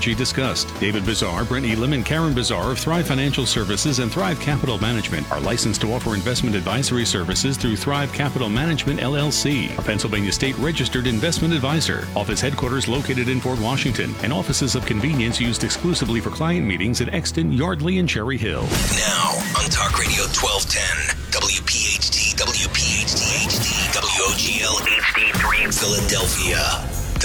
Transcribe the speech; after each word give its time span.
discussed. 0.00 0.72
David 0.80 1.02
Bezar, 1.02 1.46
Brett 1.46 1.64
Elam, 1.64 1.92
and 1.92 2.04
Karen 2.04 2.32
Bezar 2.32 2.72
of 2.72 2.78
Thrive 2.78 3.06
Financial 3.06 3.44
Services 3.44 3.98
and 3.98 4.10
Thrive 4.10 4.40
Capital 4.40 4.78
Management 4.78 5.30
are 5.30 5.40
licensed 5.40 5.80
to 5.82 5.92
offer 5.92 6.14
investment 6.14 6.56
advisory 6.56 7.04
services 7.04 7.56
through 7.56 7.76
Thrive 7.76 8.12
Capital 8.12 8.48
Management 8.48 9.00
LLC, 9.00 9.76
a 9.78 9.82
Pennsylvania 9.82 10.32
state 10.32 10.56
registered 10.58 11.06
investment 11.06 11.52
advisor. 11.52 12.08
Office 12.16 12.40
headquarters 12.40 12.88
located 12.88 13.28
in 13.28 13.40
Fort 13.40 13.60
Washington, 13.60 14.14
and 14.22 14.32
offices 14.32 14.74
of 14.74 14.86
convenience 14.86 15.40
used 15.40 15.64
exclusively 15.64 16.20
for 16.20 16.30
client 16.30 16.66
meetings 16.66 17.00
in 17.00 17.08
Exton, 17.10 17.52
Yardley, 17.52 17.98
and 17.98 18.08
Cherry 18.08 18.38
Hill. 18.38 18.62
Now 18.96 19.36
on 19.58 19.68
Talk 19.70 19.98
Radio 19.98 20.24
1210, 20.32 21.16
WPHT, 21.30 22.34
WPHT 22.36 23.20
HD, 23.46 23.90
WOGL 23.94 24.76
HD3 24.86 25.74
Philadelphia. 25.74 26.99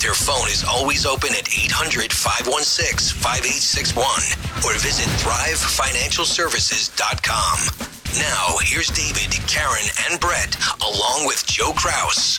Their 0.00 0.14
phone 0.14 0.48
is 0.48 0.64
always 0.64 1.04
open 1.04 1.30
at 1.30 1.48
800 1.48 2.12
516 2.12 3.18
5861 3.18 4.06
or 4.64 4.74
visit 4.78 5.08
thrivefinancialservices.com. 5.18 7.58
Now, 8.20 8.58
here's 8.62 8.86
David, 8.88 9.32
Karen, 9.48 9.88
and 10.08 10.20
Brett, 10.20 10.56
along 10.80 11.26
with 11.26 11.44
Joe 11.46 11.72
Kraus. 11.74 12.38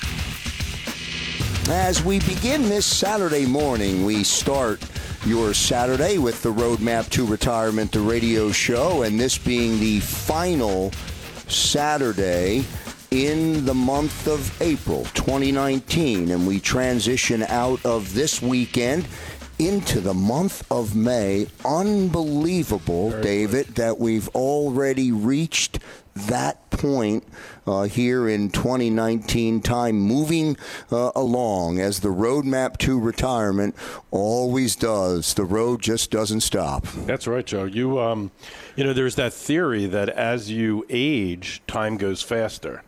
As 1.69 2.01
we 2.01 2.19
begin 2.19 2.69
this 2.69 2.85
Saturday 2.85 3.45
morning, 3.45 4.05
we 4.05 4.23
start 4.23 4.81
your 5.25 5.53
Saturday 5.53 6.17
with 6.17 6.41
the 6.41 6.53
Roadmap 6.53 7.09
to 7.09 7.25
Retirement, 7.25 7.91
the 7.91 7.99
radio 7.99 8.53
show, 8.53 9.01
and 9.03 9.19
this 9.19 9.37
being 9.37 9.81
the 9.81 9.99
final 9.99 10.93
Saturday 11.49 12.63
in 13.11 13.65
the 13.65 13.73
month 13.73 14.27
of 14.27 14.61
April 14.61 15.03
2019, 15.13 16.31
and 16.31 16.47
we 16.47 16.59
transition 16.59 17.43
out 17.43 17.83
of 17.85 18.13
this 18.13 18.41
weekend 18.41 19.07
into 19.57 19.99
the 19.99 20.13
month 20.13 20.63
of 20.71 20.95
May. 20.95 21.47
Unbelievable, 21.65 23.09
Very 23.09 23.23
David, 23.23 23.65
good. 23.67 23.75
that 23.75 23.99
we've 23.99 24.27
already 24.29 25.11
reached 25.11 25.79
that 26.27 26.69
point 26.69 27.23
uh, 27.65 27.83
here 27.83 28.27
in 28.27 28.49
2019 28.49 29.61
time 29.61 29.97
moving 29.99 30.57
uh, 30.91 31.11
along 31.15 31.79
as 31.79 31.99
the 32.01 32.09
roadmap 32.09 32.77
to 32.77 32.99
retirement 32.99 33.73
always 34.11 34.75
does 34.75 35.33
the 35.35 35.45
road 35.45 35.81
just 35.81 36.11
doesn't 36.11 36.41
stop 36.41 36.85
that's 37.05 37.25
right 37.25 37.45
joe 37.45 37.63
you 37.63 37.99
um, 37.99 38.31
you 38.75 38.83
know 38.83 38.91
there's 38.91 39.15
that 39.15 39.31
theory 39.31 39.85
that 39.85 40.09
as 40.09 40.51
you 40.51 40.85
age 40.89 41.61
time 41.67 41.95
goes 41.95 42.21
faster 42.21 42.81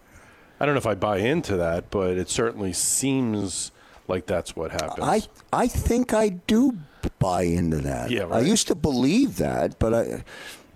I 0.62 0.66
don't 0.66 0.76
know 0.76 0.80
if 0.80 0.86
I 0.86 0.94
buy 0.94 1.18
into 1.18 1.58
that, 1.58 1.90
but 1.90 2.20
it 2.20 2.30
certainly 2.30 2.72
seems 2.72 3.72
like 4.08 4.28
that's 4.28 4.56
what 4.56 4.70
happens. 4.70 5.00
I 5.02 5.22
I 5.52 5.68
think 5.68 6.14
I 6.14 6.30
do 6.30 6.78
buy 7.18 7.44
into 7.44 7.78
that. 7.78 8.12
Yeah, 8.12 8.24
right. 8.24 8.34
I 8.34 8.40
used 8.42 8.68
to 8.68 8.76
believe 8.76 9.38
that, 9.38 9.80
but 9.80 9.92
I, 9.92 10.24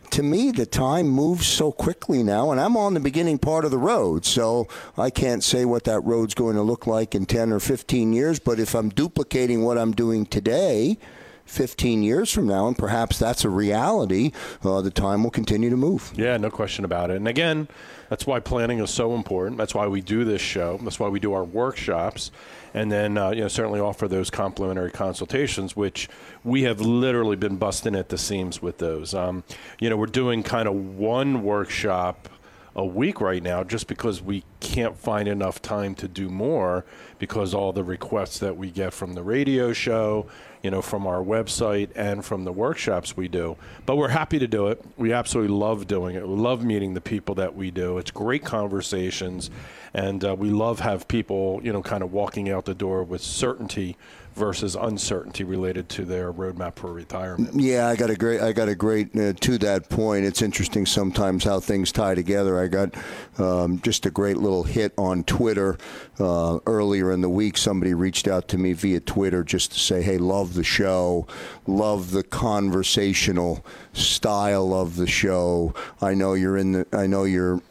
to 0.10 0.24
me, 0.24 0.50
the 0.50 0.66
time 0.66 1.08
moves 1.08 1.46
so 1.46 1.72
quickly 1.72 2.24
now, 2.24 2.50
and 2.50 2.60
I'm 2.60 2.76
on 2.76 2.96
the 2.96 3.00
beginning 3.00 3.38
part 3.38 3.64
of 3.64 3.70
the 3.70 3.78
road, 3.78 4.26
so 4.26 4.68
I 4.98 5.12
can't 5.12 5.44
say 5.44 5.66
what 5.66 5.84
that 5.84 6.00
road's 6.00 6.34
going 6.34 6.56
to 6.56 6.64
look 6.64 6.88
like 6.88 7.14
in 7.14 7.28
10 7.28 7.54
or 7.54 7.60
15 7.60 8.12
years. 8.12 8.40
But 8.40 8.60
if 8.60 8.74
I'm 8.74 8.90
duplicating 8.90 9.62
what 9.62 9.78
I'm 9.78 9.92
doing 9.92 10.26
today, 10.26 10.98
15 11.46 12.02
years 12.02 12.32
from 12.32 12.48
now, 12.48 12.68
and 12.68 12.76
perhaps 12.76 13.20
that's 13.20 13.46
a 13.46 13.50
reality, 13.50 14.32
uh, 14.64 14.82
the 14.82 14.90
time 14.90 15.24
will 15.24 15.30
continue 15.30 15.70
to 15.70 15.78
move. 15.78 16.12
Yeah, 16.16 16.38
no 16.38 16.50
question 16.50 16.86
about 16.86 17.12
it. 17.12 17.18
And 17.18 17.28
again, 17.28 17.68
that's 18.10 18.26
why 18.26 18.40
planning 18.40 18.80
is 18.80 18.90
so 18.90 19.16
important. 19.16 19.58
That's 19.58 19.74
why 19.74 19.88
we 19.88 20.02
do 20.02 20.24
this 20.24 20.42
show. 20.42 20.80
That's 20.82 21.00
why 21.00 21.08
we 21.08 21.20
do 21.20 21.34
our 21.34 21.44
workshops, 21.44 22.32
and 22.74 22.92
then 22.92 23.18
uh, 23.18 23.32
you 23.32 23.42
know 23.42 23.48
certainly 23.48 23.80
offer 23.80 24.08
those 24.08 24.30
complimentary 24.30 24.92
consultations, 24.92 25.76
which 25.76 26.10
we 26.44 26.64
have 26.64 26.82
literally 26.82 27.36
been 27.36 27.58
busting 27.58 27.96
at 27.96 28.10
the 28.10 28.18
seams 28.18 28.62
with 28.62 28.78
those. 28.78 29.14
Um, 29.14 29.44
you 29.80 29.90
know, 29.90 29.98
we're 29.98 30.06
doing 30.06 30.44
kind 30.44 30.68
of 30.68 30.76
one 30.76 31.44
workshop 31.44 32.30
a 32.76 32.86
week 32.86 33.22
right 33.22 33.42
now 33.42 33.64
just 33.64 33.88
because 33.88 34.22
we 34.22 34.44
can't 34.60 34.98
find 34.98 35.28
enough 35.28 35.62
time 35.62 35.96
to 35.96 36.08
do 36.08 36.28
more 36.28 36.84
because 37.20 37.54
all 37.54 37.72
the 37.72 37.84
requests 37.84 38.40
that 38.40 38.58
we 38.58 38.70
get 38.70 38.94
from 38.94 39.14
the 39.14 39.24
radio 39.24 39.72
show 39.72 40.28
you 40.66 40.72
know, 40.72 40.82
from 40.82 41.06
our 41.06 41.24
website 41.24 41.90
and 41.96 42.26
from 42.26 42.44
the 42.44 42.52
workshops 42.52 43.16
we 43.16 43.28
do. 43.28 43.56
But 43.86 43.98
we're 43.98 44.08
happy 44.08 44.40
to 44.40 44.48
do 44.48 44.66
it. 44.70 44.84
We 44.98 45.14
absolutely 45.14 45.56
love 45.56 45.86
doing 45.86 46.16
it. 46.16 46.28
We 46.28 46.34
love 46.34 46.66
meeting 46.66 46.96
the 46.96 47.02
people 47.02 47.36
that 47.36 47.56
we 47.56 47.70
do. 47.70 48.00
It's 48.00 48.10
great 48.10 48.44
conversations, 48.44 49.52
and 49.94 50.26
uh, 50.26 50.36
we 50.36 50.50
love 50.50 50.80
have 50.80 51.08
people, 51.08 51.62
you 51.64 51.72
know, 51.72 51.84
kind 51.84 52.02
of 52.02 52.12
walking 52.12 52.50
out 52.50 52.66
the 52.66 52.74
door 52.74 53.04
with 53.04 53.22
certainty 53.22 53.96
versus 54.36 54.76
uncertainty 54.76 55.44
related 55.44 55.88
to 55.90 56.04
their 56.04 56.32
roadmap 56.32 56.76
for 56.76 56.92
retirement. 56.92 57.56
Yeah, 57.56 57.88
I 57.88 57.96
got 57.96 58.10
a 58.10 58.16
great, 58.16 58.42
I 58.42 58.52
got 58.52 58.68
a 58.68 58.76
great 58.76 59.16
uh, 59.16 59.34
to 59.34 59.58
that 59.60 59.90
point. 59.90 60.26
It's 60.26 60.42
interesting 60.42 60.86
sometimes 60.86 61.46
how 61.46 61.60
things 61.62 61.92
tie 61.92 62.16
together. 62.16 62.60
I 62.60 62.68
got 62.68 62.94
um, 63.38 63.80
just 63.82 64.06
a 64.06 64.12
great 64.12 64.38
little 64.38 64.64
hit 64.64 64.94
on 64.98 65.24
Twitter 65.24 65.78
uh, 66.20 66.60
earlier 66.68 67.12
in 67.12 67.22
the 67.22 67.30
week. 67.30 67.58
Somebody 67.58 67.94
reached 67.94 68.28
out 68.28 68.50
to 68.50 68.58
me 68.58 68.74
via 68.74 69.00
Twitter 69.00 69.44
just 69.44 69.72
to 69.72 69.80
say, 69.80 70.02
"Hey, 70.02 70.18
love 70.18 70.54
the 70.54 70.64
show, 70.64 71.28
love 71.66 72.12
the 72.12 72.24
conversational 72.24 73.66
style 73.94 74.74
of 74.74 74.98
the 74.98 75.08
show. 75.08 75.74
I 76.02 76.14
know 76.14 76.34
you're 76.34 76.58
in 76.58 76.74
the, 76.74 76.88
I 76.92 77.08
know 77.08 77.24
you're." 77.24 77.62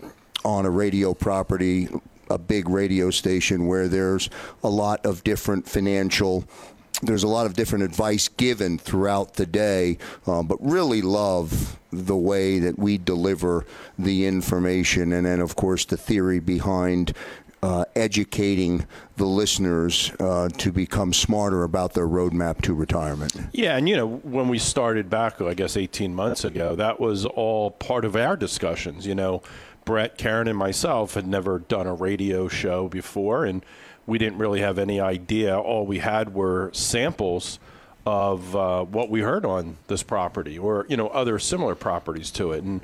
on 0.44 0.66
a 0.66 0.70
radio 0.70 1.14
property 1.14 1.88
a 2.30 2.38
big 2.38 2.68
radio 2.68 3.10
station 3.10 3.66
where 3.66 3.88
there's 3.88 4.30
a 4.62 4.68
lot 4.68 5.04
of 5.04 5.24
different 5.24 5.68
financial 5.68 6.44
there's 7.02 7.24
a 7.24 7.28
lot 7.28 7.44
of 7.44 7.54
different 7.54 7.84
advice 7.84 8.28
given 8.28 8.78
throughout 8.78 9.34
the 9.34 9.46
day, 9.46 9.98
uh, 10.26 10.42
but 10.42 10.56
really 10.60 11.02
love 11.02 11.78
the 11.92 12.16
way 12.16 12.60
that 12.60 12.78
we 12.78 12.98
deliver 12.98 13.66
the 13.98 14.26
information, 14.26 15.12
and 15.12 15.26
then 15.26 15.40
of 15.40 15.56
course 15.56 15.84
the 15.84 15.96
theory 15.96 16.38
behind 16.38 17.12
uh, 17.64 17.84
educating 17.96 18.84
the 19.16 19.24
listeners 19.24 20.12
uh, 20.20 20.50
to 20.50 20.70
become 20.70 21.14
smarter 21.14 21.64
about 21.64 21.94
their 21.94 22.06
roadmap 22.06 22.60
to 22.60 22.74
retirement. 22.74 23.34
Yeah, 23.52 23.76
and 23.76 23.88
you 23.88 23.96
know, 23.96 24.06
when 24.06 24.48
we 24.48 24.58
started 24.58 25.08
back, 25.08 25.40
I 25.40 25.54
guess 25.54 25.76
18 25.76 26.14
months 26.14 26.44
ago, 26.44 26.76
that 26.76 27.00
was 27.00 27.24
all 27.24 27.70
part 27.70 28.04
of 28.04 28.16
our 28.16 28.36
discussions. 28.36 29.06
You 29.06 29.14
know, 29.14 29.42
Brett, 29.84 30.16
Karen, 30.16 30.48
and 30.48 30.58
myself 30.58 31.14
had 31.14 31.26
never 31.26 31.58
done 31.58 31.86
a 31.86 31.94
radio 31.94 32.48
show 32.48 32.88
before, 32.88 33.44
and 33.44 33.64
we 34.06 34.18
didn't 34.18 34.38
really 34.38 34.60
have 34.60 34.78
any 34.78 35.00
idea. 35.00 35.58
All 35.58 35.86
we 35.86 35.98
had 35.98 36.34
were 36.34 36.70
samples 36.72 37.58
of 38.06 38.54
uh, 38.54 38.84
what 38.84 39.08
we 39.08 39.20
heard 39.20 39.44
on 39.44 39.76
this 39.86 40.02
property, 40.02 40.58
or 40.58 40.86
you 40.88 40.96
know, 40.96 41.08
other 41.08 41.38
similar 41.38 41.74
properties 41.74 42.30
to 42.32 42.52
it, 42.52 42.62
and 42.62 42.80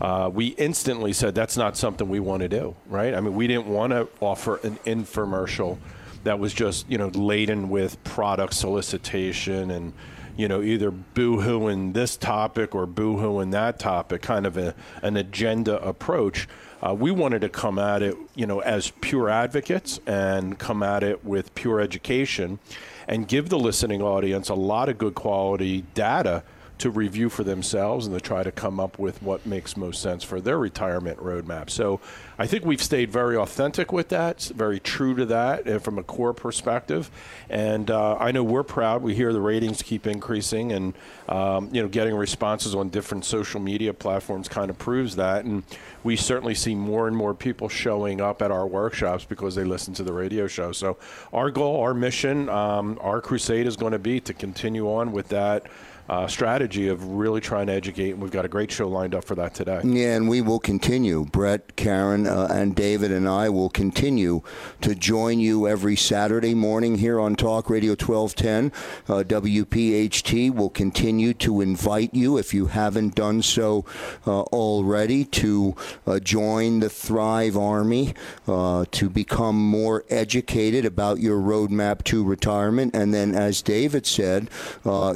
uh, 0.00 0.30
we 0.32 0.48
instantly 0.48 1.12
said 1.12 1.34
that's 1.34 1.56
not 1.56 1.76
something 1.76 2.08
we 2.08 2.20
want 2.20 2.40
to 2.42 2.48
do. 2.48 2.74
Right? 2.86 3.14
I 3.14 3.20
mean, 3.20 3.34
we 3.34 3.46
didn't 3.46 3.66
want 3.66 3.92
to 3.92 4.08
offer 4.20 4.56
an 4.58 4.76
infomercial 4.86 5.78
that 6.24 6.38
was 6.38 6.54
just 6.54 6.88
you 6.88 6.98
know 6.98 7.08
laden 7.08 7.68
with 7.68 8.02
product 8.04 8.54
solicitation 8.54 9.70
and 9.70 9.92
you 10.42 10.48
know 10.48 10.60
either 10.60 10.90
boo-hooing 10.90 11.92
this 11.92 12.16
topic 12.16 12.74
or 12.74 12.84
boo-hooing 12.84 13.50
that 13.52 13.78
topic, 13.78 14.22
kind 14.22 14.44
of 14.44 14.56
a, 14.56 14.74
an 15.00 15.16
agenda 15.16 15.80
approach. 15.86 16.48
Uh, 16.82 16.92
we 16.92 17.12
wanted 17.12 17.42
to 17.42 17.48
come 17.48 17.78
at 17.78 18.02
it, 18.02 18.16
you 18.34 18.44
know, 18.44 18.58
as 18.58 18.90
pure 19.00 19.30
advocates 19.30 20.00
and 20.04 20.58
come 20.58 20.82
at 20.82 21.04
it 21.04 21.24
with 21.24 21.54
pure 21.54 21.80
education, 21.80 22.58
and 23.06 23.28
give 23.28 23.50
the 23.50 23.58
listening 23.58 24.02
audience 24.02 24.48
a 24.48 24.54
lot 24.54 24.88
of 24.88 24.98
good 24.98 25.14
quality 25.14 25.84
data 25.94 26.42
to 26.82 26.90
review 26.90 27.28
for 27.28 27.44
themselves 27.44 28.08
and 28.08 28.14
to 28.16 28.20
try 28.20 28.42
to 28.42 28.50
come 28.50 28.80
up 28.80 28.98
with 28.98 29.22
what 29.22 29.46
makes 29.46 29.76
most 29.76 30.02
sense 30.02 30.24
for 30.24 30.40
their 30.40 30.58
retirement 30.58 31.16
roadmap. 31.18 31.70
So 31.70 32.00
I 32.40 32.48
think 32.48 32.64
we've 32.64 32.82
stayed 32.82 33.08
very 33.08 33.36
authentic 33.36 33.92
with 33.92 34.08
that, 34.08 34.50
very 34.56 34.80
true 34.80 35.14
to 35.14 35.24
that 35.26 35.80
from 35.84 35.96
a 35.98 36.02
core 36.02 36.32
perspective. 36.32 37.08
And 37.48 37.88
uh, 37.88 38.16
I 38.18 38.32
know 38.32 38.42
we're 38.42 38.64
proud. 38.64 39.00
We 39.00 39.14
hear 39.14 39.32
the 39.32 39.40
ratings 39.40 39.80
keep 39.80 40.08
increasing, 40.08 40.72
and 40.72 40.94
um, 41.28 41.68
you 41.70 41.80
know, 41.80 41.86
getting 41.86 42.16
responses 42.16 42.74
on 42.74 42.88
different 42.88 43.26
social 43.26 43.60
media 43.60 43.94
platforms 43.94 44.48
kind 44.48 44.68
of 44.68 44.76
proves 44.76 45.14
that. 45.14 45.44
And 45.44 45.62
we 46.02 46.16
certainly 46.16 46.56
see 46.56 46.74
more 46.74 47.06
and 47.06 47.16
more 47.16 47.32
people 47.32 47.68
showing 47.68 48.20
up 48.20 48.42
at 48.42 48.50
our 48.50 48.66
workshops 48.66 49.24
because 49.24 49.54
they 49.54 49.62
listen 49.62 49.94
to 49.94 50.02
the 50.02 50.12
radio 50.12 50.48
show. 50.48 50.72
So 50.72 50.96
our 51.32 51.48
goal, 51.52 51.80
our 51.80 51.94
mission, 51.94 52.48
um, 52.48 52.98
our 53.00 53.20
crusade 53.20 53.68
is 53.68 53.76
going 53.76 53.92
to 53.92 54.00
be 54.00 54.18
to 54.18 54.34
continue 54.34 54.90
on 54.92 55.12
with 55.12 55.28
that 55.28 55.66
uh, 56.08 56.26
strategy 56.26 56.88
of 56.88 57.04
really 57.04 57.40
trying 57.40 57.66
to 57.66 57.72
educate, 57.72 58.10
and 58.10 58.22
we've 58.22 58.32
got 58.32 58.44
a 58.44 58.48
great 58.48 58.70
show 58.70 58.88
lined 58.88 59.14
up 59.14 59.24
for 59.24 59.34
that 59.36 59.54
today. 59.54 59.80
Yeah, 59.84 60.16
and 60.16 60.28
we 60.28 60.40
will 60.40 60.58
continue. 60.58 61.24
Brett, 61.24 61.76
Karen, 61.76 62.26
uh, 62.26 62.48
and 62.50 62.74
David 62.74 63.12
and 63.12 63.28
I 63.28 63.48
will 63.48 63.70
continue 63.70 64.42
to 64.80 64.94
join 64.94 65.38
you 65.38 65.68
every 65.68 65.96
Saturday 65.96 66.54
morning 66.54 66.98
here 66.98 67.20
on 67.20 67.36
Talk 67.36 67.70
Radio 67.70 67.92
1210. 67.92 68.72
Uh, 69.08 69.22
WPHT 69.22 70.54
will 70.54 70.70
continue 70.70 71.34
to 71.34 71.60
invite 71.60 72.12
you, 72.14 72.36
if 72.36 72.52
you 72.52 72.66
haven't 72.66 73.14
done 73.14 73.42
so 73.42 73.84
uh, 74.26 74.42
already, 74.42 75.24
to 75.24 75.76
uh, 76.06 76.18
join 76.18 76.80
the 76.80 76.90
Thrive 76.90 77.56
Army, 77.56 78.14
uh, 78.48 78.84
to 78.90 79.08
become 79.08 79.56
more 79.56 80.04
educated 80.10 80.84
about 80.84 81.20
your 81.20 81.40
roadmap 81.40 82.02
to 82.04 82.24
retirement, 82.24 82.94
and 82.94 83.14
then, 83.14 83.34
as 83.34 83.62
David 83.62 84.06
said, 84.06 84.50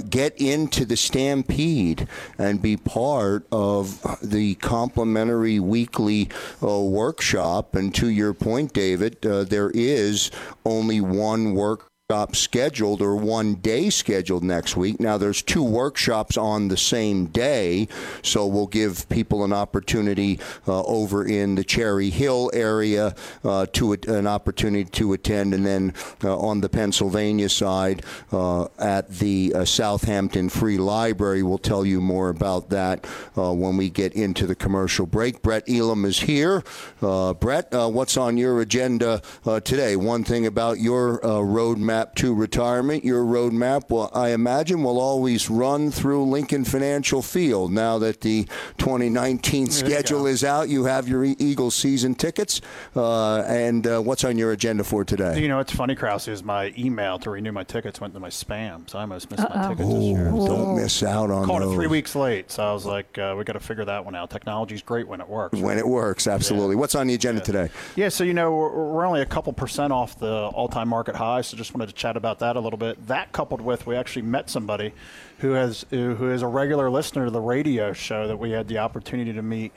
get 0.09 0.37
into 0.41 0.76
to 0.77 0.85
the 0.85 0.97
Stampede 0.97 2.07
and 2.39 2.61
be 2.61 2.77
part 2.77 3.47
of 3.51 4.01
the 4.23 4.55
complimentary 4.57 5.59
weekly 5.59 6.29
uh, 6.63 6.81
workshop. 6.81 7.75
And 7.75 7.95
to 7.95 8.09
your 8.09 8.35
point, 8.35 8.73
David, 8.75 9.25
uh, 9.25 9.45
there 9.45 9.71
is 9.71 10.31
only 10.65 11.01
one 11.01 11.55
work 11.55 11.87
workshop 12.09 12.37
scheduled 12.37 13.03
or 13.03 13.17
one 13.17 13.57
day 13.57 13.91
scheduled 13.91 14.45
next 14.45 14.77
week. 14.77 15.01
Now, 15.01 15.19
there's 15.19 15.43
two 15.43 15.65
workshops 15.65 16.37
on 16.37 16.69
the 16.69 16.77
same 16.77 17.27
day, 17.27 17.89
so 18.23 18.47
we'll 18.47 18.69
give 18.69 19.09
people 19.09 19.43
an 19.43 19.53
opportunity 19.53 20.39
uh, 20.69 20.85
over 20.85 21.27
in 21.27 21.57
the 21.57 21.65
Cherry 21.65 22.11
Hill 22.11 22.53
area 22.55 23.13
uh, 23.43 23.67
to 23.73 23.95
an 24.07 24.29
opportunity 24.29 24.85
to 24.85 25.15
attend, 25.15 25.53
and 25.53 25.67
then 25.67 25.95
uh, 26.23 26.39
on 26.39 26.61
the 26.61 26.69
Pennsylvania 26.69 27.49
side 27.49 28.05
uh, 28.31 28.67
at 28.79 29.09
the 29.09 29.53
uh, 29.53 29.65
Southampton 29.65 30.49
Free 30.49 30.79
Library. 30.79 31.43
We'll 31.43 31.59
tell 31.59 31.85
you 31.85 32.01
more 32.01 32.29
about 32.29 32.71
that 32.71 33.05
uh, 33.37 33.53
when 33.53 33.77
we 33.77 33.91
get 33.91 34.13
into 34.13 34.47
the 34.47 34.55
commercial 34.55 35.07
break. 35.07 35.43
Brett 35.43 35.69
Elam 35.69 36.05
is 36.05 36.21
here. 36.21 36.63
Brett, 37.01 37.67
what's 37.73 38.17
on 38.17 38.37
your 38.37 38.61
agenda 38.61 39.23
today? 39.65 39.97
One 39.97 40.23
thing 40.23 40.47
about 40.47 40.79
your 40.79 41.19
roadmap 41.19 41.96
roadmap 41.97 42.15
to 42.17 42.35
retirement. 42.35 43.05
Your 43.05 43.25
roadmap, 43.25 43.91
will, 43.91 44.11
I 44.13 44.31
imagine, 44.31 44.83
will 44.83 45.01
always 45.01 45.51
run 45.51 45.91
through 45.91 46.25
Lincoln 46.25 46.65
Financial 46.65 47.23
Field. 47.23 47.73
Now 47.73 47.99
that 47.99 48.21
the 48.21 48.45
2019 48.79 49.71
schedule 49.71 50.27
is 50.27 50.45
out, 50.45 50.69
you 50.69 50.85
have 50.85 51.09
your 51.09 51.25
Eagles 51.25 51.75
season 51.75 52.15
tickets. 52.15 52.61
Uh, 52.95 53.41
and 53.43 53.87
uh, 53.87 54.01
what's 54.01 54.25
on 54.25 54.39
your 54.39 54.53
agenda 54.53 54.85
for 54.85 55.05
today? 55.05 55.41
You 55.41 55.49
know, 55.49 55.61
it's 55.61 55.73
funny, 55.73 55.95
Krause, 55.95 56.29
is 56.29 56.43
my 56.43 56.73
email 56.79 57.19
to 57.21 57.31
renew 57.31 57.53
my 57.53 57.65
tickets 57.65 58.01
went 58.01 58.15
to 58.15 58.21
my 58.21 58.29
spam, 58.29 58.89
so 58.89 58.99
I 58.99 59.03
almost 59.03 59.31
missed 59.31 59.43
Uh-oh. 59.43 59.59
my 59.59 59.69
tickets 59.69 59.89
this 59.89 60.03
year. 60.05 60.31
So 60.31 60.47
don't 60.47 60.77
miss 60.77 61.03
out 61.03 61.31
on 61.31 61.47
Called 61.47 61.63
those. 61.63 61.73
it 61.73 61.77
three 61.77 61.87
weeks 61.87 62.15
late, 62.15 62.51
so 62.51 62.63
I 62.63 62.73
was 62.73 62.85
like, 62.85 63.19
uh, 63.19 63.35
we 63.37 63.45
got 63.45 63.55
to 63.55 63.61
figure 63.61 63.85
that 63.85 64.05
one 64.05 64.15
out. 64.15 64.31
Technology's 64.31 64.83
great 64.83 65.07
when 65.07 65.21
it 65.21 65.29
works. 65.29 65.59
When 65.59 65.79
it 65.79 65.87
works, 65.87 66.27
absolutely. 66.27 66.75
Yeah. 66.75 66.81
What's 66.81 66.95
on 66.95 67.07
the 67.07 67.15
agenda 67.15 67.41
yeah. 67.41 67.45
today? 67.45 67.71
Yeah, 67.95 68.09
so 68.09 68.25
you 68.25 68.35
know, 68.35 68.53
we're, 68.53 68.93
we're 68.93 69.07
only 69.07 69.23
a 69.23 69.27
couple 69.27 69.53
percent 69.53 69.93
off 69.93 70.19
the 70.19 70.47
all-time 70.47 70.89
market 70.89 71.17
high, 71.17 71.41
so 71.41 71.57
just 71.57 71.75
wanted 71.75 71.86
wanted 71.87 71.97
to 71.97 72.01
chat 72.01 72.17
about 72.17 72.41
that 72.41 72.57
a 72.57 72.61
little 72.61 72.79
bit. 72.79 73.07
That 73.07 73.33
coupled 73.33 73.61
with 73.61 73.87
we 73.87 73.95
actually 73.97 74.23
met 74.23 74.51
somebody 74.51 74.93
who 75.39 75.53
has 75.53 75.87
who 75.91 76.31
is 76.31 76.43
a 76.43 76.47
regular 76.47 76.91
listener 76.91 77.27
to 77.27 77.31
the 77.31 77.41
radio 77.41 77.93
show 77.93 78.27
that 78.27 78.39
we 78.39 78.51
had 78.51 78.67
the 78.67 78.79
opportunity 78.79 79.33
to 79.33 79.43
meet 79.43 79.73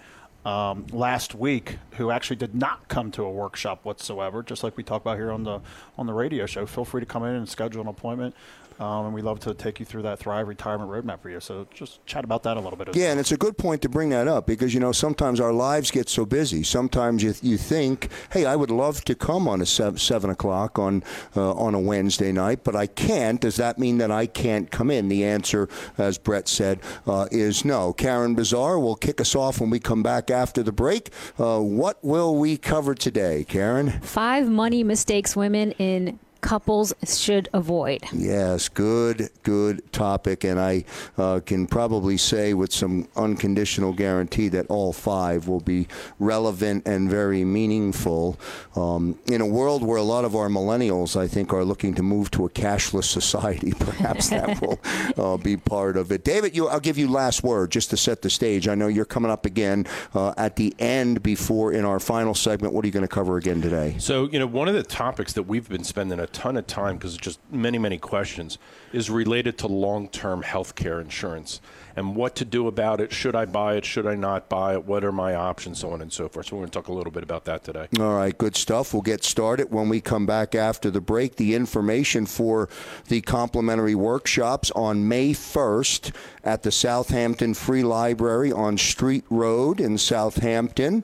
um, 0.46 0.88
last 0.92 1.36
week 1.36 1.78
who 1.92 2.10
actually 2.10 2.38
did 2.38 2.56
not 2.56 2.88
come 2.88 3.12
to 3.12 3.24
a 3.24 3.30
workshop 3.30 3.84
whatsoever, 3.84 4.42
just 4.42 4.64
like 4.64 4.76
we 4.78 4.84
talk 4.84 5.02
about 5.02 5.18
here 5.18 5.32
on 5.32 5.44
the 5.44 5.60
on 5.98 6.08
the 6.08 6.14
radio 6.14 6.46
show. 6.46 6.66
Feel 6.66 6.86
free 6.86 7.02
to 7.02 7.06
come 7.06 7.24
in 7.24 7.36
and 7.36 7.48
schedule 7.48 7.82
an 7.82 7.88
appointment. 7.88 8.36
Um, 8.80 9.08
and 9.08 9.14
we 9.14 9.22
love 9.22 9.40
to 9.42 9.54
take 9.54 9.80
you 9.80 9.86
through 9.86 10.04
that 10.04 10.20
Thrive 10.20 10.48
retirement 10.48 10.90
roadmap 10.90 11.20
for 11.22 11.30
you. 11.30 11.40
So 11.40 11.68
just 11.74 12.06
chat 12.06 12.24
about 12.24 12.44
that 12.44 12.56
a 12.56 12.60
little 12.60 12.78
bit. 12.78 12.96
yeah, 12.96 13.12
and 13.12 13.20
it's 13.20 13.32
a 13.32 13.38
good 13.38 13.58
point 13.58 13.82
to 13.82 13.90
bring 13.90 14.10
that 14.10 14.28
up 14.28 14.48
because 14.48 14.74
you 14.74 14.80
know 14.80 14.92
sometimes 14.92 15.40
our 15.40 15.52
lives 15.52 15.92
get 15.92 16.08
so 16.08 16.26
busy. 16.26 16.64
Sometimes 16.64 17.22
you, 17.22 17.34
you 17.42 17.58
think, 17.58 18.10
hey, 18.32 18.46
I 18.46 18.56
would 18.56 18.72
love 18.72 19.04
to 19.06 19.16
come 19.16 19.48
on 19.48 19.62
a 19.62 19.66
seven, 19.66 19.98
seven 19.98 20.30
o'clock 20.30 20.80
on 20.80 21.04
uh, 21.36 21.54
on 21.54 21.76
a 21.76 21.80
Wednesday 21.80 22.32
night, 22.32 22.64
but 22.64 22.76
I 22.76 22.88
can't. 22.88 23.42
Does 23.42 23.58
that 23.58 23.78
mean 23.78 23.98
that 23.98 24.12
I 24.12 24.26
can't 24.26 24.72
come 24.72 24.90
in? 24.90 25.10
The 25.10 25.26
answer, 25.26 25.68
as 25.98 26.18
Brett 26.18 26.48
said, 26.48 26.80
uh, 27.06 27.28
is 27.32 27.66
no. 27.66 27.94
Karen 27.94 28.36
Bezar 28.36 28.82
will 28.82 28.96
kick 28.96 29.20
us 29.20 29.36
off 29.36 29.60
when 29.60 29.70
we 29.70 29.80
come 29.80 30.04
back 30.04 30.32
after 30.32 30.64
the 30.64 30.72
break. 30.72 31.10
Uh, 31.38 31.60
what 31.60 32.02
will 32.04 32.36
we 32.36 32.58
cover 32.58 32.96
today, 32.96 33.44
Karen? 33.44 34.00
Five 34.02 34.50
money 34.50 34.84
mistakes 34.84 35.36
women 35.36 35.72
in 35.74 36.20
couples 36.42 36.94
should 37.04 37.50
avoid? 37.54 38.04
Yes, 38.14 38.70
good, 38.70 39.30
good 39.44 39.92
topic. 39.92 40.44
And 40.44 40.60
I 40.60 40.86
uh, 41.18 41.40
can 41.46 41.68
probably 41.68 42.18
say 42.18 42.54
with 42.54 42.72
some 42.72 43.08
unconditional 43.16 43.94
guarantee 43.94 44.48
that 44.50 44.68
all 44.68 44.94
five 44.94 45.48
will 45.48 45.60
be 45.60 45.88
relevant 46.20 46.88
and 46.88 47.10
very 47.10 47.44
meaningful. 47.44 48.40
Um, 48.76 49.18
in 49.28 49.42
a 49.42 49.46
world 49.46 49.84
where 49.84 49.98
a 49.98 50.04
lot 50.04 50.26
of 50.26 50.36
our 50.36 50.50
millennials, 50.50 51.16
I 51.16 51.28
think, 51.28 51.54
are 51.54 51.64
looking 51.64 51.94
to 51.96 52.04
move 52.04 52.32
to 52.32 52.46
a 52.46 52.50
cashless 52.50 53.04
society, 53.20 53.74
perhaps 53.78 54.30
that 54.30 54.62
will 54.62 54.80
uh, 55.18 55.38
be 55.38 55.58
part 55.58 55.98
of 55.98 56.12
it. 56.12 56.24
David, 56.24 56.56
you, 56.56 56.68
I'll 56.68 56.80
give 56.80 56.98
you 56.98 57.10
last 57.10 57.44
word 57.44 57.72
just 57.72 57.90
to 57.92 57.98
set 57.98 58.22
the 58.22 58.30
stage. 58.30 58.68
I 58.68 58.76
know 58.76 58.88
you're 58.88 59.06
coming 59.06 59.32
up 59.32 59.46
again 59.46 59.86
uh, 60.14 60.34
at 60.38 60.56
the 60.56 60.74
end 60.80 61.22
before 61.24 61.74
in 61.74 61.86
our 61.86 62.00
final 62.00 62.34
segment. 62.34 62.74
What 62.74 62.84
are 62.86 62.88
you 62.88 62.94
going 62.94 63.08
to 63.08 63.08
cover 63.08 63.38
again 63.38 63.62
today? 63.62 63.96
So, 64.00 64.30
you 64.30 64.40
know, 64.40 64.48
one 64.48 64.68
of 64.68 64.74
the 64.74 64.84
topics 64.84 65.34
that 65.34 65.44
we've 65.44 65.68
been 65.68 65.84
spending 65.84 66.20
a 66.20 66.28
ton 66.32 66.58
of 66.58 66.68
time 66.68 66.98
because 66.98 67.18
just 67.18 67.40
many, 67.52 67.78
many 67.78 67.98
questions 67.98 68.58
is 68.94 69.10
related 69.10 69.58
to 69.60 69.68
long 69.68 70.08
term 70.10 70.42
health 70.42 70.76
care 70.76 71.00
insurance 71.00 71.62
and 71.96 72.16
what 72.16 72.36
to 72.38 72.46
do 72.46 72.68
about 72.68 73.02
it. 73.02 73.12
Should 73.12 73.36
I 73.36 73.46
buy 73.46 73.76
it? 73.76 73.86
Should 73.86 74.08
I 74.08 74.16
not 74.16 74.50
buy 74.50 74.74
it? 74.74 74.86
What 74.86 75.04
are 75.04 75.12
my 75.12 75.36
options? 75.36 75.80
So 75.80 75.92
on 75.92 76.02
and 76.02 76.12
so 76.12 76.28
forth. 76.30 76.48
So 76.48 76.56
we're 76.56 76.62
going 76.62 76.72
to 76.72 76.80
talk 76.80 76.88
a 76.88 76.94
little 76.94 77.12
bit 77.12 77.24
about 77.24 77.46
that 77.46 77.64
today. 77.64 77.88
All 78.00 78.16
right, 78.16 78.38
good 78.38 78.56
stuff. 78.56 78.94
We'll 78.94 79.02
get 79.02 79.24
started 79.24 79.72
when 79.72 79.90
we 79.90 80.02
come 80.02 80.26
back 80.26 80.56
after 80.56 80.90
the 80.92 81.02
break. 81.02 81.36
The 81.36 81.56
information 81.56 82.26
for 82.26 82.70
the 83.08 83.22
complimentary 83.22 83.96
workshops 83.96 84.72
on 84.72 85.08
May 85.08 85.34
1st 85.34 86.14
at 86.44 86.64
the 86.64 86.72
Southampton 86.72 87.54
Free 87.54 87.84
Library 87.84 88.52
on 88.52 88.78
Street 88.78 89.26
Road 89.30 89.80
in 89.80 89.98
Southampton. 89.98 91.04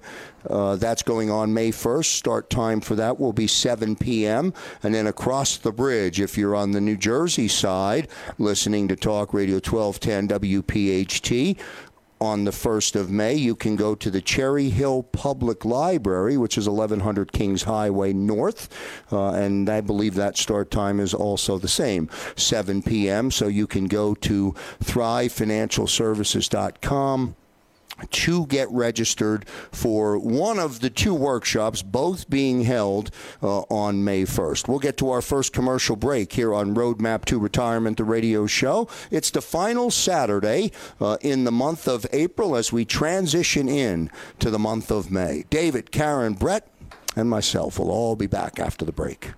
Uh, 0.50 0.76
that's 0.76 1.04
going 1.04 1.30
on 1.30 1.54
May 1.54 1.72
1st. 1.72 2.06
Start 2.06 2.50
time 2.50 2.82
for 2.82 2.96
that 2.96 3.20
will 3.20 3.34
be 3.34 3.48
7 3.48 3.96
p.m. 3.96 4.54
And 4.84 4.94
then 4.94 5.08
across 5.08 5.58
the 5.58 5.72
bridge, 5.72 6.20
if 6.20 6.38
you're 6.38 6.56
on 6.56 6.72
the 6.72 6.82
New 6.82 6.98
Jersey 6.98 7.48
side, 7.48 8.08
listening 8.38 8.88
to 8.90 8.96
Talk 8.96 9.34
Radio 9.34 9.56
1210 9.56 10.28
WPHT, 10.76 11.58
on 12.22 12.46
the 12.46 12.52
1st 12.52 12.96
of 12.96 13.12
May, 13.12 13.36
you 13.36 13.56
can 13.56 13.76
go 13.76 13.94
to 13.94 14.10
the 14.10 14.22
Cherry 14.22 14.70
Hill 14.70 15.04
Public 15.04 15.66
Library, 15.66 16.38
which 16.38 16.58
is 16.58 16.66
1100 16.68 17.34
Kings 17.34 17.64
Highway 17.64 18.14
North. 18.14 18.70
Uh, 19.12 19.32
and 19.32 19.70
I 19.70 19.82
believe 19.82 20.16
that 20.16 20.38
start 20.38 20.72
time 20.72 21.02
is 21.02 21.14
also 21.14 21.58
the 21.58 21.68
same, 21.68 22.10
7 22.38 22.82
p.m. 22.84 23.32
So 23.32 23.48
you 23.48 23.68
can 23.68 23.88
go 23.88 24.16
to 24.16 24.56
thrivefinancialservices.com 24.82 27.36
to 28.10 28.46
get 28.48 28.70
registered 28.72 29.48
for 29.72 30.18
one 30.18 30.60
of 30.60 30.80
the 30.82 30.90
two 30.90 31.14
workshops, 31.14 31.82
both 31.82 32.30
being 32.30 32.64
held 32.64 33.12
uh, 33.42 33.62
on 33.62 34.04
May 34.04 34.24
1st. 34.24 34.68
We'll 34.68 34.80
get 34.80 34.98
to 34.98 35.10
our 35.10 35.22
first 35.22 35.54
commercial 35.54 35.96
break 35.96 36.34
here 36.34 36.54
on 36.54 36.76
Roadmap 36.76 37.26
to 37.26 37.40
Retirement, 37.40 37.98
the 37.98 38.04
radio 38.04 38.46
show. 38.46 38.88
It's 39.12 39.32
the 39.32 39.42
final 39.42 39.92
Saturday 39.92 40.72
uh, 41.00 41.18
in 41.22 41.44
the 41.44 41.52
month 41.52 41.88
of 41.88 42.06
April 42.12 42.56
as 42.56 42.72
we 42.72 42.86
transition 42.86 43.68
in 43.70 44.10
to 44.40 44.50
the 44.50 44.60
month 44.60 44.92
of 44.92 45.12
May. 45.12 45.46
David, 45.50 45.92
Karen, 45.92 46.34
Brett, 46.34 46.68
and 47.16 47.30
myself 47.30 47.80
will 47.80 47.92
all 47.92 48.16
be 48.16 48.28
back 48.28 48.60
after 48.60 48.86
the 48.86 48.92
break. 48.92 49.32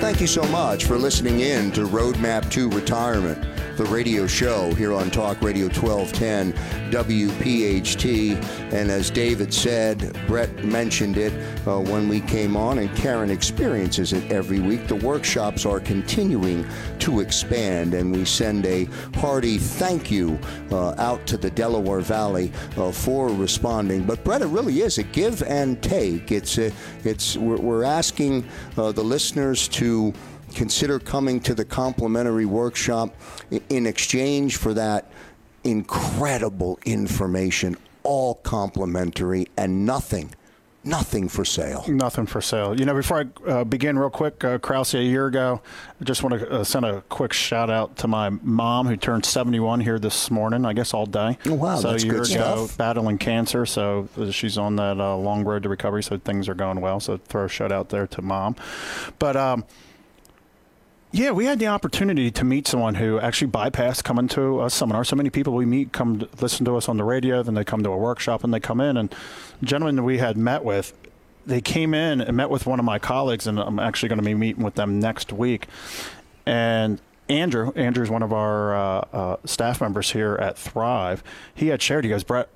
Thank 0.00 0.20
you 0.20 0.26
so 0.26 0.44
much 0.44 0.84
for 0.84 0.98
listening 0.98 1.40
in 1.40 1.72
to 1.72 1.86
Roadmap 1.86 2.48
to 2.52 2.70
Retirement, 2.70 3.44
the 3.76 3.84
radio 3.84 4.26
show 4.26 4.72
here 4.74 4.94
on 4.94 5.10
Talk 5.10 5.42
Radio 5.42 5.66
1210 5.66 6.52
WPHT. 6.90 8.34
And 8.72 8.90
as 8.90 9.10
David 9.10 9.52
said, 9.52 10.18
Brett 10.26 10.64
mentioned 10.64 11.18
it 11.18 11.32
uh, 11.66 11.78
when 11.80 12.08
we 12.08 12.20
came 12.20 12.56
on, 12.56 12.78
and 12.78 12.94
Karen 12.96 13.30
experiences 13.30 14.14
it 14.14 14.32
every 14.32 14.60
week. 14.60 14.88
The 14.88 14.96
workshops 14.96 15.66
are 15.66 15.78
continuing 15.78 16.66
to 17.00 17.20
expand, 17.20 17.92
and 17.92 18.12
we 18.12 18.24
send 18.24 18.64
a 18.64 18.84
hearty 19.16 19.58
thank 19.58 20.10
you 20.10 20.38
uh, 20.70 20.94
out 20.96 21.26
to 21.26 21.36
the 21.36 21.50
Delaware 21.50 22.00
Valley 22.00 22.52
uh, 22.78 22.90
for 22.92 23.28
responding. 23.28 24.04
But 24.04 24.24
Brett, 24.24 24.40
it 24.40 24.46
really 24.46 24.80
is 24.80 24.96
a 24.96 25.02
give 25.02 25.42
and 25.42 25.82
take. 25.82 26.32
It's 26.32 26.56
a, 26.56 26.72
it's 27.04 27.36
we're, 27.36 27.56
we're 27.56 27.84
asking 27.84 28.48
uh, 28.78 28.92
the 28.92 29.04
listeners 29.04 29.68
to 29.68 30.14
consider 30.56 30.98
coming 30.98 31.38
to 31.38 31.54
the 31.54 31.64
complimentary 31.64 32.46
workshop 32.46 33.14
in 33.68 33.86
exchange 33.86 34.56
for 34.56 34.72
that 34.72 35.12
incredible 35.64 36.78
information, 36.86 37.76
all 38.02 38.36
complimentary 38.36 39.46
and 39.56 39.84
nothing 39.84 40.32
nothing 40.86 41.28
for 41.28 41.44
sale. 41.44 41.84
Nothing 41.88 42.26
for 42.26 42.40
sale. 42.40 42.78
You 42.78 42.86
know, 42.86 42.94
before 42.94 43.24
I 43.24 43.50
uh, 43.50 43.64
begin, 43.64 43.98
real 43.98 44.08
quick, 44.08 44.44
uh, 44.44 44.58
Krause, 44.58 44.94
a 44.94 45.02
year 45.02 45.26
ago, 45.26 45.60
I 46.00 46.04
just 46.04 46.22
want 46.22 46.38
to 46.38 46.48
uh, 46.48 46.64
send 46.64 46.84
a 46.84 47.00
quick 47.08 47.32
shout 47.32 47.68
out 47.70 47.96
to 47.98 48.08
my 48.08 48.30
mom 48.30 48.86
who 48.86 48.96
turned 48.96 49.24
71 49.24 49.80
here 49.80 49.98
this 49.98 50.30
morning, 50.30 50.64
I 50.64 50.72
guess 50.72 50.94
all 50.94 51.04
day. 51.04 51.38
Oh, 51.46 51.54
wow. 51.54 51.76
So 51.76 51.90
that's 51.90 52.04
a 52.04 52.06
year 52.06 52.14
good 52.22 52.30
ago, 52.30 52.66
stuff. 52.66 52.78
battling 52.78 53.18
cancer. 53.18 53.66
So 53.66 54.08
uh, 54.16 54.30
she's 54.30 54.56
on 54.56 54.76
that 54.76 55.00
uh, 55.00 55.16
long 55.16 55.44
road 55.44 55.64
to 55.64 55.68
recovery. 55.68 56.04
So 56.04 56.18
things 56.18 56.48
are 56.48 56.54
going 56.54 56.80
well. 56.80 57.00
So 57.00 57.16
throw 57.16 57.46
a 57.46 57.48
shout 57.48 57.72
out 57.72 57.88
there 57.88 58.06
to 58.06 58.22
mom. 58.22 58.54
But, 59.18 59.36
um, 59.36 59.64
yeah, 61.12 61.30
we 61.30 61.46
had 61.46 61.58
the 61.58 61.68
opportunity 61.68 62.30
to 62.30 62.44
meet 62.44 62.66
someone 62.66 62.96
who 62.96 63.18
actually 63.20 63.50
bypassed 63.50 64.04
coming 64.04 64.28
to 64.28 64.62
a 64.62 64.70
seminar. 64.70 65.04
So 65.04 65.16
many 65.16 65.30
people 65.30 65.54
we 65.54 65.64
meet 65.64 65.92
come 65.92 66.28
listen 66.40 66.64
to 66.66 66.76
us 66.76 66.88
on 66.88 66.96
the 66.96 67.04
radio, 67.04 67.42
then 67.42 67.54
they 67.54 67.64
come 67.64 67.82
to 67.84 67.90
a 67.90 67.96
workshop 67.96 68.44
and 68.44 68.52
they 68.52 68.60
come 68.60 68.80
in. 68.80 68.96
And 68.96 69.14
the 69.60 69.66
gentleman 69.66 69.96
that 69.96 70.02
we 70.02 70.18
had 70.18 70.36
met 70.36 70.64
with, 70.64 70.92
they 71.46 71.60
came 71.60 71.94
in 71.94 72.20
and 72.20 72.36
met 72.36 72.50
with 72.50 72.66
one 72.66 72.78
of 72.78 72.84
my 72.84 72.98
colleagues, 72.98 73.46
and 73.46 73.58
I'm 73.58 73.78
actually 73.78 74.08
going 74.08 74.18
to 74.18 74.24
be 74.24 74.34
meeting 74.34 74.64
with 74.64 74.74
them 74.74 74.98
next 74.98 75.32
week. 75.32 75.66
And 76.44 77.00
Andrew, 77.28 77.72
Andrew's 77.74 78.10
one 78.10 78.22
of 78.22 78.32
our 78.32 78.74
uh, 78.74 79.04
uh, 79.12 79.36
staff 79.44 79.80
members 79.80 80.12
here 80.12 80.34
at 80.34 80.58
Thrive. 80.58 81.22
He 81.54 81.68
had 81.68 81.82
shared. 81.82 82.04
He 82.04 82.10
goes, 82.10 82.24
Brett, 82.24 82.48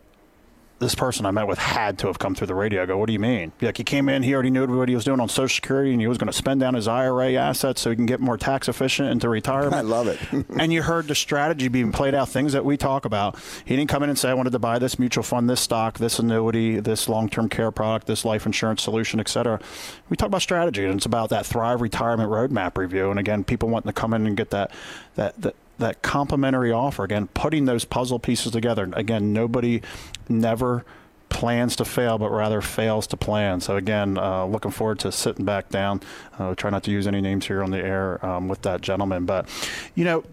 this 0.81 0.95
person 0.95 1.27
I 1.27 1.31
met 1.31 1.47
with 1.47 1.59
had 1.59 1.99
to 1.99 2.07
have 2.07 2.19
come 2.19 2.35
through 2.35 2.49
the 2.49 2.55
radio. 2.55 2.83
I 2.83 2.87
go, 2.87 2.97
what 2.97 3.07
do 3.07 3.13
you 3.13 3.19
mean? 3.19 3.53
Like 3.61 3.77
he 3.77 3.85
came 3.85 4.09
in, 4.09 4.23
he 4.23 4.33
already 4.33 4.51
knew 4.51 4.67
what 4.67 4.89
he 4.89 4.95
was 4.95 5.05
doing 5.05 5.21
on 5.21 5.29
Social 5.29 5.55
Security, 5.55 5.93
and 5.93 6.01
he 6.01 6.07
was 6.07 6.17
going 6.17 6.27
to 6.27 6.33
spend 6.33 6.61
down 6.61 6.75
his 6.75 6.89
IRA 6.89 7.35
assets 7.35 7.83
so 7.83 7.91
he 7.91 7.97
can 7.97 8.07
get 8.07 8.19
more 8.19 8.39
tax 8.39 8.67
efficient 8.67 9.11
into 9.11 9.29
retirement. 9.29 9.75
I 9.75 9.83
love 9.83 10.09
it. 10.09 10.19
and 10.59 10.73
you 10.73 10.83
heard 10.83 11.07
the 11.07 11.15
strategy 11.15 11.69
being 11.69 11.93
played 11.93 12.15
out, 12.15 12.31
things 12.31 12.55
that 12.55 12.65
we 12.65 12.79
talk 12.79 13.05
about. 13.05 13.39
He 13.65 13.77
didn't 13.77 13.91
come 13.91 14.03
in 14.03 14.09
and 14.09 14.19
say, 14.19 14.31
I 14.31 14.35
wanted 14.35 14.51
to 14.51 14.59
buy 14.59 14.79
this 14.79 14.99
mutual 14.99 15.23
fund, 15.23 15.51
this 15.51 15.61
stock, 15.61 15.99
this 15.99 16.19
annuity, 16.19 16.81
this 16.81 17.09
long-term 17.09 17.51
care 17.51 17.71
product, 17.71 18.07
this 18.07 18.25
life 18.25 18.47
insurance 18.47 18.83
solution, 18.83 19.21
et 19.21 19.29
cetera. 19.29 19.61
We 20.09 20.17
talk 20.17 20.29
about 20.29 20.43
strategy, 20.43 20.85
and 20.87 20.95
it's 20.95 21.07
about 21.07 21.29
that 21.29 21.45
Thrive 21.45 21.83
Retirement 21.83 22.31
Roadmap 22.31 22.79
review. 22.79 23.11
And 23.11 23.21
again, 23.21 23.45
people 23.45 23.69
wanting 23.69 23.91
to 23.91 24.01
come 24.01 24.15
in 24.15 24.27
and 24.27 24.37
get 24.37 24.51
that 24.51 24.71
that 25.17 25.41
that 25.43 25.55
that 25.81 26.03
complimentary 26.03 26.73
offer. 26.73 27.05
Again 27.05 27.29
putting 27.29 27.65
those 27.65 27.85
puzzle 27.85 28.19
pieces 28.19 28.53
together. 28.53 28.89
Again 28.93 29.33
nobody 29.33 29.83
never 30.29 30.85
plans 31.29 31.77
to 31.77 31.85
fail 31.85 32.19
but 32.19 32.31
rather 32.31 32.61
fails 32.61 33.07
to 33.09 33.17
plan. 33.17 33.61
So 33.61 33.77
again 33.77 34.19
uh, 34.19 34.45
looking 34.45 34.71
forward 34.71 34.99
to 35.01 35.13
sitting 35.13 35.45
back 35.45 35.69
down. 35.69 36.01
Uh, 36.39 36.55
try 36.55 36.71
not 36.71 36.83
to 36.85 36.91
use 36.91 37.07
any 37.07 37.21
names 37.21 37.47
here 37.47 37.63
on 37.63 37.71
the 37.71 37.79
air 37.79 38.25
um, 38.25 38.49
with 38.49 38.63
that 38.63 38.81
gentleman. 38.81 39.27
But 39.27 39.49
you 39.95 40.05
know 40.05 40.25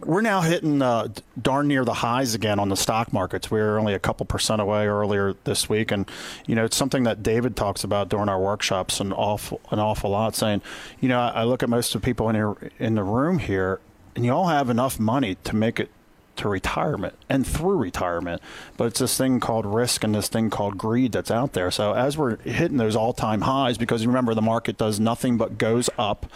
we're 0.00 0.20
now 0.20 0.40
hitting 0.40 0.82
uh, 0.82 1.08
darn 1.40 1.68
near 1.68 1.84
the 1.84 1.94
highs 1.94 2.34
again 2.34 2.58
on 2.58 2.68
the 2.68 2.76
stock 2.76 3.12
markets. 3.12 3.50
We 3.50 3.60
were 3.60 3.78
only 3.78 3.94
a 3.94 3.98
couple 3.98 4.26
percent 4.26 4.60
away 4.60 4.86
earlier 4.86 5.34
this 5.44 5.68
week, 5.68 5.90
and 5.90 6.08
you 6.46 6.54
know 6.54 6.64
it's 6.64 6.76
something 6.76 7.04
that 7.04 7.22
David 7.22 7.56
talks 7.56 7.84
about 7.84 8.08
during 8.08 8.28
our 8.28 8.40
workshops 8.40 9.00
an 9.00 9.12
awful 9.12 9.60
an 9.70 9.78
awful 9.78 10.10
lot. 10.10 10.34
Saying, 10.34 10.62
you 11.00 11.08
know, 11.08 11.20
I, 11.20 11.28
I 11.28 11.44
look 11.44 11.62
at 11.62 11.68
most 11.68 11.94
of 11.94 12.00
the 12.00 12.04
people 12.04 12.28
in 12.28 12.34
here 12.34 12.54
in 12.78 12.94
the 12.94 13.02
room 13.02 13.38
here, 13.38 13.80
and 14.14 14.24
you 14.24 14.32
all 14.32 14.48
have 14.48 14.70
enough 14.70 14.98
money 14.98 15.36
to 15.44 15.56
make 15.56 15.80
it 15.80 15.90
to 16.36 16.48
retirement 16.48 17.14
and 17.28 17.46
through 17.46 17.76
retirement. 17.76 18.42
But 18.76 18.86
it's 18.86 19.00
this 19.00 19.16
thing 19.16 19.40
called 19.40 19.66
risk 19.66 20.02
and 20.02 20.14
this 20.14 20.28
thing 20.28 20.50
called 20.50 20.76
greed 20.76 21.12
that's 21.12 21.30
out 21.30 21.52
there. 21.52 21.70
So 21.70 21.92
as 21.92 22.18
we're 22.18 22.36
hitting 22.38 22.76
those 22.76 22.96
all 22.96 23.12
time 23.12 23.42
highs, 23.42 23.78
because 23.78 24.06
remember 24.06 24.34
the 24.34 24.42
market 24.42 24.76
does 24.76 24.98
nothing 24.98 25.36
but 25.36 25.58
goes 25.58 25.88
up, 25.98 26.26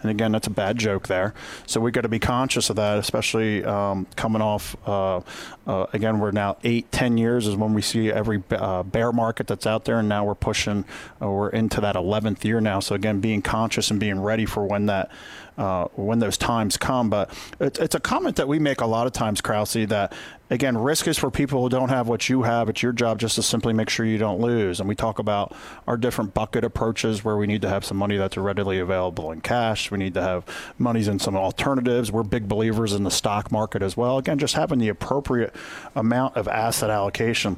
and 0.00 0.10
again 0.10 0.32
that's 0.32 0.46
a 0.46 0.50
bad 0.50 0.78
joke 0.78 1.08
there. 1.08 1.34
So 1.66 1.80
we 1.80 1.90
got 1.90 2.02
to 2.02 2.08
be 2.08 2.18
conscious 2.18 2.70
of 2.70 2.76
that, 2.76 2.98
especially 2.98 3.64
um, 3.64 4.06
coming 4.16 4.42
off. 4.42 4.76
Uh, 4.86 5.20
uh, 5.66 5.86
again, 5.92 6.18
we're 6.18 6.30
now 6.30 6.56
eight, 6.64 6.90
ten 6.92 7.18
years 7.18 7.46
is 7.46 7.56
when 7.56 7.74
we 7.74 7.82
see 7.82 8.10
every 8.10 8.42
uh, 8.52 8.82
bear 8.82 9.12
market 9.12 9.46
that's 9.46 9.66
out 9.66 9.84
there, 9.84 9.98
and 9.98 10.08
now 10.08 10.24
we're 10.24 10.34
pushing. 10.34 10.84
Uh, 11.20 11.28
we're 11.28 11.50
into 11.50 11.80
that 11.80 11.96
eleventh 11.96 12.44
year 12.44 12.60
now. 12.60 12.80
So 12.80 12.94
again, 12.94 13.20
being 13.20 13.42
conscious 13.42 13.90
and 13.90 13.98
being 13.98 14.20
ready 14.20 14.46
for 14.46 14.64
when 14.64 14.86
that 14.86 15.10
uh, 15.58 15.88
when 15.96 16.20
those 16.20 16.38
times 16.38 16.76
come. 16.76 17.10
But 17.10 17.30
it, 17.60 17.78
it's 17.78 17.94
a 17.94 18.00
comment 18.00 18.36
that 18.36 18.48
we 18.48 18.58
make 18.58 18.80
a 18.80 18.86
lot 18.86 19.06
of 19.06 19.12
times, 19.12 19.40
Krause, 19.40 19.74
that 19.74 20.14
again, 20.50 20.78
risk 20.78 21.06
is 21.08 21.18
for 21.18 21.30
people 21.30 21.60
who 21.60 21.68
don't 21.68 21.88
have 21.90 22.08
what 22.08 22.28
you 22.28 22.42
have. 22.42 22.68
It's 22.68 22.82
your 22.82 22.92
job 22.92 23.18
just 23.18 23.34
to 23.34 23.42
simply 23.42 23.72
make 23.72 23.90
sure 23.90 24.06
you 24.06 24.18
don't 24.18 24.40
lose. 24.40 24.80
And 24.80 24.88
we 24.88 24.94
talk 24.94 25.18
about 25.18 25.54
our 25.86 25.96
different 25.96 26.32
bucket 26.32 26.64
approaches 26.64 27.24
where 27.24 27.36
we 27.36 27.46
need 27.46 27.62
to 27.62 27.68
have 27.68 27.84
some 27.84 27.96
money 27.96 28.16
that's 28.16 28.36
readily 28.36 28.78
available 28.78 29.30
in 29.32 29.40
cash. 29.40 29.90
We 29.90 29.98
need 29.98 30.14
to 30.14 30.22
have 30.22 30.44
monies 30.78 31.08
in 31.08 31.18
some 31.18 31.36
alternatives. 31.36 32.10
We're 32.10 32.22
big 32.22 32.48
believers 32.48 32.92
in 32.92 33.04
the 33.04 33.10
stock 33.10 33.52
market 33.52 33.82
as 33.82 33.96
well. 33.96 34.18
Again, 34.18 34.38
just 34.38 34.54
having 34.54 34.78
the 34.78 34.88
appropriate 34.88 35.54
amount 35.94 36.36
of 36.36 36.48
asset 36.48 36.88
allocation. 36.88 37.56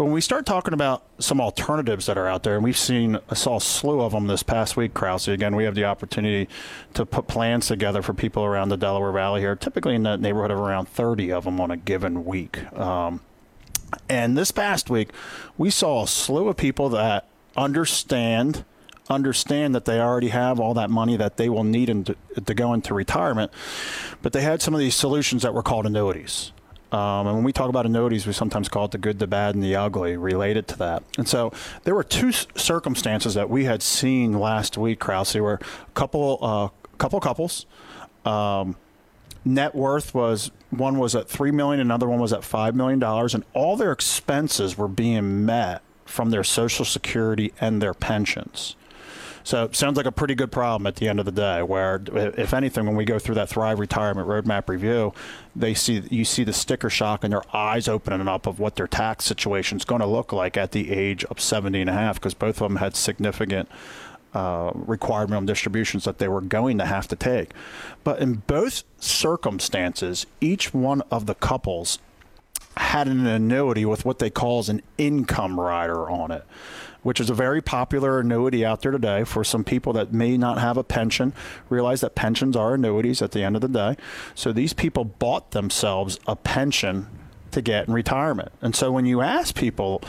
But 0.00 0.06
when 0.06 0.14
we 0.14 0.22
start 0.22 0.46
talking 0.46 0.72
about 0.72 1.02
some 1.18 1.42
alternatives 1.42 2.06
that 2.06 2.16
are 2.16 2.26
out 2.26 2.42
there, 2.42 2.54
and 2.54 2.64
we've 2.64 2.74
seen, 2.74 3.18
I 3.28 3.34
saw 3.34 3.58
a 3.58 3.60
slew 3.60 4.00
of 4.00 4.12
them 4.12 4.28
this 4.28 4.42
past 4.42 4.74
week, 4.74 4.94
Krause. 4.94 5.28
Again, 5.28 5.54
we 5.54 5.64
have 5.64 5.74
the 5.74 5.84
opportunity 5.84 6.48
to 6.94 7.04
put 7.04 7.26
plans 7.26 7.66
together 7.66 8.00
for 8.00 8.14
people 8.14 8.42
around 8.42 8.70
the 8.70 8.78
Delaware 8.78 9.12
Valley 9.12 9.42
here, 9.42 9.54
typically 9.54 9.94
in 9.94 10.04
the 10.04 10.16
neighborhood 10.16 10.52
of 10.52 10.58
around 10.58 10.88
30 10.88 11.30
of 11.32 11.44
them 11.44 11.60
on 11.60 11.70
a 11.70 11.76
given 11.76 12.24
week. 12.24 12.72
Um, 12.72 13.20
and 14.08 14.38
this 14.38 14.50
past 14.50 14.88
week, 14.88 15.10
we 15.58 15.68
saw 15.68 16.04
a 16.04 16.08
slew 16.08 16.48
of 16.48 16.56
people 16.56 16.88
that 16.88 17.28
understand 17.54 18.64
understand 19.10 19.74
that 19.74 19.84
they 19.84 20.00
already 20.00 20.28
have 20.28 20.58
all 20.58 20.72
that 20.72 20.88
money 20.88 21.18
that 21.18 21.36
they 21.36 21.50
will 21.50 21.64
need 21.64 22.06
to, 22.06 22.16
to 22.40 22.54
go 22.54 22.72
into 22.72 22.94
retirement, 22.94 23.50
but 24.22 24.32
they 24.32 24.40
had 24.40 24.62
some 24.62 24.72
of 24.72 24.80
these 24.80 24.94
solutions 24.94 25.42
that 25.42 25.52
were 25.52 25.62
called 25.62 25.84
annuities. 25.84 26.52
Um, 26.92 27.26
and 27.26 27.36
when 27.36 27.44
we 27.44 27.52
talk 27.52 27.68
about 27.68 27.86
annuities, 27.86 28.26
we 28.26 28.32
sometimes 28.32 28.68
call 28.68 28.86
it 28.86 28.90
the 28.90 28.98
good, 28.98 29.18
the 29.18 29.26
bad, 29.26 29.54
and 29.54 29.62
the 29.62 29.76
ugly 29.76 30.16
related 30.16 30.66
to 30.68 30.78
that. 30.78 31.02
And 31.18 31.28
so 31.28 31.52
there 31.84 31.94
were 31.94 32.02
two 32.02 32.32
circumstances 32.32 33.34
that 33.34 33.48
we 33.48 33.64
had 33.64 33.82
seen 33.82 34.32
last 34.32 34.76
week, 34.76 34.98
Krause. 34.98 35.34
Were 35.36 35.54
a 35.54 35.90
couple, 35.94 36.38
uh, 36.42 36.68
couple 36.98 37.20
couples. 37.20 37.66
Um, 38.24 38.76
net 39.44 39.74
worth 39.74 40.14
was 40.14 40.50
one 40.70 40.98
was 40.98 41.14
at 41.14 41.28
three 41.28 41.50
million, 41.50 41.80
another 41.80 42.08
one 42.08 42.20
was 42.20 42.32
at 42.32 42.44
five 42.44 42.74
million 42.74 42.98
dollars, 42.98 43.34
and 43.34 43.44
all 43.54 43.76
their 43.76 43.92
expenses 43.92 44.76
were 44.76 44.88
being 44.88 45.44
met 45.44 45.82
from 46.04 46.30
their 46.30 46.44
Social 46.44 46.84
Security 46.84 47.52
and 47.60 47.80
their 47.80 47.94
pensions. 47.94 48.74
So 49.44 49.64
it 49.64 49.76
sounds 49.76 49.96
like 49.96 50.06
a 50.06 50.12
pretty 50.12 50.34
good 50.34 50.52
problem 50.52 50.86
at 50.86 50.96
the 50.96 51.08
end 51.08 51.18
of 51.18 51.24
the 51.24 51.32
day. 51.32 51.62
Where, 51.62 52.02
if 52.14 52.52
anything, 52.52 52.86
when 52.86 52.96
we 52.96 53.04
go 53.04 53.18
through 53.18 53.36
that 53.36 53.48
Thrive 53.48 53.78
Retirement 53.78 54.28
Roadmap 54.28 54.68
review, 54.68 55.12
they 55.56 55.74
see 55.74 56.02
you 56.10 56.24
see 56.24 56.44
the 56.44 56.52
sticker 56.52 56.90
shock 56.90 57.24
and 57.24 57.32
their 57.32 57.56
eyes 57.56 57.88
opening 57.88 58.28
up 58.28 58.46
of 58.46 58.58
what 58.58 58.76
their 58.76 58.86
tax 58.86 59.24
situation 59.24 59.78
is 59.78 59.84
going 59.84 60.00
to 60.00 60.06
look 60.06 60.32
like 60.32 60.56
at 60.56 60.72
the 60.72 60.90
age 60.90 61.24
of 61.24 61.40
70 61.40 61.80
and 61.80 61.90
a 61.90 61.94
half, 61.94 62.16
because 62.16 62.34
both 62.34 62.60
of 62.60 62.68
them 62.68 62.76
had 62.76 62.96
significant 62.96 63.68
uh, 64.34 64.70
required 64.74 65.28
minimum 65.28 65.46
distributions 65.46 66.04
that 66.04 66.18
they 66.18 66.28
were 66.28 66.40
going 66.40 66.78
to 66.78 66.86
have 66.86 67.08
to 67.08 67.16
take. 67.16 67.52
But 68.04 68.20
in 68.20 68.34
both 68.46 68.84
circumstances, 68.98 70.26
each 70.40 70.72
one 70.72 71.02
of 71.10 71.26
the 71.26 71.34
couples 71.34 71.98
had 72.76 73.08
an 73.08 73.26
annuity 73.26 73.84
with 73.84 74.04
what 74.04 74.20
they 74.20 74.30
call 74.30 74.60
as 74.60 74.68
an 74.68 74.82
income 74.96 75.58
rider 75.58 76.08
on 76.08 76.30
it, 76.30 76.44
which 77.02 77.20
is 77.20 77.30
a 77.30 77.34
very 77.34 77.60
popular 77.60 78.20
annuity 78.20 78.64
out 78.64 78.82
there 78.82 78.92
today 78.92 79.24
for 79.24 79.44
some 79.44 79.64
people 79.64 79.92
that 79.92 80.12
may 80.12 80.36
not 80.36 80.58
have 80.58 80.76
a 80.76 80.84
pension. 80.84 81.32
Realize 81.68 82.00
that 82.00 82.14
pensions 82.14 82.56
are 82.56 82.74
annuities 82.74 83.22
at 83.22 83.32
the 83.32 83.42
end 83.42 83.56
of 83.56 83.62
the 83.62 83.68
day. 83.68 83.96
So 84.34 84.52
these 84.52 84.72
people 84.72 85.04
bought 85.04 85.52
themselves 85.52 86.18
a 86.26 86.36
pension 86.36 87.06
to 87.50 87.62
get 87.62 87.88
in 87.88 87.94
retirement. 87.94 88.52
And 88.62 88.76
so 88.76 88.92
when 88.92 89.06
you 89.06 89.20
ask 89.20 89.54
people 89.54 90.02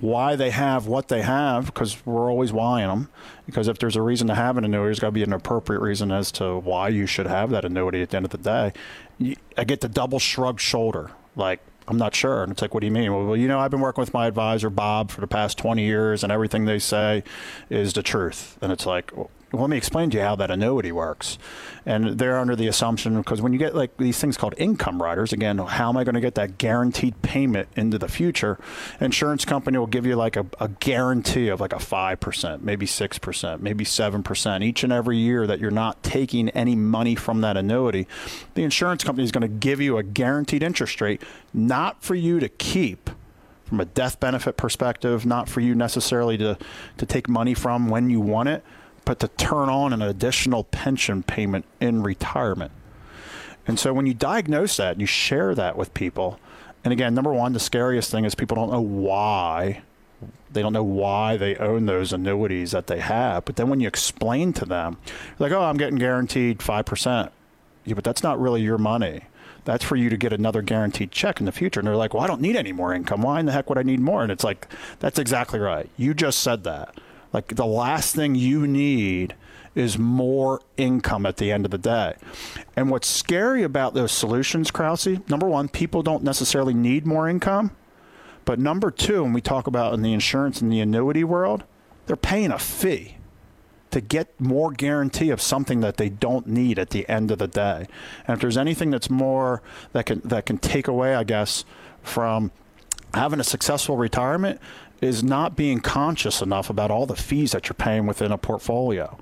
why 0.00 0.36
they 0.36 0.50
have 0.50 0.86
what 0.86 1.08
they 1.08 1.22
have, 1.22 1.66
because 1.66 2.04
we're 2.06 2.30
always 2.30 2.52
whying 2.52 2.88
them, 2.88 3.08
because 3.46 3.66
if 3.66 3.78
there's 3.78 3.96
a 3.96 4.02
reason 4.02 4.28
to 4.28 4.34
have 4.34 4.56
an 4.56 4.64
annuity, 4.64 4.86
there's 4.86 5.00
got 5.00 5.08
to 5.08 5.12
be 5.12 5.22
an 5.22 5.32
appropriate 5.32 5.80
reason 5.80 6.12
as 6.12 6.30
to 6.32 6.56
why 6.58 6.88
you 6.88 7.04
should 7.04 7.26
have 7.26 7.50
that 7.50 7.64
annuity 7.64 8.02
at 8.02 8.10
the 8.10 8.16
end 8.16 8.24
of 8.24 8.30
the 8.30 8.38
day. 8.38 9.36
I 9.56 9.64
get 9.64 9.80
the 9.80 9.88
double 9.88 10.20
shrug 10.20 10.60
shoulder, 10.60 11.10
like, 11.34 11.60
I'm 11.88 11.96
not 11.96 12.14
sure. 12.14 12.42
And 12.42 12.52
it's 12.52 12.60
like, 12.60 12.74
what 12.74 12.80
do 12.80 12.86
you 12.86 12.92
mean? 12.92 13.12
Well, 13.12 13.36
you 13.36 13.48
know, 13.48 13.58
I've 13.58 13.70
been 13.70 13.80
working 13.80 14.02
with 14.02 14.12
my 14.12 14.26
advisor, 14.26 14.68
Bob, 14.68 15.10
for 15.10 15.22
the 15.22 15.26
past 15.26 15.56
20 15.58 15.82
years, 15.82 16.22
and 16.22 16.30
everything 16.30 16.66
they 16.66 16.78
say 16.78 17.24
is 17.70 17.94
the 17.94 18.02
truth. 18.02 18.58
And 18.60 18.70
it's 18.70 18.84
like, 18.84 19.10
well, 19.16 19.30
let 19.52 19.70
me 19.70 19.76
explain 19.76 20.10
to 20.10 20.18
you 20.18 20.22
how 20.22 20.36
that 20.36 20.50
annuity 20.50 20.92
works. 20.92 21.38
And 21.86 22.18
they're 22.18 22.38
under 22.38 22.54
the 22.54 22.66
assumption 22.66 23.16
because 23.16 23.40
when 23.40 23.52
you 23.52 23.58
get 23.58 23.74
like 23.74 23.96
these 23.96 24.18
things 24.18 24.36
called 24.36 24.54
income 24.58 25.02
riders, 25.02 25.32
again, 25.32 25.58
how 25.58 25.88
am 25.88 25.96
I 25.96 26.04
going 26.04 26.16
to 26.16 26.20
get 26.20 26.34
that 26.34 26.58
guaranteed 26.58 27.20
payment 27.22 27.68
into 27.74 27.98
the 27.98 28.08
future? 28.08 28.58
Insurance 29.00 29.46
company 29.46 29.78
will 29.78 29.86
give 29.86 30.04
you 30.04 30.16
like 30.16 30.36
a, 30.36 30.44
a 30.60 30.68
guarantee 30.68 31.48
of 31.48 31.60
like 31.60 31.72
a 31.72 31.76
5%, 31.76 32.60
maybe 32.60 32.86
6%, 32.86 33.60
maybe 33.60 33.84
7% 33.84 34.64
each 34.64 34.84
and 34.84 34.92
every 34.92 35.16
year 35.16 35.46
that 35.46 35.60
you're 35.60 35.70
not 35.70 36.02
taking 36.02 36.50
any 36.50 36.76
money 36.76 37.14
from 37.14 37.40
that 37.40 37.56
annuity. 37.56 38.06
The 38.54 38.64
insurance 38.64 39.02
company 39.02 39.24
is 39.24 39.32
going 39.32 39.42
to 39.42 39.48
give 39.48 39.80
you 39.80 39.96
a 39.96 40.02
guaranteed 40.02 40.62
interest 40.62 41.00
rate, 41.00 41.22
not 41.54 42.02
for 42.02 42.14
you 42.14 42.38
to 42.40 42.48
keep 42.48 43.10
from 43.64 43.80
a 43.80 43.84
death 43.84 44.18
benefit 44.18 44.56
perspective, 44.56 45.26
not 45.26 45.48
for 45.48 45.60
you 45.60 45.74
necessarily 45.74 46.38
to, 46.38 46.56
to 46.96 47.06
take 47.06 47.28
money 47.28 47.52
from 47.52 47.88
when 47.88 48.08
you 48.08 48.18
want 48.18 48.48
it, 48.48 48.64
but 49.08 49.20
to 49.20 49.28
turn 49.28 49.70
on 49.70 49.94
an 49.94 50.02
additional 50.02 50.64
pension 50.64 51.22
payment 51.22 51.64
in 51.80 52.02
retirement. 52.02 52.70
And 53.66 53.78
so 53.78 53.94
when 53.94 54.04
you 54.04 54.12
diagnose 54.12 54.76
that 54.76 54.92
and 54.92 55.00
you 55.00 55.06
share 55.06 55.54
that 55.54 55.78
with 55.78 55.94
people, 55.94 56.38
and 56.84 56.92
again, 56.92 57.14
number 57.14 57.32
one, 57.32 57.54
the 57.54 57.58
scariest 57.58 58.10
thing 58.10 58.26
is 58.26 58.34
people 58.34 58.56
don't 58.56 58.70
know 58.70 58.82
why. 58.82 59.80
They 60.52 60.60
don't 60.60 60.74
know 60.74 60.84
why 60.84 61.38
they 61.38 61.56
own 61.56 61.86
those 61.86 62.12
annuities 62.12 62.72
that 62.72 62.86
they 62.86 63.00
have. 63.00 63.46
But 63.46 63.56
then 63.56 63.70
when 63.70 63.80
you 63.80 63.88
explain 63.88 64.52
to 64.52 64.66
them, 64.66 64.98
like, 65.38 65.52
oh, 65.52 65.62
I'm 65.62 65.78
getting 65.78 65.96
guaranteed 65.96 66.58
5%. 66.58 67.30
Yeah, 67.86 67.94
but 67.94 68.04
that's 68.04 68.22
not 68.22 68.38
really 68.38 68.60
your 68.60 68.76
money. 68.76 69.22
That's 69.64 69.84
for 69.84 69.96
you 69.96 70.10
to 70.10 70.18
get 70.18 70.34
another 70.34 70.60
guaranteed 70.60 71.12
check 71.12 71.40
in 71.40 71.46
the 71.46 71.52
future. 71.52 71.80
And 71.80 71.86
they're 71.86 71.96
like, 71.96 72.12
well, 72.12 72.22
I 72.22 72.26
don't 72.26 72.42
need 72.42 72.56
any 72.56 72.72
more 72.72 72.92
income. 72.92 73.22
Why 73.22 73.40
in 73.40 73.46
the 73.46 73.52
heck 73.52 73.70
would 73.70 73.78
I 73.78 73.82
need 73.84 74.00
more? 74.00 74.22
And 74.22 74.30
it's 74.30 74.44
like, 74.44 74.68
that's 74.98 75.18
exactly 75.18 75.60
right. 75.60 75.88
You 75.96 76.12
just 76.12 76.40
said 76.40 76.64
that. 76.64 76.94
Like 77.32 77.56
the 77.56 77.66
last 77.66 78.14
thing 78.14 78.34
you 78.34 78.66
need 78.66 79.34
is 79.74 79.98
more 79.98 80.60
income 80.76 81.24
at 81.26 81.36
the 81.36 81.52
end 81.52 81.64
of 81.64 81.70
the 81.70 81.78
day. 81.78 82.14
And 82.74 82.90
what's 82.90 83.06
scary 83.06 83.62
about 83.62 83.94
those 83.94 84.12
solutions, 84.12 84.70
Krause, 84.70 85.08
number 85.28 85.46
one, 85.48 85.68
people 85.68 86.02
don't 86.02 86.24
necessarily 86.24 86.74
need 86.74 87.06
more 87.06 87.28
income. 87.28 87.70
But 88.44 88.58
number 88.58 88.90
two, 88.90 89.22
when 89.22 89.34
we 89.34 89.40
talk 89.40 89.66
about 89.66 89.94
in 89.94 90.02
the 90.02 90.12
insurance 90.12 90.60
and 90.60 90.72
the 90.72 90.80
annuity 90.80 91.22
world, 91.22 91.64
they're 92.06 92.16
paying 92.16 92.50
a 92.50 92.58
fee 92.58 93.18
to 93.90 94.00
get 94.00 94.38
more 94.40 94.70
guarantee 94.70 95.30
of 95.30 95.40
something 95.40 95.80
that 95.80 95.96
they 95.96 96.08
don't 96.08 96.46
need 96.46 96.78
at 96.78 96.90
the 96.90 97.08
end 97.08 97.30
of 97.30 97.38
the 97.38 97.46
day. 97.46 97.86
And 98.26 98.34
if 98.34 98.40
there's 98.40 98.56
anything 98.56 98.90
that's 98.90 99.10
more 99.10 99.62
that 99.92 100.06
can 100.06 100.20
that 100.24 100.46
can 100.46 100.58
take 100.58 100.88
away, 100.88 101.14
I 101.14 101.24
guess, 101.24 101.64
from 102.02 102.50
having 103.14 103.40
a 103.40 103.44
successful 103.44 103.96
retirement 103.96 104.60
is 105.00 105.22
not 105.22 105.56
being 105.56 105.80
conscious 105.80 106.42
enough 106.42 106.70
about 106.70 106.90
all 106.90 107.06
the 107.06 107.16
fees 107.16 107.52
that 107.52 107.68
you're 107.68 107.74
paying 107.74 108.06
within 108.06 108.32
a 108.32 108.38
portfolio. 108.38 109.18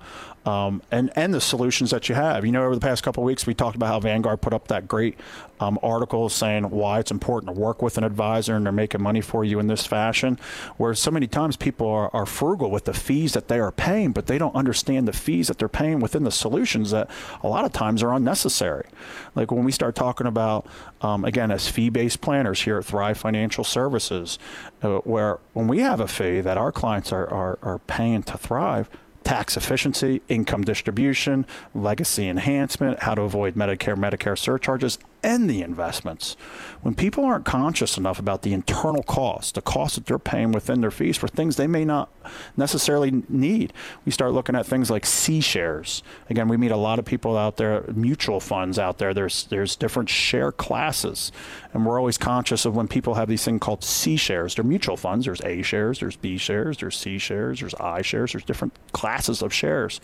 Um, 0.47 0.81
and 0.93 1.11
and 1.17 1.35
the 1.35 1.41
solutions 1.41 1.91
that 1.91 2.09
you 2.09 2.15
have. 2.15 2.47
You 2.47 2.53
know, 2.53 2.65
over 2.65 2.75
the 2.75 2.81
past 2.81 3.03
couple 3.03 3.25
weeks, 3.25 3.47
we 3.47 3.53
talked 3.53 3.75
about 3.75 3.89
how 3.89 3.99
Vanguard 3.99 4.41
put 4.41 4.53
up 4.53 4.69
that 4.69 4.87
great 4.87 5.19
um, 5.59 5.77
article 5.83 6.29
saying 6.29 6.71
why 6.71 7.01
it's 7.01 7.11
important 7.11 7.53
to 7.53 7.61
work 7.61 7.83
with 7.83 7.99
an 7.99 8.05
advisor 8.05 8.55
and 8.55 8.65
they're 8.65 8.73
making 8.73 9.03
money 9.03 9.21
for 9.21 9.45
you 9.45 9.59
in 9.59 9.67
this 9.67 9.85
fashion. 9.85 10.39
Where 10.77 10.95
so 10.95 11.11
many 11.11 11.27
times 11.27 11.57
people 11.57 11.89
are, 11.89 12.11
are 12.15 12.27
frugal 12.27 12.71
with 12.71 12.85
the 12.85 12.95
fees 12.95 13.33
that 13.33 13.49
they 13.49 13.59
are 13.59 13.73
paying, 13.73 14.13
but 14.13 14.27
they 14.27 14.39
don't 14.39 14.55
understand 14.55 15.09
the 15.09 15.13
fees 15.13 15.49
that 15.49 15.59
they're 15.59 15.69
paying 15.69 15.99
within 15.99 16.23
the 16.23 16.31
solutions 16.31 16.93
that 16.93 17.11
a 17.43 17.49
lot 17.49 17.65
of 17.65 17.73
times 17.73 18.03
are 18.05 18.15
unnecessary. 18.15 18.87
Like 19.35 19.51
when 19.51 19.65
we 19.65 19.73
start 19.73 19.97
talking 19.97 20.29
about, 20.29 20.67
um, 21.01 21.25
again, 21.25 21.51
as 21.51 21.69
fee 21.69 21.91
based 21.91 22.21
planners 22.21 22.63
here 22.63 22.79
at 22.79 22.85
Thrive 22.85 23.19
Financial 23.19 23.65
Services, 23.65 24.39
uh, 24.83 24.99
where 24.99 25.41
when 25.55 25.67
we 25.67 25.81
have 25.81 25.99
a 25.99 26.07
fee 26.07 26.41
that 26.41 26.57
our 26.57 26.71
clients 26.71 27.13
are, 27.13 27.29
are, 27.29 27.59
are 27.63 27.79
paying 27.81 28.23
to 28.25 28.39
thrive, 28.39 28.89
tax 29.27 29.57
efficiency, 29.57 30.23
income 30.29 30.63
distribution, 30.63 31.45
legacy 31.75 32.29
enhancement, 32.29 33.01
how 33.01 33.13
to 33.13 33.23
avoid 33.23 33.57
Medicare, 33.57 33.97
Medicare 33.97 34.39
surcharges, 34.39 35.01
and 35.23 35.49
the 35.49 35.63
investments. 35.63 36.37
When 36.83 36.95
people 36.95 37.25
aren't 37.25 37.45
conscious 37.45 37.97
enough 37.99 38.19
about 38.19 38.43
the 38.43 38.53
internal 38.53 39.03
cost, 39.03 39.55
the 39.55 39.63
cost 39.63 39.97
that 39.97 40.07
they're 40.07 40.19
paying 40.19 40.53
within 40.53 40.81
their 40.81 40.91
fees 40.91 41.17
for 41.17 41.29
things 41.29 41.57
they 41.57 41.67
may 41.67 41.85
not 41.85 42.11
necessarily 42.57 43.23
need, 43.29 43.73
we 44.05 44.13
start 44.13 44.33
looking 44.33 44.55
at 44.55 44.67
things 44.67 44.91
like 44.91 45.07
C 45.07 45.41
shares. 45.41 46.03
Again, 46.31 46.49
we 46.49 46.57
meet 46.57 46.71
a 46.71 46.77
lot 46.77 46.99
of 46.99 47.05
people 47.05 47.37
out 47.37 47.57
there, 47.57 47.85
mutual 47.93 48.41
funds 48.41 48.79
out 48.79 48.99
there. 48.99 49.15
There's 49.15 49.45
there's 49.45 49.77
different 49.77 50.09
share 50.09 50.53
classes, 50.53 51.33
and 51.73 51.85
we're 51.85 51.99
always 51.99 52.19
conscious 52.19 52.65
of 52.65 52.77
when 52.77 52.89
people 52.89 53.15
have 53.15 53.29
these 53.29 53.45
things 53.45 53.61
called 53.61 53.83
C 53.85 54.17
shares. 54.17 54.55
They're 54.55 54.65
mutual 54.65 54.97
funds. 54.97 55.27
There's 55.27 55.41
A 55.43 55.63
shares, 55.63 56.01
there's 56.01 56.17
B 56.17 56.39
shares, 56.39 56.79
there's 56.79 56.97
C 56.97 57.19
shares, 57.19 57.61
there's 57.61 57.75
I 57.75 58.03
shares. 58.03 58.33
There's 58.33 58.45
different 58.45 58.75
classes 58.93 59.43
of 59.43 59.53
shares. 59.53 60.01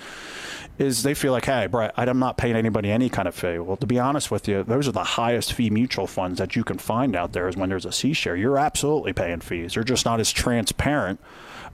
Is 0.79 1.03
they 1.03 1.15
feel 1.15 1.33
like, 1.33 1.45
hey, 1.45 1.67
Brett, 1.67 1.93
I'm 1.97 2.19
not 2.19 2.37
paying 2.37 2.57
anybody 2.57 2.91
any 2.91 3.09
kind 3.09 3.29
of 3.29 3.35
fee. 3.35 3.59
Well, 3.59 3.77
to 3.77 3.87
be 3.87 3.99
honest 3.99 4.31
with 4.31 4.49
you, 4.49 4.63
those 4.63 4.89
are 4.89 4.93
the 4.93 5.02
highest 5.05 5.53
fee 5.53 5.71
mutual 5.71 6.07
funds 6.07 6.39
that 6.39 6.57
you 6.57 6.65
can 6.65 6.79
find 6.79 7.15
out 7.17 7.33
there 7.33 7.49
is 7.49 7.57
when 7.57 7.69
there's 7.69 7.87
a 7.87 7.93
C 7.93 8.13
share. 8.13 8.37
You're 8.37 8.59
absolutely 8.59 9.13
paying 9.13 9.41
fees. 9.41 9.75
They're 9.75 9.85
just 9.85 10.05
not 10.05 10.21
as 10.21 10.33
transparent 10.33 11.21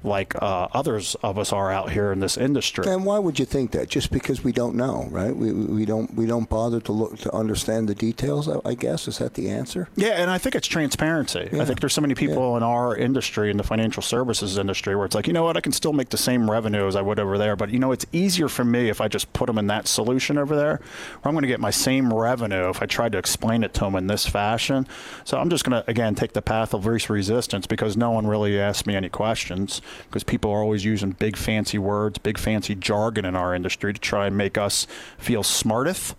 like 0.05 0.35
uh, 0.41 0.69
others 0.73 1.17
of 1.23 1.39
us 1.39 1.53
are 1.53 1.73
out 1.73 1.91
here 1.91 2.13
in 2.13 2.21
this 2.21 2.37
industry. 2.37 2.85
And 2.87 3.05
why 3.05 3.19
would 3.19 3.39
you 3.39 3.45
think 3.45 3.73
that? 3.73 3.89
Just 3.89 4.11
because 4.11 4.45
we 4.45 4.53
don't 4.53 4.77
know, 4.77 5.09
right? 5.11 5.35
We, 5.35 5.53
we 5.53 5.85
don't 5.85 6.15
we 6.15 6.27
don't 6.27 6.49
bother 6.49 6.81
to 6.81 6.93
look 6.93 7.19
to 7.19 7.35
understand 7.35 7.89
the 7.89 7.95
details. 7.95 8.49
I 8.49 8.75
guess 8.75 9.09
is 9.09 9.19
that 9.19 9.35
the 9.35 9.51
answer? 9.51 9.89
Yeah, 9.97 10.11
and 10.11 10.31
I 10.31 10.39
think 10.39 10.55
it's 10.55 10.69
transparency. 10.69 11.49
Yeah. 11.53 11.63
I 11.63 11.65
think 11.65 11.81
there's 11.81 11.95
so 11.95 12.01
many 12.01 12.15
people 12.15 12.53
yeah. 12.53 12.59
in 12.59 12.63
our 12.63 12.97
industry, 12.97 13.51
in 13.51 13.57
the 13.57 13.63
financial 13.63 14.03
services 14.03 14.57
industry, 14.57 14.95
where 14.95 15.07
it's 15.07 15.15
like, 15.15 15.27
you 15.27 15.33
know 15.33 15.45
what, 15.45 15.57
I 15.57 15.61
can 15.61 15.73
still 15.73 15.93
make 15.93 16.11
the 16.11 16.19
same 16.19 16.51
revenue 16.51 16.87
as 16.87 16.97
I 16.97 17.03
would 17.03 17.19
over 17.19 17.37
there, 17.39 17.57
but 17.57 17.71
you 17.71 17.79
know, 17.79 17.93
it's 17.93 18.07
easier 18.13 18.49
for 18.49 18.65
me 18.65 18.89
if 18.89 19.01
I 19.01 19.09
just 19.09 19.33
put 19.33 19.47
them 19.47 19.59
in 19.59 19.67
that 19.67 19.89
solution 19.89 20.39
over 20.39 20.55
there, 20.55 20.77
where 20.77 21.25
I'm 21.25 21.33
going 21.33 21.43
to 21.43 21.49
get 21.49 21.61
my 21.61 21.71
same 21.71 22.13
revenue 22.13 22.69
if 22.69 22.83
I 22.83 22.87
tried 22.87 23.13
to 23.13 23.19
explain 23.19 23.65
it 23.65 23.75
to 23.75 23.81
them 23.81 23.97
in 23.97 24.07
this 24.07 24.27
fashion. 24.27 24.87
So 25.25 25.39
I'm 25.39 25.51
just 25.51 25.65
going 25.65 25.83
to 25.83 25.91
again 25.91 26.15
take 26.15 26.33
the 26.33 26.43
path 26.43 26.73
of 26.75 26.87
least 26.87 27.11
resistance 27.11 27.67
because 27.67 27.97
no 27.97 28.11
one 28.11 28.27
really 28.27 28.59
asked 28.59 28.87
me 28.87 28.95
any 28.95 29.09
questions 29.09 29.81
because 30.05 30.25
people 30.25 30.51
are 30.51 30.63
always 30.63 30.85
using 30.85 31.13
big 31.13 31.37
fancy 31.37 31.79
words, 31.79 32.19
big 32.19 32.39
fancy 32.39 32.75
jargon 32.75 33.25
in 33.25 33.35
our 33.35 33.55
industry 33.55 33.93
to 33.93 34.01
try 34.01 34.27
and 34.27 34.37
make 34.37 34.59
us 34.59 34.87
feel 35.19 35.43
smarteth 35.43 36.15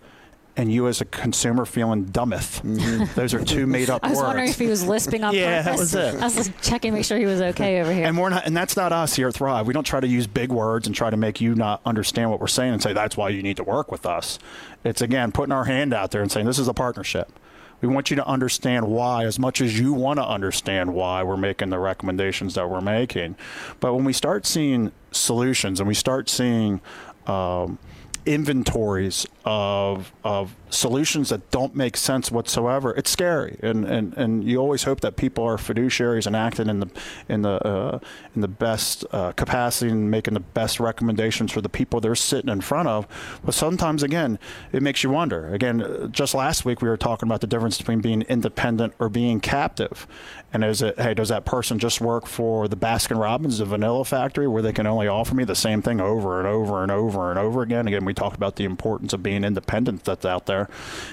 and 0.56 0.72
you 0.72 0.88
as 0.88 1.00
a 1.00 1.04
consumer 1.06 1.64
feeling 1.64 2.04
dumbeth. 2.04 2.60
Mm-hmm. 2.62 3.14
Those 3.14 3.34
are 3.34 3.44
two 3.44 3.66
made 3.66 3.88
up 3.88 4.02
words. 4.02 4.04
I 4.04 4.08
was 4.10 4.18
words. 4.18 4.26
wondering 4.26 4.50
if 4.50 4.58
he 4.58 4.66
was 4.66 4.84
lisping 4.84 5.24
on 5.24 5.34
yeah, 5.34 5.62
purpose. 5.62 5.92
that 5.92 6.14
was 6.14 6.14
it. 6.14 6.20
I 6.20 6.24
was 6.24 6.50
checking, 6.60 6.90
to 6.90 6.96
make 6.96 7.04
sure 7.04 7.18
he 7.18 7.26
was 7.26 7.40
okay 7.40 7.80
over 7.80 7.92
here. 7.92 8.04
And 8.04 8.18
we're 8.18 8.28
not, 8.28 8.46
and 8.46 8.56
that's 8.56 8.76
not 8.76 8.92
us 8.92 9.14
here 9.14 9.28
at 9.28 9.34
Thrive. 9.34 9.66
We 9.66 9.72
don't 9.72 9.84
try 9.84 10.00
to 10.00 10.06
use 10.06 10.26
big 10.26 10.50
words 10.50 10.86
and 10.86 10.94
try 10.94 11.08
to 11.10 11.16
make 11.16 11.40
you 11.40 11.54
not 11.54 11.80
understand 11.86 12.30
what 12.30 12.40
we're 12.40 12.46
saying 12.46 12.74
and 12.74 12.82
say 12.82 12.92
that's 12.92 13.16
why 13.16 13.30
you 13.30 13.42
need 13.42 13.56
to 13.56 13.64
work 13.64 13.90
with 13.90 14.04
us. 14.04 14.38
It's 14.84 15.00
again 15.00 15.32
putting 15.32 15.52
our 15.52 15.64
hand 15.64 15.94
out 15.94 16.10
there 16.10 16.22
and 16.22 16.30
saying 16.30 16.46
this 16.46 16.58
is 16.58 16.68
a 16.68 16.74
partnership. 16.74 17.32
We 17.80 17.88
want 17.88 18.10
you 18.10 18.16
to 18.16 18.26
understand 18.26 18.88
why 18.88 19.24
as 19.24 19.38
much 19.38 19.60
as 19.60 19.78
you 19.78 19.92
want 19.92 20.18
to 20.18 20.26
understand 20.26 20.94
why 20.94 21.22
we're 21.22 21.36
making 21.36 21.70
the 21.70 21.78
recommendations 21.78 22.54
that 22.54 22.68
we're 22.68 22.80
making. 22.80 23.36
But 23.80 23.94
when 23.94 24.04
we 24.04 24.12
start 24.12 24.46
seeing 24.46 24.92
solutions 25.12 25.80
and 25.80 25.88
we 25.88 25.94
start 25.94 26.28
seeing 26.28 26.80
um, 27.26 27.78
inventories 28.26 29.26
of 29.44 30.12
of 30.22 30.54
solutions 30.68 31.30
that 31.30 31.50
don't 31.50 31.74
make 31.74 31.96
sense 31.96 32.30
whatsoever, 32.30 32.92
it's 32.92 33.10
scary. 33.10 33.58
And, 33.62 33.84
and 33.84 34.14
and 34.14 34.44
you 34.44 34.58
always 34.58 34.84
hope 34.84 35.00
that 35.00 35.16
people 35.16 35.44
are 35.44 35.56
fiduciaries 35.56 36.26
and 36.26 36.36
acting 36.36 36.68
in 36.68 36.80
the 36.80 36.90
in 37.28 37.42
the 37.42 37.66
uh, 37.66 37.98
in 38.34 38.42
the 38.42 38.48
best 38.48 39.04
uh, 39.12 39.32
capacity 39.32 39.90
and 39.90 40.10
making 40.10 40.34
the 40.34 40.40
best 40.40 40.80
recommendations 40.80 41.52
for 41.52 41.60
the 41.60 41.68
people 41.68 42.00
they're 42.00 42.14
sitting 42.14 42.50
in 42.50 42.60
front 42.60 42.88
of. 42.88 43.06
But 43.44 43.54
sometimes, 43.54 44.02
again, 44.02 44.38
it 44.72 44.82
makes 44.82 45.02
you 45.02 45.10
wonder. 45.10 45.52
Again, 45.52 46.10
just 46.12 46.34
last 46.34 46.64
week 46.64 46.82
we 46.82 46.88
were 46.88 46.96
talking 46.96 47.28
about 47.28 47.40
the 47.40 47.46
difference 47.46 47.78
between 47.78 48.00
being 48.00 48.22
independent 48.22 48.94
or 48.98 49.08
being 49.08 49.40
captive. 49.40 50.06
And 50.52 50.64
is 50.64 50.82
it 50.82 50.98
hey, 50.98 51.14
does 51.14 51.28
that 51.28 51.44
person 51.44 51.78
just 51.78 52.00
work 52.00 52.26
for 52.26 52.68
the 52.68 52.76
Baskin 52.76 53.18
Robbins, 53.20 53.58
the 53.58 53.64
Vanilla 53.64 54.04
Factory, 54.04 54.48
where 54.48 54.62
they 54.62 54.72
can 54.72 54.86
only 54.86 55.08
offer 55.08 55.34
me 55.34 55.44
the 55.44 55.54
same 55.54 55.80
thing 55.80 56.00
over 56.00 56.38
and 56.38 56.48
over 56.48 56.82
and 56.82 56.90
over 56.90 57.30
and 57.30 57.38
over 57.38 57.62
again? 57.62 57.86
Again, 57.86 58.04
we 58.04 58.14
talked 58.14 58.36
about 58.36 58.56
the 58.56 58.64
importance 58.64 59.12
of 59.12 59.22
being 59.22 59.39
independent 59.44 60.04
that's 60.04 60.24
out 60.24 60.46
there, 60.46 60.68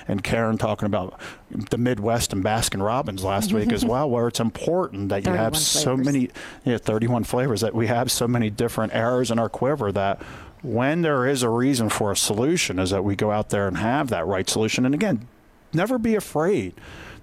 and 0.08 0.24
Karen 0.24 0.58
talking 0.58 0.86
about 0.86 1.20
the 1.50 1.78
Midwest 1.78 2.34
and 2.34 2.44
Baskin 2.44 2.84
Robbins 2.84 3.24
last 3.24 3.54
week 3.54 3.72
as 3.72 3.86
well, 3.86 4.10
where 4.10 4.28
it's 4.28 4.40
important 4.40 5.10
that 5.10 5.26
you 5.26 5.32
have 5.32 5.54
flavors. 5.54 5.68
so 5.68 5.98
many, 5.98 6.30
yeah, 6.66 6.78
31 6.78 7.24
flavors 7.24 7.62
that 7.62 7.74
we 7.74 7.88
have 7.88 8.12
so 8.12 8.28
many 8.28 8.50
different 8.50 8.94
arrows 8.94 9.32
in 9.32 9.40
our 9.40 9.50
quiver 9.50 9.92
that 9.92 10.22
when 10.64 11.02
there 11.02 11.26
is 11.26 11.44
a 11.44 11.50
reason 11.50 11.90
for 11.90 12.12
a 12.12 12.18
solution, 12.18 12.80
is 12.80 12.90
that 12.90 13.04
we 13.04 13.16
go 13.16 13.32
out 13.32 13.50
there 13.50 13.68
and 13.68 13.78
have 13.78 14.10
that 14.10 14.26
right 14.26 14.50
solution. 14.50 14.86
And 14.86 14.94
again, 14.94 15.28
never 15.74 15.98
be 15.98 16.16
afraid 16.16 16.74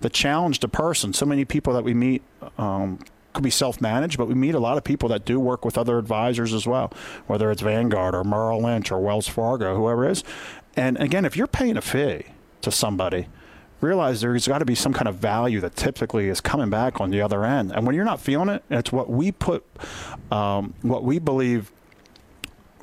to 0.01 0.09
challenge 0.09 0.61
the 0.61 0.69
person. 0.69 1.13
So 1.13 1.27
many 1.27 1.45
people 1.45 1.73
that 1.75 1.85
we 1.85 1.95
meet 1.95 2.23
um, 2.59 2.99
could 3.33 3.43
be 3.43 3.51
self-managed, 3.51 4.17
but 4.17 4.29
we 4.29 4.35
meet 4.35 4.55
a 4.55 4.61
lot 4.61 4.79
of 4.79 4.85
people 4.85 5.09
that 5.11 5.25
do 5.25 5.41
work 5.41 5.65
with 5.65 5.77
other 5.77 5.99
advisors 5.99 6.55
as 6.55 6.67
well, 6.67 6.93
whether 7.27 7.51
it's 7.51 7.63
Vanguard 7.63 8.15
or 8.15 8.25
Merrill 8.25 8.63
Lynch 8.63 8.93
or 8.93 9.01
Wells 9.01 9.29
Fargo, 9.29 9.77
whoever 9.77 10.07
it 10.07 10.13
is. 10.13 10.25
And 10.77 11.01
again, 11.01 11.25
if 11.25 11.37
you're 11.37 11.47
paying 11.47 11.77
a 11.77 11.81
fee 11.81 12.27
to 12.63 12.71
somebody, 12.71 13.29
realize 13.81 14.21
there's 14.21 14.49
got 14.49 14.59
to 14.59 14.65
be 14.65 14.75
some 14.75 14.93
kind 14.93 15.09
of 15.09 15.17
value 15.17 15.61
that 15.61 15.77
typically 15.77 16.29
is 16.29 16.41
coming 16.41 16.71
back 16.71 17.01
on 17.01 17.11
the 17.11 17.21
other 17.21 17.45
end. 17.45 17.73
And 17.73 17.87
when 17.87 17.95
you're 17.95 18.05
not 18.05 18.21
feeling 18.21 18.49
it, 18.49 18.65
it's 18.71 18.91
what 18.91 19.11
we 19.11 19.31
put, 19.33 19.65
um, 20.31 20.75
what 20.83 21.05
we 21.05 21.19
believe 21.19 21.71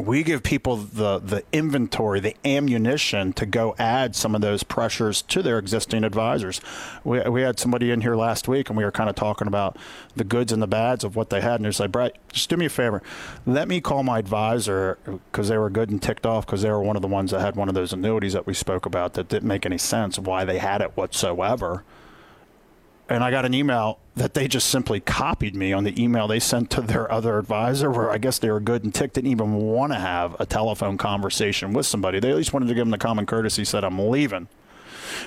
we 0.02 0.24
give 0.24 0.44
people 0.44 0.78
the 0.78 1.20
the 1.20 1.44
inventory, 1.52 2.20
the 2.20 2.36
ammunition 2.46 3.34
to 3.34 3.46
go 3.46 3.76
add 3.78 4.16
some 4.16 4.36
of 4.36 4.42
those 4.42 4.64
pressures 4.64 5.22
to 5.24 5.42
their 5.42 5.58
existing 5.58 6.04
advisors. 6.04 6.62
We, 7.04 7.22
we 7.22 7.42
had 7.42 7.60
somebody 7.60 7.92
in 7.92 8.02
here 8.02 8.16
last 8.16 8.48
week, 8.48 8.70
and 8.70 8.78
we 8.78 8.84
were 8.84 8.92
kind 8.92 9.10
of 9.10 9.16
talking 9.16 9.48
about 9.48 9.78
the 10.16 10.24
goods 10.24 10.52
and 10.52 10.62
the 10.62 10.68
bads 10.68 11.04
of 11.04 11.16
what 11.16 11.30
they 11.30 11.42
had, 11.42 11.56
and 11.56 11.66
they're 11.66 11.86
like, 11.86 11.92
Brett, 11.92 12.18
just 12.32 12.50
do 12.50 12.58
me 12.58 12.66
a 12.66 12.70
favor, 12.70 13.02
let 13.46 13.68
me 13.68 13.82
call 13.82 14.04
my 14.04 14.20
advisor 14.20 14.98
because 15.06 15.48
they 15.48 15.58
were 15.58 15.70
good 15.70 15.90
and 15.90 16.02
ticked 16.02 16.26
off 16.26 16.46
because 16.46 16.62
they 16.62 16.70
were 16.70 16.82
one 16.82 16.96
of 16.96 17.02
the 17.02 17.08
ones 17.08 17.32
that 17.32 17.42
had 17.42 17.56
one 17.56 17.70
of 17.70 17.76
those 17.76 17.94
annuities 17.94 18.34
that 18.34 18.46
we 18.46 18.54
spoke 18.54 18.86
about 18.86 19.14
that 19.14 19.30
didn't 19.30 19.48
make 19.48 19.66
any 19.66 19.78
sense 19.78 20.18
why 20.20 20.46
they 20.46 20.58
had 20.58 20.82
it 20.82 20.96
whatsoever 20.98 21.84
and 23.12 23.24
I 23.24 23.32
got 23.32 23.46
an 23.46 23.54
email 23.54 24.00
that 24.16 24.34
they 24.34 24.48
just 24.48 24.68
simply 24.68 25.00
copied 25.00 25.56
me 25.56 25.74
on 25.74 25.84
the 25.84 26.02
email 26.02 26.28
they 26.28 26.40
sent 26.40 26.70
to 26.72 26.82
their 26.82 27.12
other 27.12 27.38
advisor, 27.38 27.92
where 27.92 28.10
I 28.10 28.18
guess 28.18 28.40
they 28.40 28.50
were 28.50 28.60
good 28.60 28.84
and 28.84 28.94
ticked, 28.94 29.16
didn't 29.16 29.32
even 29.32 29.54
want 29.54 29.92
to 29.92 30.00
have 30.00 30.40
a 30.40 30.46
telephone 30.46 30.98
conversation 30.98 31.74
with 31.74 31.86
somebody. 31.86 32.20
They 32.20 32.30
at 32.30 32.36
least 32.36 32.54
wanted 32.54 32.68
to 32.68 32.74
give 32.74 32.84
them 32.84 32.92
the 32.92 32.98
common 32.98 33.26
courtesy, 33.26 33.66
said, 33.66 33.84
I'm 33.84 34.00
leaving. 34.00 34.48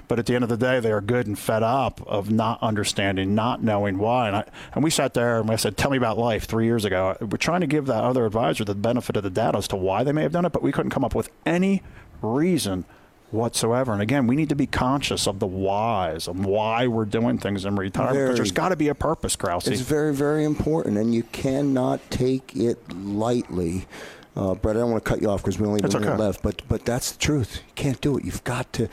But 0.09 0.18
at 0.18 0.27
the 0.27 0.35
end 0.35 0.44
of 0.44 0.51
the 0.51 0.57
day, 0.57 0.81
they 0.81 0.92
are 0.92 1.01
good 1.01 1.27
and 1.27 1.38
fed 1.38 1.62
up 1.62 2.01
of 2.07 2.31
not 2.31 2.62
understanding, 2.62 3.35
not 3.35 3.62
knowing 3.62 3.99
why. 3.99 4.29
And, 4.29 4.37
I, 4.37 4.44
and 4.75 4.83
we 4.83 4.90
sat 4.90 5.14
there 5.14 5.40
and 5.40 5.51
I 5.51 5.57
said, 5.57 5.77
Tell 5.77 5.90
me 5.90 5.99
about 5.99 6.18
life 6.18 6.44
three 6.44 6.64
years 6.64 6.85
ago. 6.85 7.16
We're 7.20 7.37
trying 7.37 7.61
to 7.61 7.66
give 7.66 7.87
that 7.87 8.03
other 8.03 8.25
advisor 8.25 8.64
the 8.64 8.75
benefit 8.75 9.16
of 9.16 9.23
the 9.23 9.31
doubt 9.31 9.57
as 9.57 9.68
to 9.68 9.77
why 9.77 10.03
they 10.03 10.12
may 10.12 10.23
have 10.23 10.33
done 10.33 10.47
it, 10.47 10.53
but 10.53 10.62
we 10.62 10.73
couldn't 10.73 10.90
come 10.90 11.05
up 11.05 11.14
with 11.14 11.31
any 11.44 11.83
reason 12.23 12.87
whatsoever. 13.35 13.92
And 13.92 14.01
again, 14.01 14.27
we 14.27 14.37
need 14.37 14.49
to 14.49 14.55
be 14.55 14.66
conscious 14.66 15.27
of 15.27 15.38
the 15.38 15.47
whys 15.47 16.29
of 16.29 16.44
why 16.44 16.87
we're 16.87 17.05
doing 17.05 17.38
things 17.38 17.64
in 17.64 17.77
retirement 17.77 18.16
because 18.27 18.37
there's 18.37 18.53
got 18.53 18.70
to 18.70 18.77
be 18.77 18.88
a 18.88 18.94
purpose, 18.94 19.37
Krause. 19.37 19.68
It's 19.68 19.81
very, 19.81 20.14
very 20.14 20.44
important, 20.44 20.97
and 20.97 21.14
you 21.14 21.25
cannot 21.25 22.01
take 22.11 22.57
it 22.57 22.79
lightly. 22.94 23.87
Uh, 24.37 24.55
Brett, 24.55 24.77
I 24.77 24.81
don't 24.81 24.90
want 24.90 25.05
to 25.05 25.09
cut 25.09 25.23
you 25.23 25.31
off 25.31 25.42
because 25.42 25.59
we 25.59 25.66
only 25.66 25.83
have 25.83 25.94
a 25.94 26.01
minute 26.01 26.18
left, 26.18 26.42
but 26.42 26.62
but 26.68 26.85
that's 26.85 27.12
the 27.12 27.18
truth. 27.18 27.57
You 27.68 27.73
can't 27.75 28.01
do 28.01 28.16
it. 28.18 28.25
You've 28.25 28.42
got 28.44 28.73
to 28.75 28.88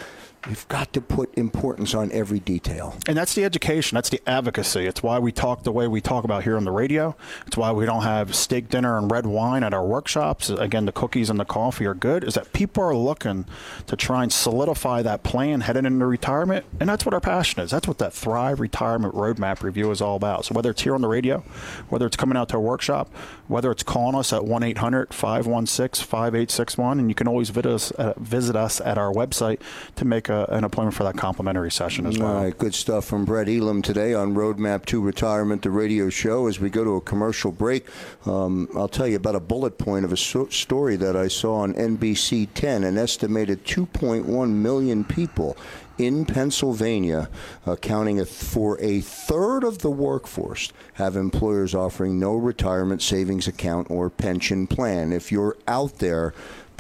you've 0.50 0.68
got 0.68 0.92
to 0.94 1.02
put 1.02 1.34
importance 1.38 1.94
on 1.94 2.12
every 2.12 2.40
detail. 2.40 2.98
And 3.08 3.16
that's 3.16 3.36
the 3.36 3.44
education. 3.44 3.96
That's 3.96 4.10
the 4.10 4.22
advocacy. 4.28 4.88
It's 4.88 5.04
why 5.04 5.20
we 5.20 5.32
talk 5.32 5.64
the 5.64 5.72
way 5.72 5.88
we 5.88 6.02
talk 6.02 6.24
about 6.24 6.44
here 6.44 6.58
on 6.58 6.64
the 6.64 6.72
radio. 6.72 7.16
It's 7.46 7.58
why 7.58 7.72
we 7.72 7.86
don't 7.86 8.02
have 8.04 8.36
steak 8.36 8.70
dinner 8.70 8.98
and 8.98 9.12
red 9.12 9.28
wine 9.28 9.64
at 9.64 9.74
our 9.74 9.86
workshops. 9.86 10.50
Again, 10.50 10.86
the 10.86 10.92
cookies 10.92 11.30
and 11.30 11.40
the 11.40 11.46
coffee 11.46 11.86
are 11.86 11.94
good. 11.94 12.24
Is 12.24 12.34
that 12.34 12.54
people 12.54 12.84
are 12.84 12.96
looking 12.96 13.46
to 13.86 13.96
try 13.96 14.24
and 14.24 14.34
solidify 14.34 15.04
that 15.04 15.24
plan 15.24 15.62
heading 15.62 15.86
into 15.86 16.06
retirement, 16.06 16.66
and 16.80 16.90
that's 16.90 17.06
what 17.06 17.14
our 17.14 17.22
passion 17.22 17.62
is. 17.62 17.72
That's 17.72 17.88
what 17.88 18.00
that 18.00 18.14
Thrive 18.14 18.60
Retirement 18.60 19.14
Roadmap 19.14 19.62
Review 19.62 19.92
is 19.92 20.02
all 20.02 20.16
about. 20.16 20.46
So 20.46 20.56
whether 20.56 20.72
it's 20.72 20.82
here 20.82 20.96
on 20.96 21.02
the 21.02 21.08
radio, 21.08 21.44
whether 21.90 22.08
it's 22.08 22.18
coming 22.18 22.38
out 22.38 22.50
to 22.50 22.58
a 22.58 22.60
workshop, 22.60 23.14
whether 23.48 23.72
it's 23.72 23.84
calling 23.84 24.16
us 24.16 24.34
at 24.34 24.46
1 24.46 24.64
800 24.64 25.14
516 25.14 26.04
5861, 26.06 27.00
and 27.00 27.10
you 27.10 27.16
can 27.16 27.28
always 27.28 27.50
visit 27.50 27.66
us, 27.68 27.92
uh, 27.92 28.14
visit 28.18 28.56
us 28.56 28.82
at 28.82 28.98
our 28.98 29.14
website 29.14 29.60
to 29.96 30.06
make 30.06 30.31
a, 30.32 30.46
an 30.46 30.64
appointment 30.64 30.96
for 30.96 31.04
that 31.04 31.18
complimentary 31.18 31.70
session 31.72 32.06
as 32.08 32.18
well. 32.18 32.50
Good 32.52 32.74
stuff 32.74 33.06
from 33.06 33.26
Brett 33.26 33.48
Elam 33.48 33.82
today 33.82 34.14
on 34.14 34.34
Roadmap 34.34 34.86
to 34.88 35.02
Retirement, 35.02 35.62
the 35.62 35.70
radio 35.70 36.10
show. 36.10 36.48
As 36.48 36.60
we 36.60 36.70
go 36.70 36.84
to 36.84 36.96
a 36.96 37.02
commercial 37.02 37.52
break, 37.52 37.86
um, 38.26 38.68
I'll 38.76 38.88
tell 38.88 39.08
you 39.08 39.18
about 39.18 39.36
a 39.36 39.40
bullet 39.40 39.78
point 39.78 40.06
of 40.06 40.12
a 40.14 40.18
so- 40.18 40.48
story 40.48 40.96
that 40.96 41.16
I 41.16 41.28
saw 41.28 41.58
on 41.58 41.74
NBC 41.74 42.48
10. 42.54 42.84
An 42.84 42.98
estimated 42.98 43.66
2.1 43.66 44.50
million 44.50 45.04
people 45.04 45.56
in 45.98 46.26
Pennsylvania, 46.26 47.30
accounting 47.66 48.20
a- 48.20 48.26
for 48.26 48.80
a 48.82 49.02
third 49.02 49.64
of 49.64 49.80
the 49.80 49.92
workforce, 49.92 50.72
have 50.94 51.16
employers 51.16 51.76
offering 51.76 52.20
no 52.20 52.34
retirement 52.34 53.02
savings 53.02 53.48
account 53.48 53.90
or 53.92 54.10
pension 54.10 54.66
plan. 54.66 55.12
If 55.12 55.32
you're 55.32 55.58
out 55.68 56.00
there, 56.00 56.34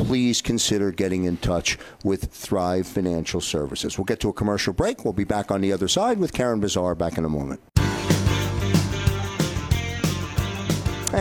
please 0.05 0.41
consider 0.41 0.91
getting 0.91 1.25
in 1.25 1.37
touch 1.37 1.77
with 2.03 2.25
Thrive 2.31 2.87
Financial 2.87 3.39
Services. 3.39 3.97
We'll 3.97 4.05
get 4.05 4.19
to 4.21 4.29
a 4.29 4.33
commercial 4.33 4.73
break. 4.73 5.05
We'll 5.05 5.13
be 5.13 5.23
back 5.23 5.51
on 5.51 5.61
the 5.61 5.71
other 5.71 5.87
side 5.87 6.17
with 6.17 6.33
Karen 6.33 6.59
Bezar 6.59 6.97
back 6.97 7.17
in 7.17 7.25
a 7.25 7.29
moment. 7.29 7.61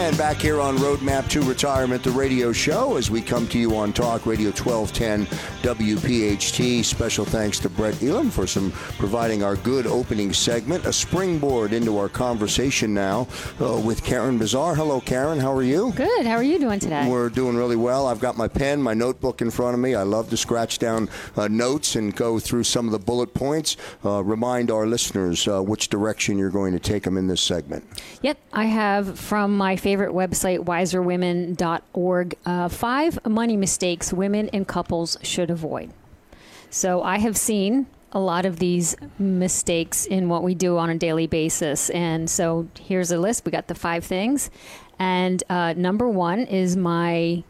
And 0.01 0.17
back 0.17 0.39
here 0.39 0.63
on 0.63 0.79
Roadmap 0.79 1.29
to 1.29 1.43
Retirement, 1.43 2.03
the 2.03 2.11
radio 2.11 2.53
show, 2.53 2.97
as 2.97 3.11
we 3.11 3.21
come 3.21 3.47
to 3.49 3.59
you 3.59 3.77
on 3.77 3.93
Talk 3.93 4.25
Radio 4.25 4.49
1210 4.49 5.27
WPHT. 5.63 6.83
Special 6.83 7.27
thanks 7.27 7.59
to 7.59 7.69
Brett 7.69 8.03
Elam 8.03 8.31
for 8.31 8.47
some 8.47 8.71
providing 8.97 9.43
our 9.43 9.57
good 9.57 9.87
opening 9.87 10.33
segment, 10.33 10.87
a 10.87 10.93
springboard 10.93 11.75
into 11.75 11.99
our 11.99 12.09
conversation 12.09 12.95
now 12.95 13.29
uh, 13.61 13.79
with 13.79 14.03
Karen 14.03 14.39
Bezar. 14.39 14.75
Hello, 14.75 15.03
Karen. 15.03 15.39
How 15.39 15.53
are 15.53 15.63
you? 15.63 15.93
Good. 15.93 16.25
How 16.25 16.37
are 16.37 16.43
you 16.43 16.59
doing 16.59 16.81
today? 16.81 17.07
We're 17.07 17.29
doing 17.29 17.55
really 17.55 17.77
well. 17.77 18.07
I've 18.07 18.21
got 18.21 18.39
my 18.39 18.49
pen, 18.49 18.81
my 18.81 18.95
notebook 18.95 19.43
in 19.43 19.51
front 19.51 19.75
of 19.75 19.81
me. 19.81 19.95
I 19.95 20.03
love 20.05 20.31
to 20.31 20.37
scratch 20.39 20.79
down 20.79 21.11
uh, 21.37 21.47
notes 21.47 21.95
and 21.95 22.17
go 22.17 22.39
through 22.39 22.65
some 22.65 22.87
of 22.87 22.93
the 22.93 22.99
bullet 22.99 23.35
points. 23.35 23.77
Uh, 24.03 24.25
remind 24.25 24.71
our 24.71 24.87
listeners 24.87 25.47
uh, 25.47 25.63
which 25.63 25.91
direction 25.91 26.39
you're 26.39 26.49
going 26.49 26.73
to 26.73 26.81
take 26.81 27.03
them 27.03 27.19
in 27.19 27.27
this 27.27 27.43
segment. 27.43 27.85
Yep, 28.23 28.39
I 28.55 28.65
have 28.65 29.19
from 29.19 29.59
my 29.59 29.77
favorite 29.77 29.90
website, 29.99 30.61
wiserwomen.org, 30.61 32.35
uh, 32.47 32.69
five 32.69 33.19
money 33.27 33.57
mistakes 33.57 34.13
women 34.13 34.49
and 34.53 34.67
couples 34.67 35.19
should 35.23 35.51
avoid. 35.51 35.91
So 36.71 37.03
I 37.03 37.19
have 37.19 37.37
seen 37.37 37.87
a 38.13 38.21
lot 38.21 38.45
of 38.45 38.59
these 38.59 38.97
mistakes 39.19 40.07
in 40.07 40.29
what 40.29 40.43
we 40.43 40.55
do 40.55 40.79
on 40.79 40.91
a 40.91 40.97
daily 40.97 41.27
basis. 41.27 41.91
And 41.91 42.29
so 42.29 42.69
here's 42.81 43.11
a 43.11 43.19
list. 43.19 43.45
We 43.45 43.53
got 43.53 43.69
the 43.69 43.75
five 43.75 44.05
things. 44.05 44.51
And 44.99 45.43
uh, 45.49 45.75
number 45.75 46.09
one 46.09 46.41
is 46.41 46.77
my 46.77 47.45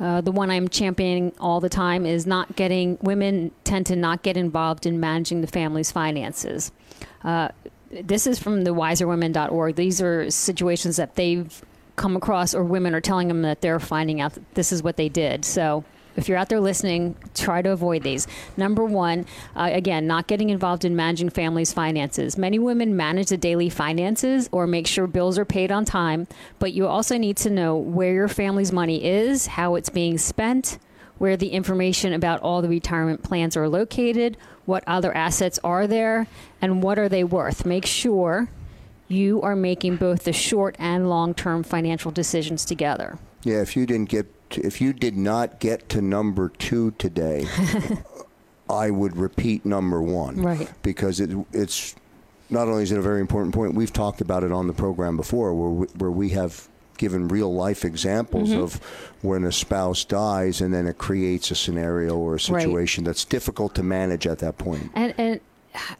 uh, 0.00 0.20
the 0.20 0.32
one 0.32 0.50
I'm 0.50 0.68
championing 0.68 1.32
all 1.38 1.60
the 1.60 1.68
time 1.68 2.04
is 2.04 2.26
not 2.26 2.56
getting 2.56 2.98
women 3.00 3.52
tend 3.62 3.86
to 3.86 3.96
not 3.96 4.22
get 4.22 4.36
involved 4.36 4.86
in 4.86 4.98
managing 4.98 5.40
the 5.40 5.46
family's 5.46 5.92
finances. 5.92 6.72
Uh, 7.22 7.48
this 8.02 8.26
is 8.26 8.38
from 8.38 8.64
the 8.64 8.74
wiserwomen.org. 8.74 9.76
These 9.76 10.00
are 10.02 10.30
situations 10.30 10.96
that 10.96 11.14
they've 11.14 11.64
come 11.96 12.16
across, 12.16 12.54
or 12.54 12.64
women 12.64 12.94
are 12.94 13.00
telling 13.00 13.28
them 13.28 13.42
that 13.42 13.60
they're 13.60 13.80
finding 13.80 14.20
out 14.20 14.34
that 14.34 14.54
this 14.54 14.72
is 14.72 14.82
what 14.82 14.96
they 14.96 15.08
did. 15.08 15.44
So 15.44 15.84
if 16.16 16.28
you're 16.28 16.38
out 16.38 16.48
there 16.48 16.60
listening, 16.60 17.16
try 17.34 17.62
to 17.62 17.70
avoid 17.70 18.02
these. 18.02 18.26
Number 18.56 18.84
one, 18.84 19.26
uh, 19.56 19.70
again, 19.72 20.06
not 20.06 20.26
getting 20.26 20.50
involved 20.50 20.84
in 20.84 20.94
managing 20.94 21.30
families' 21.30 21.72
finances. 21.72 22.38
Many 22.38 22.58
women 22.58 22.96
manage 22.96 23.28
the 23.28 23.36
daily 23.36 23.68
finances 23.68 24.48
or 24.52 24.66
make 24.66 24.86
sure 24.86 25.06
bills 25.06 25.38
are 25.38 25.44
paid 25.44 25.72
on 25.72 25.84
time, 25.84 26.26
but 26.58 26.72
you 26.72 26.86
also 26.86 27.18
need 27.18 27.36
to 27.38 27.50
know 27.50 27.76
where 27.76 28.12
your 28.12 28.28
family's 28.28 28.72
money 28.72 29.04
is, 29.04 29.46
how 29.46 29.74
it's 29.74 29.88
being 29.88 30.18
spent, 30.18 30.78
where 31.18 31.36
the 31.36 31.48
information 31.48 32.12
about 32.12 32.40
all 32.40 32.62
the 32.62 32.68
retirement 32.68 33.22
plans 33.22 33.56
are 33.56 33.68
located, 33.68 34.36
what 34.66 34.84
other 34.86 35.14
assets 35.14 35.58
are 35.62 35.86
there, 35.86 36.26
and 36.60 36.82
what 36.82 36.98
are 36.98 37.08
they 37.08 37.24
worth. 37.24 37.64
Make 37.64 37.86
sure 37.86 38.48
you 39.08 39.42
are 39.42 39.56
making 39.56 39.96
both 39.96 40.24
the 40.24 40.32
short 40.32 40.76
and 40.78 41.08
long 41.08 41.34
term 41.34 41.62
financial 41.62 42.10
decisions 42.10 42.64
together. 42.64 43.18
Yeah, 43.42 43.60
if 43.60 43.76
you 43.76 43.86
didn't 43.86 44.08
get, 44.08 44.26
if 44.50 44.80
you 44.80 44.92
did 44.92 45.16
not 45.16 45.60
get 45.60 45.88
to 45.90 46.00
number 46.00 46.48
two 46.48 46.92
today, 46.92 47.46
I 48.70 48.90
would 48.90 49.16
repeat 49.16 49.66
number 49.66 50.00
one. 50.00 50.40
Right. 50.40 50.70
Because 50.82 51.20
it, 51.20 51.30
it's 51.52 51.94
not 52.50 52.68
only 52.68 52.82
is 52.82 52.92
it 52.92 52.98
a 52.98 53.02
very 53.02 53.20
important 53.20 53.54
point, 53.54 53.74
we've 53.74 53.92
talked 53.92 54.20
about 54.20 54.44
it 54.44 54.52
on 54.52 54.66
the 54.66 54.72
program 54.72 55.16
before, 55.16 55.54
where 55.54 55.70
we, 55.70 55.86
where 55.98 56.10
we 56.10 56.30
have 56.30 56.68
given 56.98 57.28
real 57.28 57.52
life 57.54 57.84
examples 57.84 58.50
Mm-hmm. 58.50 58.62
of 58.62 58.74
when 59.22 59.44
a 59.44 59.52
spouse 59.52 60.04
dies 60.04 60.60
and 60.60 60.72
then 60.74 60.86
it 60.86 60.98
creates 60.98 61.50
a 61.50 61.54
scenario 61.54 62.16
or 62.16 62.34
a 62.34 62.40
situation 62.40 63.04
that's 63.04 63.24
difficult 63.24 63.74
to 63.74 63.82
manage 63.82 64.26
at 64.26 64.38
that 64.40 64.58
point. 64.58 64.90
And 64.94 65.14
and 65.18 65.40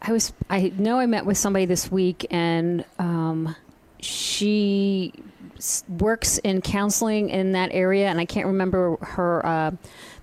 I 0.01 0.11
was 0.11 0.31
I 0.49 0.71
know 0.77 0.99
I 0.99 1.05
met 1.05 1.25
with 1.25 1.37
somebody 1.37 1.65
this 1.65 1.91
week 1.91 2.25
and 2.29 2.85
um, 2.99 3.55
she 3.99 5.13
works 5.89 6.37
in 6.39 6.61
counseling 6.61 7.29
in 7.29 7.53
that 7.53 7.69
area 7.73 8.07
and 8.09 8.19
I 8.19 8.25
can't 8.25 8.45
remember 8.47 8.97
her 9.01 9.45
uh, 9.45 9.71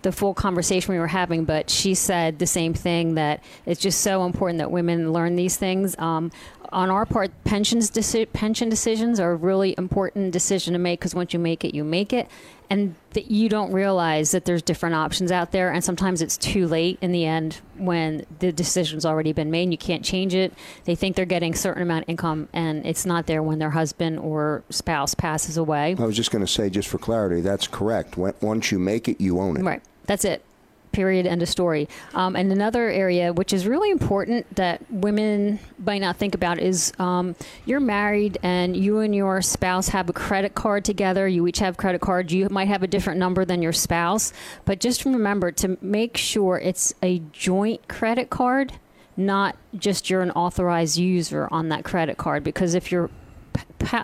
the 0.03 0.13
full 0.13 0.35
conversation 0.35 0.93
we 0.93 0.99
were 0.99 1.07
having 1.07 1.45
but 1.45 1.71
she 1.71 1.95
said 1.95 2.39
the 2.39 2.47
same 2.47 2.75
thing 2.75 3.15
that 3.15 3.43
it's 3.67 3.81
just 3.81 4.01
so 4.01 4.25
important 4.25 4.59
that 4.59 4.71
women 4.71 5.13
learn 5.13 5.37
these 5.37 5.57
things. 5.57 5.97
Um, 5.99 6.31
on 6.73 6.89
our 6.89 7.05
part 7.05 7.31
pensions 7.45 7.91
deci- 7.91 8.33
pension 8.33 8.69
decisions 8.69 9.21
are 9.21 9.33
a 9.33 9.37
really 9.37 9.75
important 9.77 10.33
decision 10.33 10.73
to 10.73 10.79
make 10.79 11.01
because 11.01 11.15
once 11.15 11.33
you 11.33 11.39
make 11.39 11.65
it 11.65 11.75
you 11.75 11.85
make 11.85 12.13
it. 12.13 12.29
And 12.71 12.95
that 13.11 13.31
you 13.31 13.51
don't 13.51 13.71
realize 13.71 14.31
that 14.31 14.47
there's 14.47 14.63
different 14.63 14.95
options 14.95 15.31
out 15.31 15.53
there 15.53 15.71
and 15.71 15.85
sometimes 15.85 16.23
it's 16.23 16.39
too 16.39 16.67
late 16.67 16.97
in 17.03 17.13
the 17.13 17.27
end 17.27 17.61
when 17.77 18.25
the 18.39 18.51
decision's 18.51 19.05
already 19.05 19.35
been 19.35 19.51
made 19.51 19.65
and 19.65 19.73
you 19.73 19.79
can't 19.79 20.03
change 20.03 20.35
it. 20.35 20.55
They 20.87 20.95
think 20.95 21.15
they're 21.15 21.27
getting 21.27 21.53
a 21.53 21.57
certain 21.57 21.83
amount 21.83 22.05
of 22.05 22.09
income 22.09 22.49
and 22.55 22.87
it's 22.87 23.05
not 23.05 23.27
there 23.27 23.43
when 23.43 23.59
their 23.59 23.71
husband 23.71 24.21
or 24.21 24.65
spouse 24.71 25.15
passes 25.15 25.59
away. 25.59 25.95
I 25.99 26.05
was 26.07 26.17
just 26.17 26.31
going 26.31 26.45
to 26.45 26.51
say, 26.51 26.71
just 26.71 26.89
for 26.89 26.97
clarity, 26.97 27.43
that's 27.43 27.67
correct. 27.67 28.17
When, 28.17 28.33
once 28.41 28.73
you 28.73 28.79
make 28.79 29.07
it, 29.07 29.21
you 29.21 29.39
own 29.39 29.59
it. 29.59 29.63
right 29.63 29.83
that's 30.07 30.25
it. 30.25 30.45
Period. 30.93 31.27
End 31.27 31.41
of 31.41 31.49
story. 31.49 31.89
Um, 32.15 32.37
and 32.37 32.53
another 32.53 32.91
area 32.91 33.33
which 33.33 33.55
is 33.55 33.67
really 33.67 33.91
important 33.91 34.55
that 34.57 34.83
women 34.91 35.59
might 35.79 36.03
not 36.03 36.19
think 36.19 36.35
about 36.35 36.59
is 36.59 36.93
um, 36.99 37.35
you're 37.65 37.81
married 37.81 38.37
and 38.43 38.77
you 38.77 38.99
and 38.99 39.15
your 39.15 39.41
spouse 39.41 39.89
have 39.89 40.11
a 40.11 40.13
credit 40.13 40.55
card 40.55 40.85
together. 40.85 41.27
You 41.27 41.47
each 41.47 41.61
have 41.61 41.79
credit 41.79 42.03
cards. 42.03 42.35
You 42.35 42.47
might 42.51 42.69
have 42.69 42.83
a 42.83 42.87
different 42.87 43.19
number 43.19 43.47
than 43.47 43.63
your 43.63 43.73
spouse. 43.73 44.35
But 44.67 44.81
just 44.81 45.07
remember 45.07 45.51
to 45.53 45.79
make 45.81 46.19
sure 46.19 46.59
it's 46.59 46.93
a 47.03 47.23
joint 47.33 47.89
credit 47.89 48.29
card 48.29 48.75
not 49.15 49.57
just 49.77 50.09
you're 50.09 50.23
an 50.23 50.31
authorized 50.31 50.97
user 50.97 51.47
on 51.51 51.69
that 51.69 51.85
credit 51.85 52.17
card. 52.17 52.43
Because 52.43 52.75
if 52.75 52.91
your 52.91 53.11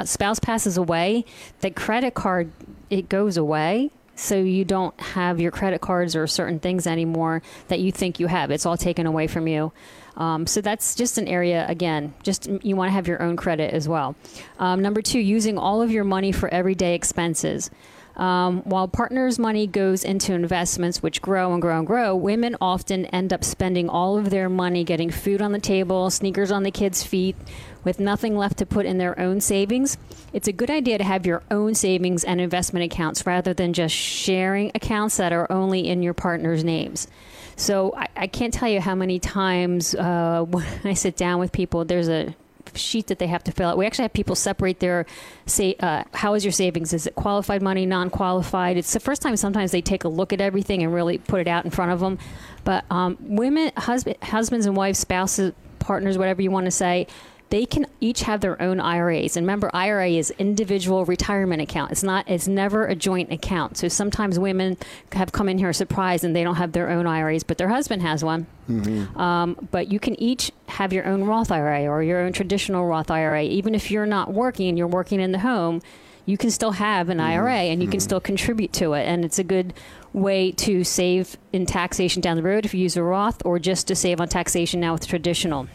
spouse 0.04 0.38
passes 0.38 0.76
away 0.76 1.24
the 1.60 1.70
credit 1.70 2.14
card 2.14 2.50
it 2.90 3.08
goes 3.08 3.36
away 3.36 3.90
so 4.18 4.36
you 4.36 4.64
don't 4.64 4.98
have 5.00 5.40
your 5.40 5.50
credit 5.50 5.80
cards 5.80 6.16
or 6.16 6.26
certain 6.26 6.58
things 6.58 6.86
anymore 6.86 7.42
that 7.68 7.80
you 7.80 7.92
think 7.92 8.18
you 8.18 8.26
have. 8.26 8.50
It's 8.50 8.66
all 8.66 8.76
taken 8.76 9.06
away 9.06 9.26
from 9.26 9.46
you. 9.46 9.72
Um, 10.16 10.46
so 10.46 10.60
that's 10.60 10.96
just 10.96 11.16
an 11.18 11.28
area 11.28 11.64
again. 11.68 12.12
Just 12.24 12.48
you 12.62 12.74
want 12.74 12.88
to 12.88 12.92
have 12.92 13.06
your 13.06 13.22
own 13.22 13.36
credit 13.36 13.72
as 13.72 13.88
well. 13.88 14.16
Um, 14.58 14.82
number 14.82 15.00
two, 15.00 15.20
using 15.20 15.56
all 15.56 15.80
of 15.80 15.92
your 15.92 16.04
money 16.04 16.32
for 16.32 16.48
everyday 16.48 16.94
expenses. 16.94 17.70
Um, 18.16 18.62
while 18.62 18.88
partners' 18.88 19.38
money 19.38 19.68
goes 19.68 20.02
into 20.02 20.32
investments 20.32 21.00
which 21.00 21.22
grow 21.22 21.52
and 21.52 21.62
grow 21.62 21.78
and 21.78 21.86
grow, 21.86 22.16
women 22.16 22.56
often 22.60 23.06
end 23.06 23.32
up 23.32 23.44
spending 23.44 23.88
all 23.88 24.18
of 24.18 24.30
their 24.30 24.48
money 24.48 24.82
getting 24.82 25.10
food 25.10 25.40
on 25.40 25.52
the 25.52 25.60
table, 25.60 26.10
sneakers 26.10 26.50
on 26.50 26.64
the 26.64 26.72
kids' 26.72 27.04
feet, 27.04 27.36
with 27.84 28.00
nothing 28.00 28.36
left 28.36 28.58
to 28.58 28.66
put 28.66 28.86
in 28.86 28.98
their 28.98 29.18
own 29.18 29.40
savings. 29.40 29.98
It's 30.32 30.48
a 30.48 30.52
good 30.52 30.70
idea 30.70 30.98
to 30.98 31.04
have 31.04 31.26
your 31.26 31.42
own 31.50 31.74
savings 31.74 32.24
and 32.24 32.40
investment 32.40 32.84
accounts 32.84 33.26
rather 33.26 33.54
than 33.54 33.72
just 33.72 33.94
sharing 33.94 34.70
accounts 34.74 35.16
that 35.16 35.32
are 35.32 35.50
only 35.50 35.88
in 35.88 36.02
your 36.02 36.14
partner's 36.14 36.64
names. 36.64 37.08
So 37.56 37.94
I, 37.96 38.08
I 38.16 38.26
can't 38.26 38.54
tell 38.54 38.68
you 38.68 38.80
how 38.80 38.94
many 38.94 39.18
times 39.18 39.94
uh, 39.94 40.44
when 40.48 40.66
I 40.84 40.94
sit 40.94 41.16
down 41.16 41.40
with 41.40 41.52
people, 41.52 41.84
there's 41.84 42.08
a 42.08 42.34
sheet 42.74 43.06
that 43.08 43.18
they 43.18 43.26
have 43.26 43.42
to 43.44 43.52
fill 43.52 43.70
out. 43.70 43.78
We 43.78 43.86
actually 43.86 44.04
have 44.04 44.12
people 44.12 44.34
separate 44.34 44.80
their 44.80 45.06
say 45.46 45.74
uh, 45.80 46.04
how 46.12 46.34
is 46.34 46.44
your 46.44 46.52
savings? 46.52 46.92
Is 46.92 47.06
it 47.06 47.14
qualified 47.14 47.62
money, 47.62 47.86
non-qualified? 47.86 48.76
It's 48.76 48.92
the 48.92 49.00
first 49.00 49.22
time 49.22 49.36
sometimes 49.36 49.70
they 49.72 49.82
take 49.82 50.04
a 50.04 50.08
look 50.08 50.32
at 50.32 50.40
everything 50.40 50.82
and 50.82 50.92
really 50.92 51.18
put 51.18 51.40
it 51.40 51.48
out 51.48 51.64
in 51.64 51.70
front 51.70 51.92
of 51.92 52.00
them. 52.00 52.18
But 52.64 52.84
um, 52.90 53.16
women, 53.20 53.72
husband, 53.76 54.16
husbands 54.22 54.66
and 54.66 54.76
wives, 54.76 54.98
spouses, 54.98 55.52
partners, 55.78 56.18
whatever 56.18 56.42
you 56.42 56.50
want 56.50 56.66
to 56.66 56.70
say, 56.70 57.06
they 57.50 57.64
can 57.64 57.86
each 58.00 58.22
have 58.22 58.40
their 58.40 58.60
own 58.60 58.80
IRAs. 58.80 59.36
And 59.36 59.44
remember, 59.44 59.70
IRA 59.72 60.10
is 60.10 60.30
individual 60.32 61.04
retirement 61.04 61.62
account. 61.62 61.92
It's 61.92 62.02
not. 62.02 62.28
It's 62.28 62.46
never 62.46 62.86
a 62.86 62.94
joint 62.94 63.32
account. 63.32 63.78
So 63.78 63.88
sometimes 63.88 64.38
women 64.38 64.76
have 65.12 65.32
come 65.32 65.48
in 65.48 65.58
here 65.58 65.72
surprised 65.72 66.24
and 66.24 66.36
they 66.36 66.44
don't 66.44 66.56
have 66.56 66.72
their 66.72 66.90
own 66.90 67.06
IRAs, 67.06 67.42
but 67.42 67.58
their 67.58 67.68
husband 67.68 68.02
has 68.02 68.22
one. 68.22 68.46
Mm-hmm. 68.68 69.18
Um, 69.18 69.68
but 69.70 69.90
you 69.90 69.98
can 69.98 70.20
each 70.20 70.52
have 70.66 70.92
your 70.92 71.06
own 71.06 71.24
Roth 71.24 71.50
IRA 71.50 71.86
or 71.86 72.02
your 72.02 72.20
own 72.20 72.32
traditional 72.32 72.86
Roth 72.86 73.10
IRA, 73.10 73.44
even 73.44 73.74
if 73.74 73.90
you're 73.90 74.06
not 74.06 74.32
working 74.32 74.68
and 74.68 74.76
you're 74.76 74.86
working 74.86 75.20
in 75.20 75.32
the 75.32 75.38
home. 75.38 75.80
You 76.26 76.36
can 76.36 76.50
still 76.50 76.72
have 76.72 77.08
an 77.08 77.20
IRA 77.20 77.54
and 77.54 77.82
you 77.82 77.88
can 77.88 78.00
still 78.00 78.20
contribute 78.20 78.74
to 78.74 78.92
it, 78.92 79.04
and 79.04 79.24
it's 79.24 79.38
a 79.38 79.44
good 79.44 79.72
way 80.12 80.52
to 80.52 80.84
save 80.84 81.38
in 81.54 81.64
taxation 81.64 82.20
down 82.20 82.36
the 82.36 82.42
road 82.42 82.66
if 82.66 82.74
you 82.74 82.80
use 82.80 82.98
a 82.98 83.02
Roth, 83.02 83.40
or 83.46 83.58
just 83.58 83.88
to 83.88 83.94
save 83.94 84.20
on 84.20 84.28
taxation 84.28 84.78
now 84.78 84.92
with 84.92 85.06
traditional. 85.06 85.68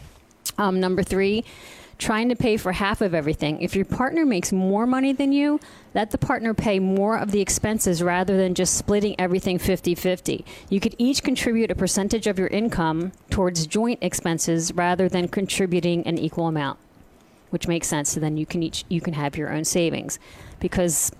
Um, 0.58 0.80
number 0.80 1.02
three, 1.02 1.44
trying 1.98 2.28
to 2.28 2.36
pay 2.36 2.56
for 2.56 2.72
half 2.72 3.00
of 3.00 3.14
everything. 3.14 3.60
If 3.60 3.76
your 3.76 3.84
partner 3.84 4.24
makes 4.24 4.52
more 4.52 4.86
money 4.86 5.12
than 5.12 5.32
you, 5.32 5.60
let 5.94 6.10
the 6.10 6.18
partner 6.18 6.54
pay 6.54 6.78
more 6.78 7.16
of 7.16 7.30
the 7.30 7.40
expenses 7.40 8.02
rather 8.02 8.36
than 8.36 8.54
just 8.54 8.76
splitting 8.76 9.14
everything 9.18 9.58
50 9.58 9.94
50. 9.94 10.44
You 10.68 10.80
could 10.80 10.94
each 10.98 11.22
contribute 11.22 11.70
a 11.70 11.74
percentage 11.74 12.26
of 12.26 12.38
your 12.38 12.48
income 12.48 13.12
towards 13.30 13.66
joint 13.66 14.00
expenses 14.02 14.72
rather 14.74 15.08
than 15.08 15.28
contributing 15.28 16.06
an 16.06 16.18
equal 16.18 16.48
amount, 16.48 16.78
which 17.50 17.68
makes 17.68 17.88
sense. 17.88 18.10
So 18.10 18.20
then 18.20 18.36
you 18.36 18.46
can 18.46 18.62
each 18.62 18.84
you 18.88 19.00
can 19.00 19.14
have 19.14 19.36
your 19.36 19.52
own 19.52 19.64
savings 19.64 20.18
because 20.60 21.12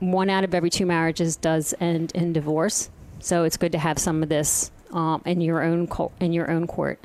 one 0.00 0.28
out 0.28 0.44
of 0.44 0.54
every 0.54 0.70
two 0.70 0.86
marriages 0.86 1.36
does 1.36 1.74
end 1.80 2.12
in 2.14 2.32
divorce. 2.32 2.90
So 3.20 3.44
it's 3.44 3.56
good 3.56 3.72
to 3.72 3.78
have 3.78 3.98
some 3.98 4.22
of 4.22 4.28
this 4.28 4.70
um, 4.92 5.22
in 5.24 5.40
your 5.40 5.62
own 5.62 5.86
co- 5.86 6.12
in 6.20 6.32
your 6.32 6.50
own 6.50 6.66
court. 6.66 6.98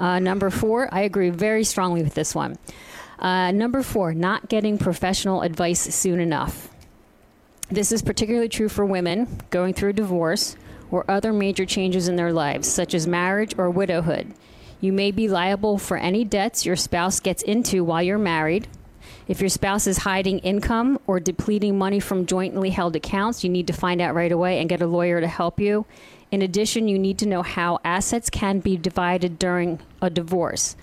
Uh, 0.00 0.18
number 0.18 0.48
four, 0.48 0.92
I 0.92 1.02
agree 1.02 1.28
very 1.28 1.62
strongly 1.62 2.02
with 2.02 2.14
this 2.14 2.34
one. 2.34 2.56
Uh, 3.18 3.52
number 3.52 3.82
four, 3.82 4.14
not 4.14 4.48
getting 4.48 4.78
professional 4.78 5.42
advice 5.42 5.94
soon 5.94 6.20
enough. 6.20 6.70
This 7.68 7.92
is 7.92 8.00
particularly 8.02 8.48
true 8.48 8.70
for 8.70 8.84
women 8.86 9.28
going 9.50 9.74
through 9.74 9.90
a 9.90 9.92
divorce 9.92 10.56
or 10.90 11.04
other 11.08 11.32
major 11.32 11.66
changes 11.66 12.08
in 12.08 12.16
their 12.16 12.32
lives, 12.32 12.66
such 12.66 12.94
as 12.94 13.06
marriage 13.06 13.54
or 13.58 13.70
widowhood. 13.70 14.32
You 14.80 14.92
may 14.94 15.10
be 15.10 15.28
liable 15.28 15.76
for 15.76 15.98
any 15.98 16.24
debts 16.24 16.64
your 16.64 16.76
spouse 16.76 17.20
gets 17.20 17.42
into 17.42 17.84
while 17.84 18.02
you're 18.02 18.18
married. 18.18 18.66
If 19.28 19.40
your 19.40 19.50
spouse 19.50 19.86
is 19.86 19.98
hiding 19.98 20.38
income 20.40 20.98
or 21.06 21.20
depleting 21.20 21.78
money 21.78 22.00
from 22.00 22.26
jointly 22.26 22.70
held 22.70 22.96
accounts, 22.96 23.44
you 23.44 23.50
need 23.50 23.66
to 23.66 23.72
find 23.74 24.00
out 24.00 24.14
right 24.14 24.32
away 24.32 24.58
and 24.58 24.68
get 24.68 24.80
a 24.80 24.86
lawyer 24.86 25.20
to 25.20 25.28
help 25.28 25.60
you. 25.60 25.84
In 26.30 26.42
addition, 26.42 26.88
you 26.88 26.98
need 26.98 27.18
to 27.18 27.26
know 27.26 27.42
how 27.42 27.80
assets 27.84 28.30
can 28.30 28.60
be 28.60 28.76
divided 28.76 29.38
during 29.38 29.80
a 30.00 30.10
divorce. 30.10 30.76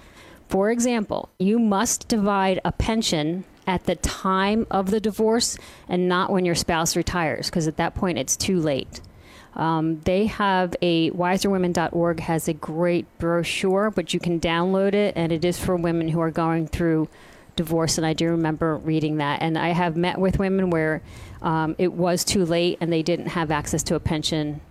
For 0.50 0.72
example, 0.72 1.30
you 1.40 1.60
must 1.60 2.08
divide 2.08 2.60
a 2.64 2.72
pension 2.72 3.46
at 3.66 3.86
the 3.86 3.96
time 3.96 4.66
of 4.72 4.92
the 4.92 5.00
divorce 5.00 5.58
and 5.90 6.08
not 6.08 6.32
when 6.32 6.46
your 6.46 6.56
spouse 6.56 6.96
retires, 6.96 7.50
because 7.50 7.68
at 7.68 7.78
that 7.78 7.96
point 7.96 8.18
it's 8.18 8.38
too 8.38 8.60
late. 8.60 9.02
Um, 9.56 10.02
they 10.02 10.28
have 10.28 10.76
a 10.82 11.10
wiserwomen.org 11.12 12.20
has 12.20 12.48
a 12.48 12.54
great 12.54 13.06
brochure, 13.18 13.90
but 13.90 14.14
you 14.14 14.20
can 14.20 14.40
download 14.40 14.94
it, 14.94 15.18
and 15.18 15.32
it 15.32 15.44
is 15.44 15.60
for 15.60 15.76
women 15.76 16.10
who 16.10 16.20
are 16.20 16.32
going 16.32 16.68
through 16.68 17.10
divorce. 17.58 17.98
And 17.98 18.06
I 18.08 18.14
do 18.14 18.30
remember 18.30 18.78
reading 18.78 19.18
that. 19.18 19.42
And 19.42 19.58
I 19.58 19.70
have 19.70 19.98
met 19.98 20.18
with 20.18 20.40
women 20.40 20.70
where 20.70 21.02
um, 21.42 21.76
it 21.78 21.92
was 21.92 22.24
too 22.24 22.46
late 22.46 22.78
and 22.80 22.94
they 22.94 23.04
didn't 23.04 23.28
have 23.28 23.52
access 23.52 23.84
to 23.84 23.96
a 23.96 24.00
pension, 24.00 24.62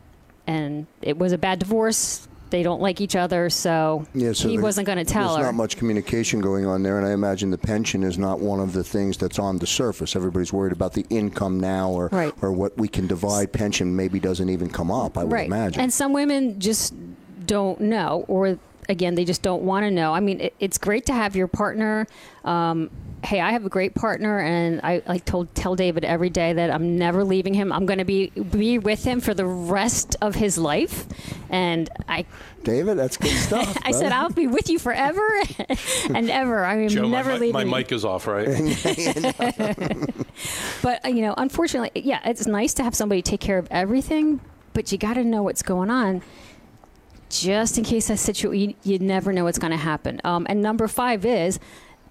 and 0.46 0.86
it 1.02 1.18
was 1.18 1.32
a 1.32 1.38
bad 1.38 1.58
divorce. 1.58 2.26
They 2.48 2.62
don't 2.62 2.80
like 2.80 3.00
each 3.00 3.16
other, 3.16 3.50
so, 3.50 4.06
Yeah, 4.14 4.32
so 4.32 4.48
he 4.48 4.54
there- 4.56 4.62
wasn't 4.62 4.86
going 4.86 4.98
to 4.98 5.04
tell 5.04 5.30
There's 5.34 5.38
her. 5.38 5.52
not 5.52 5.54
much 5.56 5.76
communication 5.76 6.40
going 6.40 6.64
on 6.64 6.84
there, 6.84 6.96
and 6.96 7.04
I 7.04 7.10
imagine 7.12 7.50
the 7.50 7.58
pension 7.58 8.04
is 8.04 8.18
not 8.18 8.38
one 8.38 8.60
of 8.60 8.72
the 8.72 8.84
things 8.84 9.16
that's 9.16 9.40
on 9.40 9.58
the 9.58 9.66
surface. 9.66 10.14
Everybody's 10.14 10.52
worried 10.52 10.72
about 10.72 10.92
the 10.92 11.04
income 11.10 11.58
now, 11.58 11.90
or 11.90 12.08
Right. 12.12 12.32
or 12.42 12.52
what 12.52 12.78
we 12.78 12.86
can 12.86 13.08
divide. 13.08 13.52
Pension 13.52 13.96
maybe 13.96 14.20
doesn't 14.20 14.48
even 14.48 14.70
come 14.70 14.92
up. 14.92 15.18
I 15.18 15.24
would 15.24 15.40
imagine. 15.40 15.80
And 15.82 15.92
some 15.92 16.12
women 16.12 16.60
just 16.60 16.94
don't 17.46 17.80
know, 17.80 18.24
or 18.28 18.58
again, 18.88 19.16
they 19.16 19.24
just 19.24 19.42
don't 19.42 19.62
want 19.64 19.82
to 19.84 19.90
know. 19.90 20.14
I 20.14 20.20
mean, 20.20 20.40
it, 20.40 20.54
it's 20.60 20.78
great 20.78 21.04
to 21.06 21.12
have 21.12 21.34
your 21.34 21.48
partner. 21.48 22.06
Um, 22.44 22.90
hey, 23.26 23.40
I 23.40 23.50
have 23.50 23.66
a 23.66 23.68
great 23.68 23.96
partner, 23.96 24.38
and 24.38 24.80
I, 24.84 25.02
I 25.04 25.18
told 25.18 25.52
tell 25.56 25.74
David 25.74 26.04
every 26.04 26.30
day 26.30 26.52
that 26.52 26.70
I'm 26.70 26.96
never 26.96 27.24
leaving 27.24 27.54
him. 27.54 27.72
I'm 27.72 27.84
going 27.84 27.98
to 27.98 28.04
be 28.04 28.30
be 28.30 28.78
with 28.78 29.02
him 29.02 29.20
for 29.20 29.34
the 29.34 29.44
rest 29.44 30.14
of 30.20 30.36
his 30.36 30.56
life, 30.56 31.06
and 31.50 31.90
I 32.08 32.24
David, 32.62 32.96
that's 32.96 33.16
good 33.16 33.36
stuff. 33.36 33.76
I 33.84 33.90
said. 33.90 34.12
I'll 34.12 34.30
be 34.30 34.46
with 34.46 34.70
you 34.70 34.78
forever 34.78 35.26
and 36.14 36.30
ever. 36.30 36.64
I 36.64 36.76
mean, 36.76 36.88
Joe, 36.88 37.08
never 37.08 37.30
my, 37.30 37.38
leaving 37.38 37.68
my 37.68 37.78
mic 37.78 37.90
is 37.90 38.04
off, 38.04 38.26
right? 38.26 38.46
But 40.82 41.04
uh, 41.04 41.08
you 41.08 41.22
know, 41.22 41.34
unfortunately, 41.36 42.02
yeah, 42.02 42.20
it's 42.24 42.46
nice 42.46 42.74
to 42.74 42.84
have 42.84 42.94
somebody 42.94 43.22
take 43.22 43.40
care 43.40 43.58
of 43.58 43.66
everything, 43.70 44.40
but 44.74 44.92
you 44.92 44.98
got 44.98 45.14
to 45.14 45.24
know 45.24 45.42
what's 45.42 45.62
going 45.62 45.90
on, 45.90 46.22
just 47.30 47.78
in 47.78 47.84
case 47.84 48.08
that 48.08 48.18
situation. 48.18 48.76
You 48.84 48.98
never 48.98 49.32
know 49.32 49.44
what's 49.44 49.58
going 49.58 49.72
to 49.72 49.78
happen. 49.78 50.20
Um, 50.22 50.46
and 50.48 50.62
number 50.62 50.86
five 50.86 51.24
is 51.24 51.58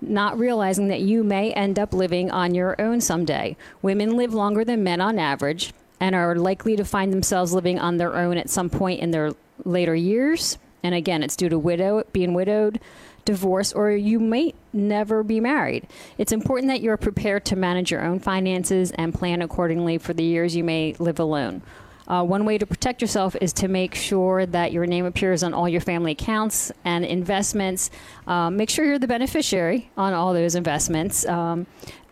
not 0.08 0.38
realizing 0.38 0.88
that 0.88 1.02
you 1.02 1.24
may 1.24 1.52
end 1.54 1.80
up 1.80 1.94
living 1.94 2.32
on 2.32 2.56
your 2.56 2.80
own 2.80 3.02
someday. 3.02 3.58
Women 3.82 4.16
live 4.16 4.34
longer 4.34 4.64
than 4.64 4.84
men 4.84 5.02
on 5.02 5.20
average, 5.20 5.74
and 6.00 6.16
are 6.16 6.36
likely 6.36 6.76
to 6.76 6.86
find 6.86 7.12
themselves 7.12 7.54
living 7.54 7.80
on 7.80 7.98
their 7.98 8.16
own 8.16 8.38
at 8.38 8.50
some 8.50 8.70
point 8.70 9.00
in 9.00 9.12
their 9.12 9.32
later 9.64 9.96
years. 9.96 10.58
And 10.84 10.94
again, 10.94 11.24
it's 11.24 11.36
due 11.36 11.50
to 11.50 11.58
widow 11.58 12.04
being 12.12 12.34
widowed 12.34 12.80
divorce, 13.26 13.74
or 13.74 13.90
you 13.90 14.20
may 14.20 14.54
never 14.72 15.24
be 15.24 15.40
married. 15.40 15.88
It's 16.18 16.32
important 16.32 16.68
that 16.70 16.82
you're 16.82 16.96
prepared 16.96 17.44
to 17.46 17.56
manage 17.56 17.92
your 17.92 18.04
own 18.04 18.20
finances 18.20 18.92
and 18.92 19.14
plan 19.14 19.42
accordingly 19.42 19.98
for 19.98 20.14
the 20.14 20.24
years 20.24 20.56
you 20.56 20.64
may 20.64 20.96
live 21.00 21.20
alone. 21.20 21.64
Uh, 22.08 22.24
one 22.24 22.46
way 22.46 22.58
to 22.58 22.66
protect 22.66 23.02
yourself 23.02 23.36
is 23.42 23.52
to 23.54 23.68
make 23.68 23.96
sure 23.96 24.46
that 24.46 24.72
your 24.72 24.86
name 24.86 25.06
appears 25.06 25.44
on 25.44 25.54
all 25.54 25.68
your 25.68 25.82
family 25.82 26.12
accounts 26.12 26.72
and 26.84 27.04
investments. 27.04 27.90
Um, 28.28 28.58
make 28.58 28.70
sure 28.70 28.86
you're 28.86 29.00
the 29.00 29.08
beneficiary 29.08 29.90
on 29.98 30.14
all 30.14 30.34
those 30.34 30.56
investments. 30.56 31.26
Um, 31.26 31.66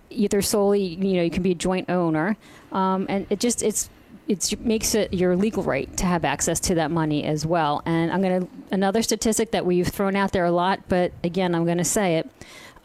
either 0.09 0.41
solely, 0.41 0.81
you 0.81 1.13
know, 1.13 1.23
you 1.23 1.31
can 1.31 1.43
be 1.43 1.51
a 1.51 1.55
joint 1.55 1.89
owner, 1.89 2.37
um, 2.71 3.05
and 3.09 3.27
it 3.29 3.39
just 3.39 3.61
it's 3.61 3.89
it 4.27 4.59
makes 4.61 4.95
it 4.95 5.13
your 5.13 5.35
legal 5.35 5.63
right 5.63 5.95
to 5.97 6.05
have 6.05 6.23
access 6.23 6.59
to 6.61 6.75
that 6.75 6.89
money 6.89 7.25
as 7.25 7.45
well. 7.45 7.81
And 7.85 8.11
I'm 8.11 8.21
going 8.21 8.41
to 8.41 8.49
another 8.71 9.01
statistic 9.01 9.51
that 9.51 9.65
we've 9.65 9.87
thrown 9.87 10.15
out 10.15 10.31
there 10.31 10.45
a 10.45 10.51
lot, 10.51 10.81
but 10.87 11.11
again, 11.23 11.53
I'm 11.53 11.65
going 11.65 11.77
to 11.77 11.83
say 11.83 12.17
it. 12.17 12.29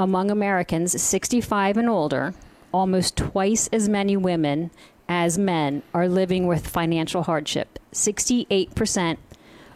Among 0.00 0.30
Americans 0.30 1.00
65 1.00 1.76
and 1.76 1.88
older, 1.88 2.34
almost 2.72 3.16
twice 3.16 3.68
as 3.72 3.88
many 3.88 4.16
women 4.16 4.70
as 5.08 5.38
men 5.38 5.82
are 5.94 6.08
living 6.08 6.46
with 6.46 6.66
financial 6.66 7.22
hardship. 7.22 7.78
68% 7.92 9.16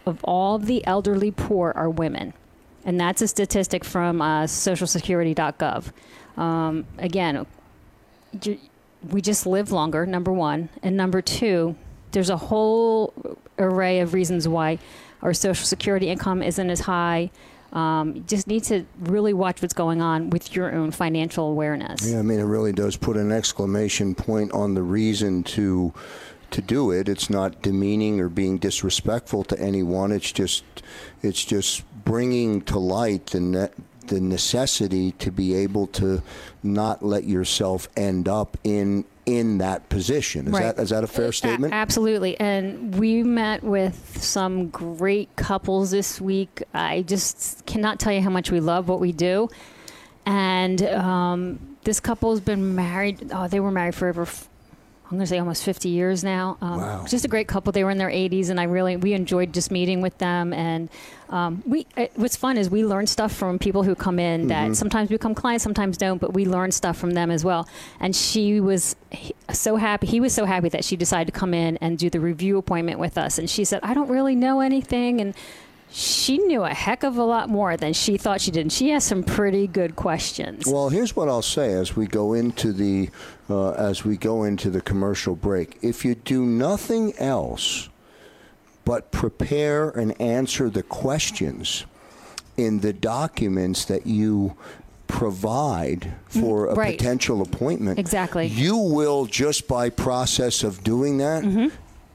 of 0.05 0.23
all 0.25 0.59
the 0.59 0.87
elderly 0.87 1.31
poor 1.31 1.73
are 1.75 1.88
women. 1.88 2.35
And 2.85 3.01
that's 3.01 3.23
a 3.23 3.29
statistic 3.29 3.85
from 3.85 4.21
uh, 4.21 4.45
socialsecurity.gov. 4.45 5.92
Um, 6.37 6.85
again, 6.99 7.47
we 9.09 9.21
just 9.21 9.47
live 9.47 9.71
longer, 9.71 10.05
number 10.07 10.33
one. 10.33 10.68
And 10.83 10.97
number 10.97 11.23
two, 11.23 11.77
there's 12.12 12.31
a 12.31 12.37
whole 12.37 13.14
array 13.59 14.01
of 14.01 14.14
reasons 14.14 14.49
why 14.49 14.79
our 15.23 15.33
Social 15.33 15.64
Security 15.64 16.09
income 16.09 16.42
isn't 16.42 16.71
as 16.71 16.81
high. 16.81 17.31
Um, 17.72 18.16
you 18.16 18.22
just 18.22 18.46
need 18.46 18.64
to 18.64 18.85
really 19.00 19.32
watch 19.32 19.62
what's 19.62 19.74
going 19.74 20.02
on 20.02 20.30
with 20.30 20.54
your 20.54 20.74
own 20.74 20.90
financial 20.90 21.48
awareness. 21.48 22.06
Yeah, 22.06 22.18
I 22.18 22.22
mean, 22.22 22.38
it 22.38 22.44
really 22.44 22.72
does 22.72 22.96
put 22.96 23.16
an 23.16 23.32
exclamation 23.32 24.14
point 24.14 24.52
on 24.52 24.74
the 24.74 24.82
reason 24.82 25.42
to 25.44 25.94
to 26.50 26.61
do 26.61 26.90
it. 26.90 27.08
It's 27.08 27.30
not 27.30 27.62
demeaning 27.62 28.20
or 28.20 28.28
being 28.28 28.58
disrespectful 28.58 29.44
to 29.44 29.58
anyone. 29.58 30.12
It's 30.12 30.32
just 30.32 30.64
it's 31.22 31.44
just 31.44 31.82
bringing 32.04 32.61
to 32.62 32.78
light 32.78 33.26
the 33.26 33.40
net 33.40 33.74
the 34.08 34.20
necessity 34.20 35.12
to 35.12 35.30
be 35.30 35.54
able 35.54 35.87
to 35.87 36.22
not 36.62 37.02
let 37.02 37.24
yourself 37.24 37.88
end 37.96 38.28
up 38.28 38.58
in 38.64 39.04
in 39.26 39.58
that 39.58 39.88
position. 39.88 40.46
Is 40.48 40.52
right. 40.52 40.76
that 40.76 40.82
is 40.82 40.90
that 40.90 41.04
a 41.04 41.06
fair 41.06 41.32
statement? 41.32 41.72
A- 41.72 41.76
absolutely. 41.76 42.38
And 42.40 42.94
we 42.96 43.22
met 43.22 43.62
with 43.62 44.22
some 44.22 44.68
great 44.68 45.35
couples 45.37 45.90
this 45.90 46.20
week. 46.20 46.62
I 46.74 47.02
just 47.02 47.64
cannot 47.66 48.00
tell 48.00 48.12
you 48.12 48.20
how 48.20 48.30
much 48.30 48.50
we 48.50 48.61
love 48.61 48.88
what 48.88 49.00
we 49.00 49.12
do. 49.12 49.48
And 50.26 50.82
um, 50.82 51.76
this 51.85 52.00
couple 52.00 52.30
has 52.30 52.40
been 52.40 52.74
married. 52.74 53.30
Oh, 53.32 53.48
they 53.48 53.61
were 53.61 53.70
married 53.70 53.94
for 53.94 54.08
over 54.08 54.26
I'm 55.12 55.18
going 55.18 55.27
to 55.27 55.29
say 55.29 55.38
almost 55.38 55.62
50 55.64 55.90
years 55.90 56.25
now. 56.25 56.57
Um, 56.62 56.81
wow. 56.81 57.05
Just 57.07 57.27
a 57.27 57.29
great 57.29 57.46
couple. 57.46 57.70
They 57.70 57.85
were 57.85 57.90
in 57.90 57.98
their 57.98 58.09
80s, 58.09 58.48
and 58.48 58.59
I 58.59 58.62
really 58.62 58.96
we 58.96 59.12
enjoyed 59.12 59.53
just 59.53 59.70
meeting 59.70 60.01
with 60.01 60.16
them. 60.16 60.55
And 60.55 60.88
um, 61.29 61.62
we 61.66 61.87
it, 61.98 62.12
what's 62.14 62.35
fun 62.35 62.57
is 62.57 62.70
we 62.70 62.87
learn 62.87 63.07
stuff 63.07 63.31
from 63.31 63.59
people 63.59 63.83
who 63.83 63.94
come 63.94 64.18
in 64.18 64.46
that 64.46 64.64
mm-hmm. 64.64 64.72
sometimes 64.72 65.11
become 65.11 65.35
clients, 65.35 65.64
sometimes 65.64 65.98
don't, 65.98 66.16
but 66.16 66.33
we 66.33 66.46
learn 66.46 66.72
stuff 66.72 66.96
from 66.96 67.11
them 67.11 67.31
as 67.31 67.44
well. 67.44 67.68
And 68.01 68.16
she 68.16 68.59
was 68.59 68.96
so 69.51 69.77
happy. 69.77 70.07
He 70.07 70.18
was 70.18 70.33
so 70.33 70.46
happy 70.46 70.70
that 70.70 70.83
she 70.83 70.96
decided 70.96 71.31
to 71.31 71.38
come 71.38 71.53
in 71.53 71.77
and 71.83 71.98
do 71.98 72.09
the 72.09 72.18
review 72.18 72.57
appointment 72.57 72.98
with 72.98 73.18
us. 73.18 73.38
And 73.38 73.51
she 73.51 73.66
said, 73.66 73.81
"I 73.83 73.92
don't 73.92 74.09
really 74.09 74.35
know 74.35 74.61
anything," 74.61 75.20
and 75.20 75.35
she 75.92 76.38
knew 76.38 76.62
a 76.62 76.70
heck 76.70 77.02
of 77.02 77.18
a 77.18 77.22
lot 77.22 77.48
more 77.48 77.76
than 77.76 77.92
she 77.92 78.16
thought 78.16 78.40
she 78.40 78.50
did. 78.50 78.62
And 78.62 78.72
she 78.72 78.90
asked 78.92 79.09
some 79.09 79.22
pretty 79.22 79.66
good 79.66 79.94
questions. 79.94 80.66
Well, 80.66 80.88
here's 80.88 81.14
what 81.14 81.28
I'll 81.28 81.42
say 81.42 81.72
as 81.74 81.94
we 81.94 82.07
go 82.07 82.33
into 82.33 82.72
the 82.72 83.11
uh, 83.50 83.72
as 83.72 84.05
we 84.05 84.16
go 84.16 84.44
into 84.44 84.70
the 84.70 84.81
commercial 84.81 85.37
break. 85.37 85.78
If 85.83 86.05
you 86.05 86.14
do 86.14 86.44
nothing 86.44 87.12
else 87.18 87.90
but 88.85 89.12
prepare 89.12 89.90
and 89.90 90.18
answer 90.20 90.70
the 90.70 90.83
questions 90.83 91.85
in 92.57 92.81
the 92.81 92.92
documents 92.92 93.85
that 93.85 94.07
you 94.07 94.57
provide 95.07 96.14
for 96.26 96.68
a 96.68 96.74
right. 96.74 96.98
potential 96.98 97.42
appointment. 97.42 97.98
Exactly. 97.98 98.46
You 98.46 98.78
will 98.78 99.26
just 99.26 99.68
by 99.68 99.90
process 99.90 100.64
of 100.64 100.83
doing 100.83 101.18
that 101.18 101.44
mm-hmm 101.44 101.68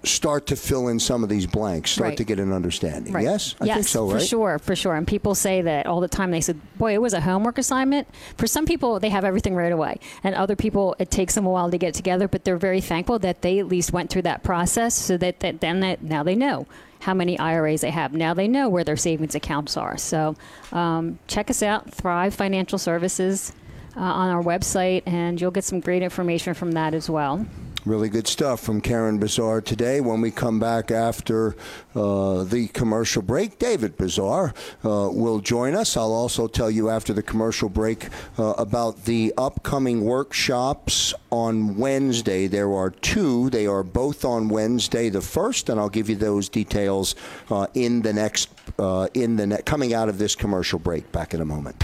start 0.08 0.48
to 0.48 0.56
fill 0.56 0.88
in 0.88 1.00
some 1.00 1.24
of 1.24 1.30
these 1.30 1.46
blanks, 1.46 1.92
start 1.92 2.10
right. 2.10 2.18
to 2.18 2.24
get 2.24 2.40
an 2.40 2.52
understanding. 2.52 3.14
Right. 3.14 3.24
Yes, 3.24 3.56
I 3.62 3.66
yes, 3.66 3.76
think 3.76 3.88
so. 3.88 4.12
Right? 4.12 4.20
For 4.20 4.26
sure, 4.26 4.60
for 4.60 4.76
sure. 4.76 4.96
And 4.96 5.08
people 5.08 5.36
say 5.36 5.62
that 5.62 5.86
all 5.86 6.00
the 6.00 6.08
time. 6.08 6.32
They 6.32 6.42
said, 6.42 6.60
"Boy, 6.78 6.94
it 6.94 7.02
was 7.02 7.14
a 7.14 7.22
homework 7.22 7.58
assignment." 7.58 8.08
For 8.38 8.48
some 8.48 8.66
people, 8.66 9.00
they 9.00 9.10
have 9.10 9.24
everything 9.24 9.56
right 9.56 9.72
away, 9.72 10.00
and 10.24 10.36
other 10.36 10.56
people, 10.56 10.96
it 11.00 11.12
takes 11.12 11.36
them 11.36 11.46
a 11.46 11.50
while 11.50 11.72
to 11.72 11.78
get 11.78 11.94
together. 11.94 12.28
But 12.28 12.44
they're 12.44 12.58
very 12.58 12.82
thankful 12.82 13.20
that 13.20 13.42
they 13.42 13.60
at 13.60 13.68
least 13.68 13.94
went 13.94 14.10
through 14.10 14.24
that 14.24 14.44
process, 14.44 14.96
so 14.96 15.18
that, 15.18 15.40
that 15.42 15.62
then 15.62 15.80
that 15.82 16.02
now 16.02 16.24
they 16.24 16.36
know 16.36 16.68
how 17.02 17.14
many 17.14 17.38
IRAs 17.38 17.82
they 17.82 17.92
have. 17.92 18.14
Now 18.14 18.34
they 18.34 18.48
know 18.48 18.70
where 18.70 18.84
their 18.84 18.98
savings 18.98 19.36
accounts 19.36 19.78
are. 19.78 19.98
So 19.98 20.36
um, 20.72 21.20
check 21.28 21.50
us 21.50 21.62
out, 21.62 21.92
Thrive 21.92 22.34
Financial 22.34 22.80
Services. 22.80 23.54
Uh, 23.96 24.02
on 24.02 24.30
our 24.30 24.44
website, 24.44 25.02
and 25.08 25.42
you'll 25.42 25.50
get 25.50 25.64
some 25.64 25.80
great 25.80 26.04
information 26.04 26.54
from 26.54 26.74
that 26.74 26.94
as 26.94 27.10
well. 27.10 27.44
Really 27.88 28.10
good 28.10 28.28
stuff 28.28 28.60
from 28.60 28.82
Karen 28.82 29.18
Bezar 29.18 29.64
today. 29.64 30.02
When 30.02 30.20
we 30.20 30.30
come 30.30 30.60
back 30.60 30.92
after 30.92 31.56
uh, 31.96 32.44
the 32.44 32.68
commercial 32.74 33.22
break, 33.22 33.60
David 33.60 33.96
Bezar 33.96 34.54
uh, 34.84 35.10
will 35.10 35.40
join 35.40 35.74
us. 35.74 35.96
I'll 35.96 36.12
also 36.12 36.50
tell 36.50 36.70
you 36.70 36.90
after 36.90 37.14
the 37.14 37.24
commercial 37.24 37.70
break 37.70 38.10
uh, 38.38 38.56
about 38.58 39.06
the 39.06 39.34
upcoming 39.38 40.04
workshops 40.04 41.14
on 41.32 41.78
Wednesday. 41.78 42.48
There 42.48 42.74
are 42.74 42.90
two. 42.90 43.50
They 43.52 43.66
are 43.68 43.84
both 43.84 44.26
on 44.26 44.50
Wednesday 44.50 45.08
the 45.08 45.22
first, 45.22 45.70
and 45.70 45.80
I'll 45.80 45.88
give 45.88 46.10
you 46.10 46.18
those 46.18 46.50
details 46.50 47.16
uh, 47.50 47.68
in 47.74 48.02
the 48.02 48.12
next 48.12 48.50
uh, 48.78 49.08
in 49.14 49.38
the 49.38 49.48
ne- 49.48 49.62
coming 49.62 49.94
out 49.94 50.10
of 50.10 50.18
this 50.18 50.36
commercial 50.36 50.78
break. 50.78 51.10
Back 51.14 51.34
in 51.34 51.40
a 51.40 51.46
moment. 51.46 51.82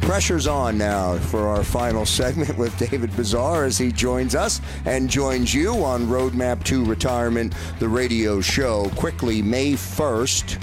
Pressure's 0.00 0.46
on 0.46 0.78
now 0.78 1.18
for 1.18 1.48
our 1.48 1.64
final 1.64 2.06
segment 2.06 2.56
with 2.56 2.76
David 2.78 3.10
Bezar 3.10 3.66
as 3.66 3.76
he 3.76 3.90
joins 3.90 4.34
us 4.34 4.60
and 4.84 5.10
joins 5.10 5.52
you 5.52 5.84
on 5.84 6.06
Roadmap 6.06 6.62
to 6.64 6.84
Retirement, 6.84 7.54
the 7.78 7.88
radio 7.88 8.40
show. 8.40 8.88
Quickly, 8.96 9.42
May 9.42 9.72
1st 9.72 10.62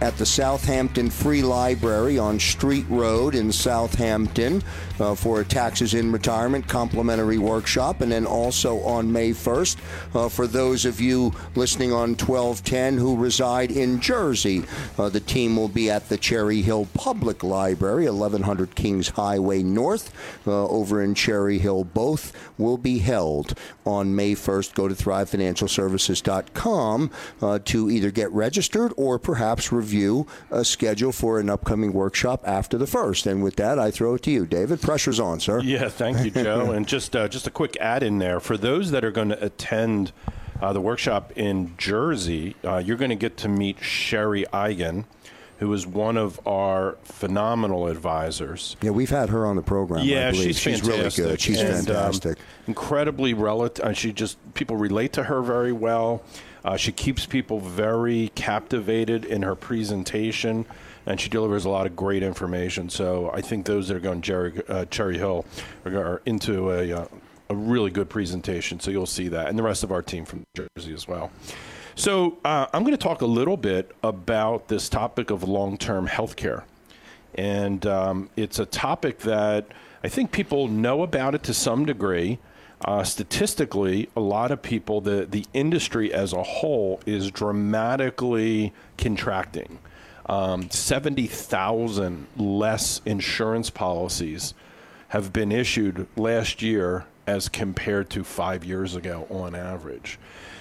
at 0.00 0.16
the 0.16 0.26
Southampton 0.26 1.08
Free 1.08 1.42
Library 1.42 2.18
on 2.18 2.38
Street 2.38 2.86
Road 2.88 3.34
in 3.34 3.52
Southampton 3.52 4.62
uh, 5.00 5.14
for 5.14 5.40
a 5.40 5.44
taxes 5.44 5.94
in 5.94 6.12
retirement 6.12 6.68
complimentary 6.68 7.38
workshop. 7.38 8.00
And 8.00 8.12
then 8.12 8.26
also 8.26 8.80
on 8.80 9.12
May 9.12 9.30
1st, 9.30 9.76
uh, 10.14 10.28
for 10.28 10.46
those 10.46 10.84
of 10.84 11.00
you 11.00 11.32
listening 11.54 11.92
on 11.92 12.10
1210 12.10 12.98
who 12.98 13.16
reside 13.16 13.70
in 13.70 14.00
Jersey, 14.00 14.64
uh, 14.98 15.08
the 15.08 15.20
team 15.20 15.56
will 15.56 15.68
be 15.68 15.90
at 15.90 16.08
the 16.08 16.18
Cherry 16.18 16.62
Hill 16.62 16.88
Public 16.94 17.42
Library, 17.42 18.06
1100 18.06 18.74
Kings 18.74 19.10
Highway 19.10 19.62
North, 19.62 20.12
uh, 20.46 20.66
over 20.68 21.02
in 21.02 21.14
Cherry 21.14 21.58
Hill. 21.58 21.84
Both 21.84 22.32
will 22.58 22.78
be 22.78 22.98
held 22.98 23.56
on 23.86 24.14
May 24.14 24.34
1st. 24.34 24.74
Go 24.74 24.88
to 24.88 24.94
thrivefinancialservices.com 24.94 27.10
uh, 27.42 27.58
to 27.64 27.90
either 27.90 28.10
get 28.10 28.32
registered 28.32 28.92
or 28.96 29.18
perhaps 29.18 29.72
review 29.72 30.26
a 30.50 30.64
schedule 30.64 31.12
for 31.12 31.38
an 31.40 31.50
upcoming 31.50 31.92
workshop 31.92 32.42
after 32.46 32.78
the 32.78 32.86
first. 32.86 33.26
And 33.26 33.42
with 33.42 33.56
that, 33.56 33.78
I 33.78 33.90
throw 33.90 34.14
it 34.14 34.22
to 34.22 34.30
you, 34.30 34.46
David 34.46 34.80
pressure's 34.84 35.18
on, 35.18 35.40
sir. 35.40 35.60
Yeah, 35.60 35.88
thank 35.88 36.24
you, 36.24 36.30
Joe. 36.30 36.70
and 36.72 36.86
just 36.86 37.16
uh, 37.16 37.28
just 37.28 37.46
a 37.46 37.50
quick 37.50 37.76
add 37.80 38.02
in 38.02 38.18
there 38.18 38.40
for 38.40 38.56
those 38.56 38.90
that 38.90 39.04
are 39.04 39.10
going 39.10 39.30
to 39.30 39.44
attend 39.44 40.12
uh, 40.60 40.72
the 40.72 40.80
workshop 40.80 41.32
in 41.36 41.74
Jersey. 41.76 42.56
Uh, 42.64 42.76
you're 42.76 42.96
going 42.96 43.10
to 43.10 43.16
get 43.16 43.36
to 43.38 43.48
meet 43.48 43.82
Sherry 43.82 44.44
Eigen 44.52 45.04
who 45.58 45.72
is 45.72 45.86
one 45.86 46.16
of 46.16 46.44
our 46.46 46.96
phenomenal 47.04 47.86
advisors. 47.86 48.76
Yeah, 48.82 48.90
we've 48.90 49.10
had 49.10 49.28
her 49.30 49.46
on 49.46 49.56
the 49.56 49.62
program. 49.62 50.04
Yeah, 50.04 50.32
she's, 50.32 50.58
she's 50.58 50.82
really 50.82 51.10
good. 51.10 51.40
She's 51.40 51.60
and, 51.60 51.78
um, 51.78 51.84
fantastic. 51.84 52.38
Um, 52.38 52.44
incredibly 52.66 53.34
relative. 53.34 53.84
Uh, 53.84 53.92
she 53.92 54.12
just 54.12 54.36
people 54.54 54.76
relate 54.76 55.12
to 55.14 55.24
her 55.24 55.42
very 55.42 55.72
well. 55.72 56.22
Uh, 56.64 56.76
she 56.76 56.92
keeps 56.92 57.26
people 57.26 57.60
very 57.60 58.30
captivated 58.34 59.24
in 59.24 59.42
her 59.42 59.54
presentation 59.54 60.66
and 61.06 61.20
she 61.20 61.28
delivers 61.28 61.64
a 61.64 61.68
lot 61.68 61.86
of 61.86 61.94
great 61.94 62.22
information. 62.22 62.88
So 62.88 63.30
I 63.32 63.40
think 63.40 63.66
those 63.66 63.88
that 63.88 63.96
are 63.96 64.00
going 64.00 64.20
Jerry, 64.22 64.62
uh, 64.68 64.84
Cherry 64.86 65.18
Hill 65.18 65.44
are, 65.84 65.96
are 65.96 66.22
into 66.26 66.70
a, 66.70 66.92
uh, 66.92 67.06
a 67.50 67.54
really 67.54 67.90
good 67.90 68.08
presentation. 68.08 68.80
So 68.80 68.90
you'll 68.90 69.06
see 69.06 69.28
that, 69.28 69.48
and 69.48 69.58
the 69.58 69.62
rest 69.62 69.84
of 69.84 69.92
our 69.92 70.02
team 70.02 70.24
from 70.24 70.44
Jersey 70.54 70.94
as 70.94 71.06
well. 71.06 71.30
So 71.94 72.38
uh, 72.44 72.66
I'm 72.72 72.82
going 72.82 72.96
to 72.96 73.02
talk 73.02 73.22
a 73.22 73.26
little 73.26 73.56
bit 73.56 73.92
about 74.02 74.68
this 74.68 74.88
topic 74.88 75.30
of 75.30 75.44
long-term 75.44 76.06
health 76.06 76.36
care. 76.36 76.64
And 77.36 77.86
um, 77.86 78.30
it's 78.36 78.58
a 78.58 78.66
topic 78.66 79.18
that 79.20 79.66
I 80.02 80.08
think 80.08 80.32
people 80.32 80.68
know 80.68 81.02
about 81.02 81.34
it 81.34 81.42
to 81.44 81.54
some 81.54 81.84
degree. 81.84 82.38
Uh, 82.84 83.02
statistically, 83.02 84.08
a 84.16 84.20
lot 84.20 84.50
of 84.50 84.60
people, 84.60 85.00
the, 85.00 85.24
the 85.24 85.46
industry 85.54 86.12
as 86.12 86.32
a 86.32 86.42
whole 86.42 87.00
is 87.06 87.30
dramatically 87.30 88.72
contracting 88.98 89.78
um, 90.26 90.70
70,000 90.70 92.26
less 92.36 93.00
insurance 93.04 93.70
policies 93.70 94.54
have 95.08 95.32
been 95.32 95.52
issued 95.52 96.06
last 96.16 96.62
year 96.62 97.06
as 97.26 97.48
compared 97.48 98.10
to 98.10 98.24
five 98.24 98.64
years 98.64 98.94
ago 98.94 99.26
on 99.30 99.54
average. 99.54 100.18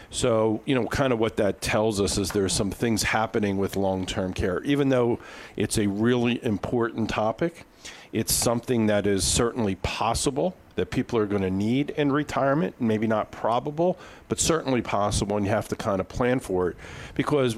So, 0.09 0.61
you 0.66 0.76
know, 0.76 0.86
kind 0.86 1.11
of 1.11 1.18
what 1.18 1.38
that 1.38 1.59
tells 1.59 1.99
us 1.99 2.20
is 2.20 2.32
there's 2.32 2.53
some 2.53 2.70
things 2.70 3.01
happening 3.01 3.57
with 3.57 3.76
long 3.76 4.05
term 4.05 4.34
care. 4.34 4.61
Even 4.64 4.89
though 4.89 5.20
it's 5.55 5.78
a 5.80 5.88
really 5.88 6.43
important 6.45 7.09
topic, 7.09 7.66
it's 8.11 8.32
something 8.32 8.86
that 8.88 9.07
is 9.07 9.24
certainly 9.24 9.76
possible 9.76 10.55
that 10.76 10.89
people 10.89 11.19
are 11.19 11.26
going 11.26 11.41
to 11.41 11.51
need 11.51 11.91
in 11.91 12.11
retirement. 12.11 12.76
Maybe 12.80 13.07
not 13.07 13.32
probable, 13.32 13.97
but 14.30 14.39
certainly 14.39 14.82
possible, 14.82 15.38
and 15.38 15.45
you 15.45 15.51
have 15.51 15.67
to 15.69 15.76
kind 15.76 15.99
of 15.99 16.07
plan 16.09 16.39
for 16.39 16.69
it. 16.69 16.78
Because 17.15 17.57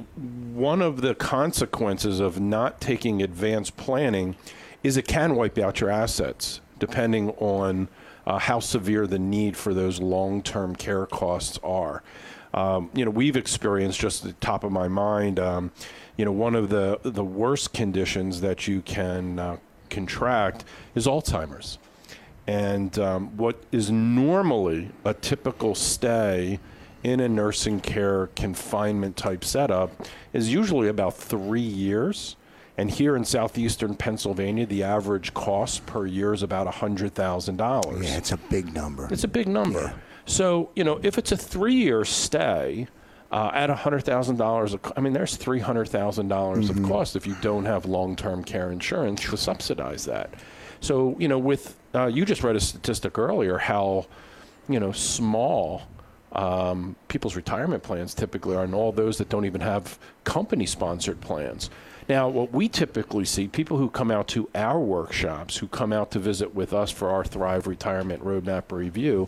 one 0.54 0.82
of 0.82 1.02
the 1.02 1.16
consequences 1.16 2.20
of 2.20 2.40
not 2.40 2.82
taking 2.82 3.22
advanced 3.22 3.78
planning 3.78 4.36
is 4.84 4.98
it 4.98 5.08
can 5.08 5.36
wipe 5.36 5.58
out 5.58 5.82
your 5.82 5.90
assets, 5.90 6.62
depending 6.80 7.30
on 7.32 7.88
uh, 8.28 8.40
how 8.40 8.60
severe 8.60 9.08
the 9.08 9.20
need 9.20 9.56
for 9.56 9.74
those 9.74 10.00
long-term 10.00 10.76
care 10.76 11.06
costs 11.06 11.60
are. 11.64 12.04
Um, 12.54 12.90
you 12.94 13.04
know, 13.04 13.12
we've 13.12 13.36
experienced 13.36 14.00
just 14.00 14.24
at 14.24 14.32
the 14.32 14.46
top 14.46 14.64
of 14.64 14.72
my 14.72 14.88
mind. 14.88 15.40
Um, 15.40 15.72
you 16.18 16.24
know, 16.24 16.32
one 16.32 16.56
of 16.56 16.70
the 16.70 17.00
the 17.04 17.24
worst 17.24 17.74
conditions 17.74 18.42
that 18.42 18.68
you 18.68 18.82
can 18.82 19.40
uh, 19.40 19.58
contract 19.90 20.64
is 20.96 21.06
Alzheimer's, 21.06 21.78
and 22.48 22.98
um, 23.00 23.36
what 23.38 23.64
is 23.72 23.90
normally 23.90 24.92
a 25.04 25.14
typical 25.14 25.76
stay 25.76 26.60
in 27.04 27.20
a 27.20 27.30
nursing 27.30 27.80
care 27.80 28.28
confinement 28.36 29.16
type 29.16 29.44
setup 29.44 29.92
is 30.34 30.52
usually 30.52 30.88
about 30.88 31.16
three 31.16 31.62
years. 31.62 32.36
And 32.78 32.92
here 32.92 33.16
in 33.16 33.24
southeastern 33.24 33.96
Pennsylvania, 33.96 34.66
the 34.66 34.84
average 34.84 35.34
cost 35.34 35.86
per 35.86 36.06
year 36.06 36.34
is 36.34 36.44
about 36.44 36.68
$100,000. 36.68 38.04
Yeah, 38.04 38.18
it's 38.18 38.32
a 38.32 38.38
big 38.38 38.74
number. 38.74 39.08
It's 39.12 39.24
a 39.24 39.30
big 39.30 39.48
number. 39.48 39.82
Yeah. 39.82 39.94
So, 40.26 40.72
you 40.76 40.84
know, 40.84 41.00
if 41.02 41.18
it's 41.18 41.32
a 41.32 41.38
three 41.38 41.76
year 41.76 42.04
stay, 42.06 42.88
uh, 43.32 43.52
at 43.54 43.70
$100,000, 43.70 44.94
I 44.96 45.02
mean, 45.02 45.14
there's 45.14 45.38
$300,000 45.38 45.90
mm-hmm. 46.28 46.70
of 46.70 46.90
cost 46.90 47.16
if 47.16 47.28
you 47.28 47.36
don't 47.42 47.66
have 47.66 47.86
long 47.86 48.16
term 48.16 48.44
care 48.44 48.72
insurance 48.72 49.22
to 49.30 49.38
subsidize 49.38 50.06
that. 50.06 50.34
So, 50.86 51.16
you 51.18 51.28
know, 51.28 51.40
with, 51.40 51.76
uh, 51.96 52.06
you 52.06 52.26
just 52.26 52.44
read 52.44 52.56
a 52.56 52.60
statistic 52.60 53.18
earlier 53.18 53.58
how, 53.58 54.06
you 54.70 54.80
know, 54.80 54.92
small 54.92 55.82
um, 56.34 56.96
people's 57.08 57.36
retirement 57.36 57.82
plans 57.82 58.14
typically 58.14 58.56
are, 58.56 58.64
and 58.64 58.76
all 58.76 58.92
those 58.92 59.18
that 59.18 59.28
don't 59.28 59.46
even 59.46 59.62
have 59.62 59.98
company 60.26 60.68
sponsored 60.68 61.20
plans. 61.22 61.72
Now, 62.08 62.30
what 62.30 62.52
we 62.52 62.70
typically 62.70 63.26
see, 63.26 63.48
people 63.48 63.78
who 63.78 63.90
come 63.90 64.12
out 64.12 64.28
to 64.30 64.48
our 64.54 64.80
workshops, 64.80 65.58
who 65.58 65.68
come 65.68 65.92
out 65.92 66.12
to 66.12 66.20
visit 66.20 66.54
with 66.54 66.72
us 66.72 66.92
for 66.92 67.10
our 67.10 67.24
Thrive 67.24 67.66
Retirement 67.66 68.24
Roadmap 68.24 68.72
Review, 68.72 69.28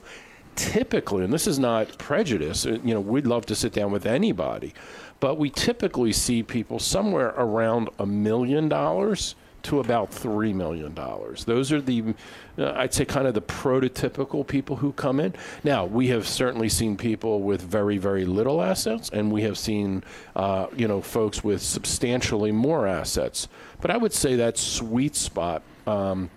typically, 0.55 1.24
and 1.24 1.34
this 1.34 1.47
is 1.47 1.58
not 1.58 1.97
prejudice, 1.97 2.68
uh, 2.68 2.78
you 2.84 2.93
know, 2.93 3.01
we'd 3.01 3.26
love 3.26 3.47
to 3.47 3.55
sit 3.55 3.74
down 3.74 3.91
with 3.91 4.05
anybody, 4.05 4.76
but 5.20 5.39
we 5.39 5.49
typically 5.49 6.14
see 6.14 6.43
people 6.43 6.78
somewhere 6.78 7.34
around 7.36 7.89
a 7.97 8.05
million 8.05 8.70
dollars 8.70 9.34
to 9.68 9.80
about 9.82 10.11
$3 10.11 10.53
million. 10.53 10.93
Those 10.93 11.72
are 11.74 11.82
the, 11.82 12.13
uh, 12.57 12.72
I'd 12.76 12.93
say, 12.93 13.05
kind 13.05 13.28
of 13.28 13.34
the 13.34 13.41
prototypical 13.41 14.47
people 14.47 14.78
who 14.78 14.93
come 14.93 15.20
in. 15.20 15.34
Now, 15.63 15.86
we 15.86 16.07
have 16.07 16.26
certainly 16.26 16.70
seen 16.70 16.95
people 16.95 17.41
with 17.41 17.61
very, 17.61 17.97
very 17.97 18.26
little 18.26 18.61
assets, 18.61 19.09
and 19.09 19.32
we 19.32 19.41
have 19.43 19.57
seen, 19.57 20.03
uh, 20.36 20.68
you 20.76 20.88
know, 20.88 21.01
folks 21.01 21.43
with 21.43 21.61
substantially 21.61 22.51
more 22.51 22.88
assets. 22.88 23.49
But 23.82 23.91
I 23.91 23.97
would 23.97 24.13
say 24.13 24.36
that 24.38 24.57
sweet 24.57 25.15
spot. 25.15 25.61
Um, 25.86 26.30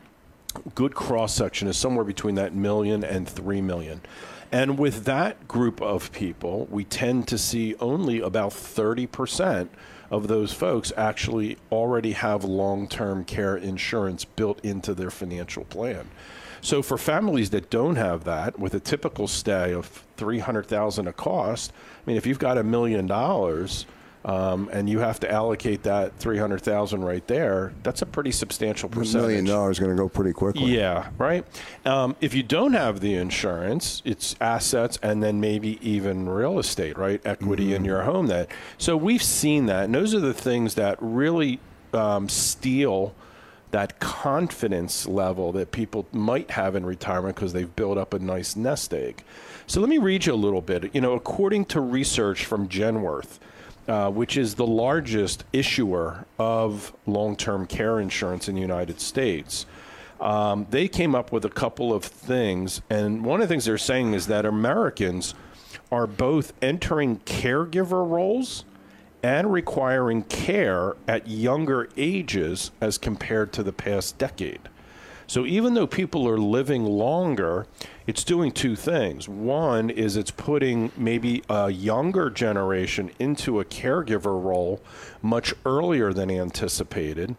good 0.74 0.94
cross 0.94 1.32
section 1.32 1.68
is 1.68 1.76
somewhere 1.76 2.04
between 2.04 2.34
that 2.34 2.52
million 2.52 3.04
and 3.04 3.28
three 3.28 3.60
million. 3.60 4.00
And 4.52 4.76
with 4.76 5.04
that 5.04 5.46
group 5.46 5.80
of 5.80 6.10
people, 6.10 6.66
we 6.68 6.84
tend 6.84 7.28
to 7.28 7.38
see 7.38 7.76
only 7.76 8.18
about 8.18 8.50
30% 8.50 9.68
of 10.10 10.28
those 10.28 10.52
folks 10.52 10.92
actually 10.96 11.56
already 11.70 12.12
have 12.12 12.44
long 12.44 12.88
term 12.88 13.24
care 13.24 13.56
insurance 13.56 14.24
built 14.24 14.62
into 14.64 14.94
their 14.94 15.10
financial 15.10 15.64
plan. 15.64 16.08
So 16.62 16.82
for 16.82 16.98
families 16.98 17.50
that 17.50 17.70
don't 17.70 17.96
have 17.96 18.24
that, 18.24 18.58
with 18.58 18.74
a 18.74 18.80
typical 18.80 19.28
stay 19.28 19.72
of 19.72 19.86
300,000 20.16 21.06
a 21.06 21.12
cost, 21.12 21.72
I 21.72 22.10
mean, 22.10 22.16
if 22.16 22.26
you've 22.26 22.38
got 22.38 22.58
a 22.58 22.64
million 22.64 23.06
dollars, 23.06 23.86
um, 24.24 24.68
and 24.72 24.88
you 24.88 24.98
have 24.98 25.18
to 25.20 25.30
allocate 25.30 25.84
that 25.84 26.16
300,000 26.18 27.02
right 27.02 27.26
there, 27.26 27.72
that's 27.82 28.02
a 28.02 28.06
pretty 28.06 28.32
substantial 28.32 28.88
percentage. 28.88 29.14
A 29.14 29.28
million 29.28 29.44
dollars 29.46 29.78
going 29.78 29.90
to 29.90 29.96
go 29.96 30.08
pretty 30.08 30.32
quickly. 30.32 30.76
Yeah, 30.76 31.08
right? 31.16 31.44
Um, 31.86 32.16
if 32.20 32.34
you 32.34 32.42
don't 32.42 32.74
have 32.74 33.00
the 33.00 33.14
insurance, 33.14 34.02
it's 34.04 34.36
assets 34.40 34.98
and 35.02 35.22
then 35.22 35.40
maybe 35.40 35.78
even 35.80 36.28
real 36.28 36.58
estate, 36.58 36.98
right? 36.98 37.20
Equity 37.24 37.66
mm-hmm. 37.66 37.76
in 37.76 37.84
your 37.84 38.02
home 38.02 38.26
that. 38.26 38.50
So 38.76 38.96
we've 38.96 39.22
seen 39.22 39.66
that. 39.66 39.84
And 39.84 39.94
those 39.94 40.14
are 40.14 40.20
the 40.20 40.34
things 40.34 40.74
that 40.74 40.98
really 41.00 41.58
um, 41.94 42.28
steal 42.28 43.14
that 43.70 44.00
confidence 44.00 45.06
level 45.06 45.52
that 45.52 45.70
people 45.72 46.06
might 46.12 46.50
have 46.50 46.74
in 46.74 46.84
retirement 46.84 47.36
because 47.36 47.52
they've 47.52 47.74
built 47.76 47.98
up 47.98 48.12
a 48.12 48.18
nice 48.18 48.56
nest 48.56 48.92
egg. 48.92 49.22
So 49.66 49.80
let 49.80 49.88
me 49.88 49.98
read 49.98 50.26
you 50.26 50.32
a 50.32 50.34
little 50.34 50.60
bit. 50.60 50.92
You 50.94 51.00
know, 51.00 51.12
according 51.12 51.66
to 51.66 51.80
research 51.80 52.44
from 52.44 52.68
Genworth, 52.68 53.38
uh, 53.88 54.10
which 54.10 54.36
is 54.36 54.54
the 54.54 54.66
largest 54.66 55.44
issuer 55.52 56.26
of 56.38 56.92
long 57.06 57.36
term 57.36 57.66
care 57.66 58.00
insurance 58.00 58.48
in 58.48 58.54
the 58.54 58.60
United 58.60 59.00
States. 59.00 59.66
Um, 60.20 60.66
they 60.70 60.86
came 60.86 61.14
up 61.14 61.32
with 61.32 61.44
a 61.44 61.50
couple 61.50 61.92
of 61.94 62.04
things. 62.04 62.82
And 62.90 63.24
one 63.24 63.40
of 63.40 63.48
the 63.48 63.52
things 63.52 63.64
they're 63.64 63.78
saying 63.78 64.12
is 64.12 64.26
that 64.26 64.44
Americans 64.44 65.34
are 65.90 66.06
both 66.06 66.52
entering 66.62 67.20
caregiver 67.20 68.08
roles 68.08 68.64
and 69.22 69.52
requiring 69.52 70.22
care 70.24 70.94
at 71.06 71.26
younger 71.28 71.88
ages 71.96 72.70
as 72.80 72.98
compared 72.98 73.52
to 73.52 73.62
the 73.62 73.72
past 73.72 74.18
decade. 74.18 74.60
So 75.30 75.46
even 75.46 75.74
though 75.74 75.86
people 75.86 76.28
are 76.28 76.38
living 76.38 76.84
longer, 76.84 77.68
it's 78.08 78.24
doing 78.24 78.50
two 78.50 78.74
things. 78.74 79.28
One 79.28 79.88
is 79.88 80.16
it's 80.16 80.32
putting 80.32 80.90
maybe 80.96 81.44
a 81.48 81.70
younger 81.70 82.30
generation 82.30 83.12
into 83.20 83.60
a 83.60 83.64
caregiver 83.64 84.42
role 84.42 84.82
much 85.22 85.54
earlier 85.64 86.12
than 86.12 86.32
anticipated. 86.32 87.36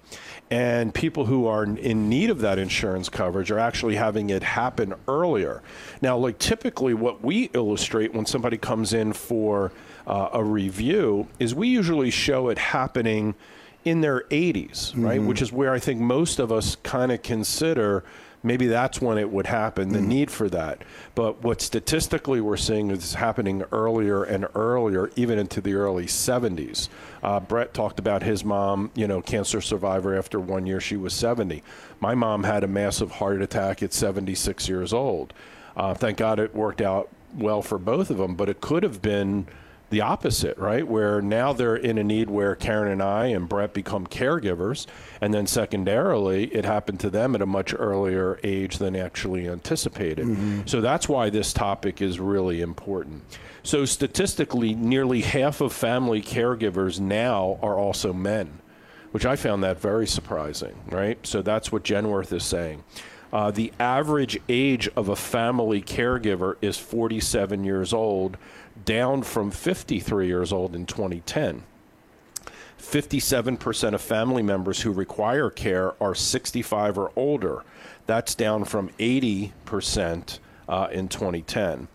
And 0.50 0.94
people 0.94 1.26
who 1.26 1.46
are 1.48 1.66
in 1.66 2.08
need 2.08 2.30
of 2.30 2.40
that 2.40 2.58
insurance 2.58 3.10
coverage 3.10 3.52
are 3.52 3.60
actually 3.60 3.98
having 3.98 4.30
it 4.30 4.42
happen 4.42 4.94
earlier. 5.10 5.62
Now, 6.02 6.16
like 6.16 6.40
typically, 6.40 6.94
what 6.94 7.22
we 7.22 7.50
illustrate 7.54 8.14
when 8.14 8.26
somebody 8.26 8.56
comes 8.56 8.94
in 8.94 9.12
for 9.12 9.74
uh, 10.08 10.30
a 10.32 10.42
review 10.42 11.28
is 11.40 11.54
we 11.54 11.68
usually 11.68 12.10
show 12.10 12.48
it 12.48 12.58
happening 12.58 13.36
in 13.84 14.02
their 14.02 14.22
80s, 14.30 14.94
right? 14.96 15.20
Mm-hmm. 15.20 15.28
Which 15.28 15.42
is 15.42 15.52
where 15.52 15.74
I 15.74 15.80
think 15.80 16.00
most 16.00 16.40
of 16.40 16.52
us 16.52 16.76
kind 16.84 17.12
of 17.12 17.22
consider 17.22 18.04
maybe 18.44 18.68
that's 18.68 19.02
when 19.02 19.18
it 19.18 19.30
would 19.30 19.48
happen, 19.48 19.90
the 19.90 20.00
mm. 20.00 20.08
need 20.08 20.32
for 20.32 20.50
that. 20.50 20.84
But 21.16 21.44
what 21.44 21.62
statistically 21.62 22.42
we're 22.42 22.58
seeing 22.58 22.92
is 22.92 23.14
happening 23.14 23.64
earlier 23.72 24.24
and 24.24 24.48
earlier, 24.56 25.12
even 25.16 25.38
into 25.38 25.62
the 25.62 25.74
early 25.76 26.06
70s. 26.06 26.90
Uh, 27.22 27.40
Brett 27.40 27.74
talked 27.74 28.00
about 28.00 28.24
his 28.24 28.44
mom, 28.44 28.92
you 28.96 29.08
know, 29.08 29.22
cancer 29.22 29.62
survivor 29.62 30.18
after 30.18 30.40
one 30.40 30.66
year 30.66 30.82
she 30.82 30.98
was 30.98 31.14
70. 31.14 31.64
My 32.00 32.16
mom 32.16 32.44
had 32.44 32.64
a 32.64 32.68
massive 32.68 33.12
heart 33.12 33.42
attack 33.42 33.84
at 33.84 33.94
76 33.94 34.68
years 34.68 34.94
old. 34.94 35.34
Uh, 35.76 35.94
thank 35.94 36.18
God 36.18 36.40
it 36.40 36.56
worked 36.56 36.82
out 36.82 37.10
well 37.34 37.62
for 37.62 37.78
both 37.78 38.10
of 38.10 38.18
them, 38.18 38.36
but 38.36 38.50
it 38.50 38.60
could 38.60 38.84
have 38.84 39.02
been 39.02 39.48
the 39.92 40.02
opposite, 40.02 40.58
right? 40.58 40.88
Where 40.88 41.22
now 41.22 41.54
they're 41.54 41.76
in 41.76 41.98
a 41.98 42.04
need 42.04 42.30
where 42.30 42.56
Karen 42.56 42.92
and 42.92 43.04
I 43.04 43.28
and 43.28 43.48
Brett 43.48 43.74
become 43.74 44.08
caregivers. 44.08 44.88
And 45.20 45.34
then 45.34 45.46
secondarily, 45.46 46.46
it 46.48 46.66
happened 46.66 47.00
to 47.02 47.10
them 47.10 47.36
at 47.36 47.42
a 47.42 47.46
much 47.46 47.76
earlier 47.78 48.40
age 48.44 48.78
than 48.78 48.96
actually 48.96 49.48
anticipated. 49.48 50.26
Mm-hmm. 50.26 50.62
So 50.66 50.82
that's 50.82 51.08
why 51.08 51.30
this 51.30 51.54
topic 51.54 52.02
is 52.02 52.20
really 52.20 52.62
important. 52.62 53.24
So 53.64 53.86
statistically, 53.86 54.74
nearly 54.74 55.22
half 55.22 55.62
of 55.62 55.74
family 55.74 56.22
caregivers 56.22 57.00
now 57.00 57.60
are 57.62 57.78
also 57.78 58.14
men, 58.14 58.60
which 59.12 59.26
I 59.26 59.36
found 59.36 59.62
that 59.64 59.80
very 59.80 60.08
surprising, 60.08 60.76
right? 60.90 61.24
So 61.28 61.42
that's 61.42 61.72
what 61.72 61.84
Genworth 61.84 62.34
is 62.34 62.44
saying. 62.44 62.84
Uh, 63.34 63.50
the 63.50 63.72
average 63.80 64.40
age 64.50 64.90
of 64.96 65.10
a 65.10 65.16
family 65.16 65.82
caregiver 65.82 66.56
is 66.62 66.78
47 66.78 67.64
years 67.64 67.94
old 67.94 68.38
down 68.86 69.24
from 69.24 69.52
53 69.52 70.28
years 70.28 70.52
old 70.52 70.76
in 70.76 70.86
2010. 70.86 71.64
57% 72.80 73.94
of 73.94 74.02
family 74.02 74.42
members 74.42 74.82
who 74.82 74.92
require 74.92 75.50
care 75.50 75.94
are 76.02 76.16
65 76.16 76.98
or 76.98 77.12
older. 77.16 77.64
That's 78.08 78.34
down 78.34 78.66
from 78.66 78.90
80% 79.00 80.40
uh, 80.68 80.88
in 80.92 81.08
2010. 81.08 81.88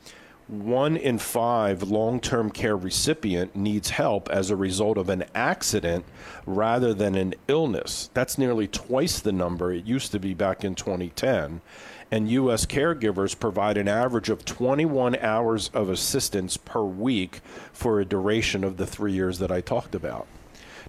One 0.48 0.96
in 0.96 1.18
five 1.18 1.82
long 1.82 2.20
term 2.20 2.50
care 2.50 2.76
recipient 2.76 3.56
needs 3.56 3.90
help 3.90 4.28
as 4.28 4.48
a 4.48 4.54
result 4.54 4.96
of 4.96 5.08
an 5.08 5.24
accident 5.34 6.04
rather 6.46 6.94
than 6.94 7.16
an 7.16 7.34
illness. 7.48 8.10
That's 8.14 8.38
nearly 8.38 8.68
twice 8.68 9.18
the 9.18 9.32
number 9.32 9.72
it 9.72 9.86
used 9.86 10.12
to 10.12 10.20
be 10.20 10.34
back 10.34 10.62
in 10.62 10.76
2010 10.76 11.62
and 12.10 12.30
U.S. 12.30 12.66
caregivers 12.66 13.38
provide 13.38 13.76
an 13.76 13.88
average 13.88 14.28
of 14.28 14.44
21 14.44 15.16
hours 15.16 15.70
of 15.74 15.90
assistance 15.90 16.56
per 16.56 16.82
week 16.82 17.40
for 17.72 18.00
a 18.00 18.04
duration 18.04 18.62
of 18.64 18.76
the 18.76 18.86
three 18.86 19.12
years 19.12 19.38
that 19.40 19.50
I 19.50 19.60
talked 19.60 19.94
about. 19.94 20.26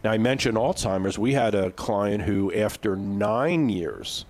Now, 0.04 0.12
I 0.12 0.18
mentioned 0.18 0.58
Alzheimer's. 0.58 1.18
We 1.18 1.34
had 1.34 1.56
a 1.56 1.72
client 1.72 2.24
who, 2.24 2.54
after 2.54 2.96
nine 2.96 3.70
years 3.70 4.26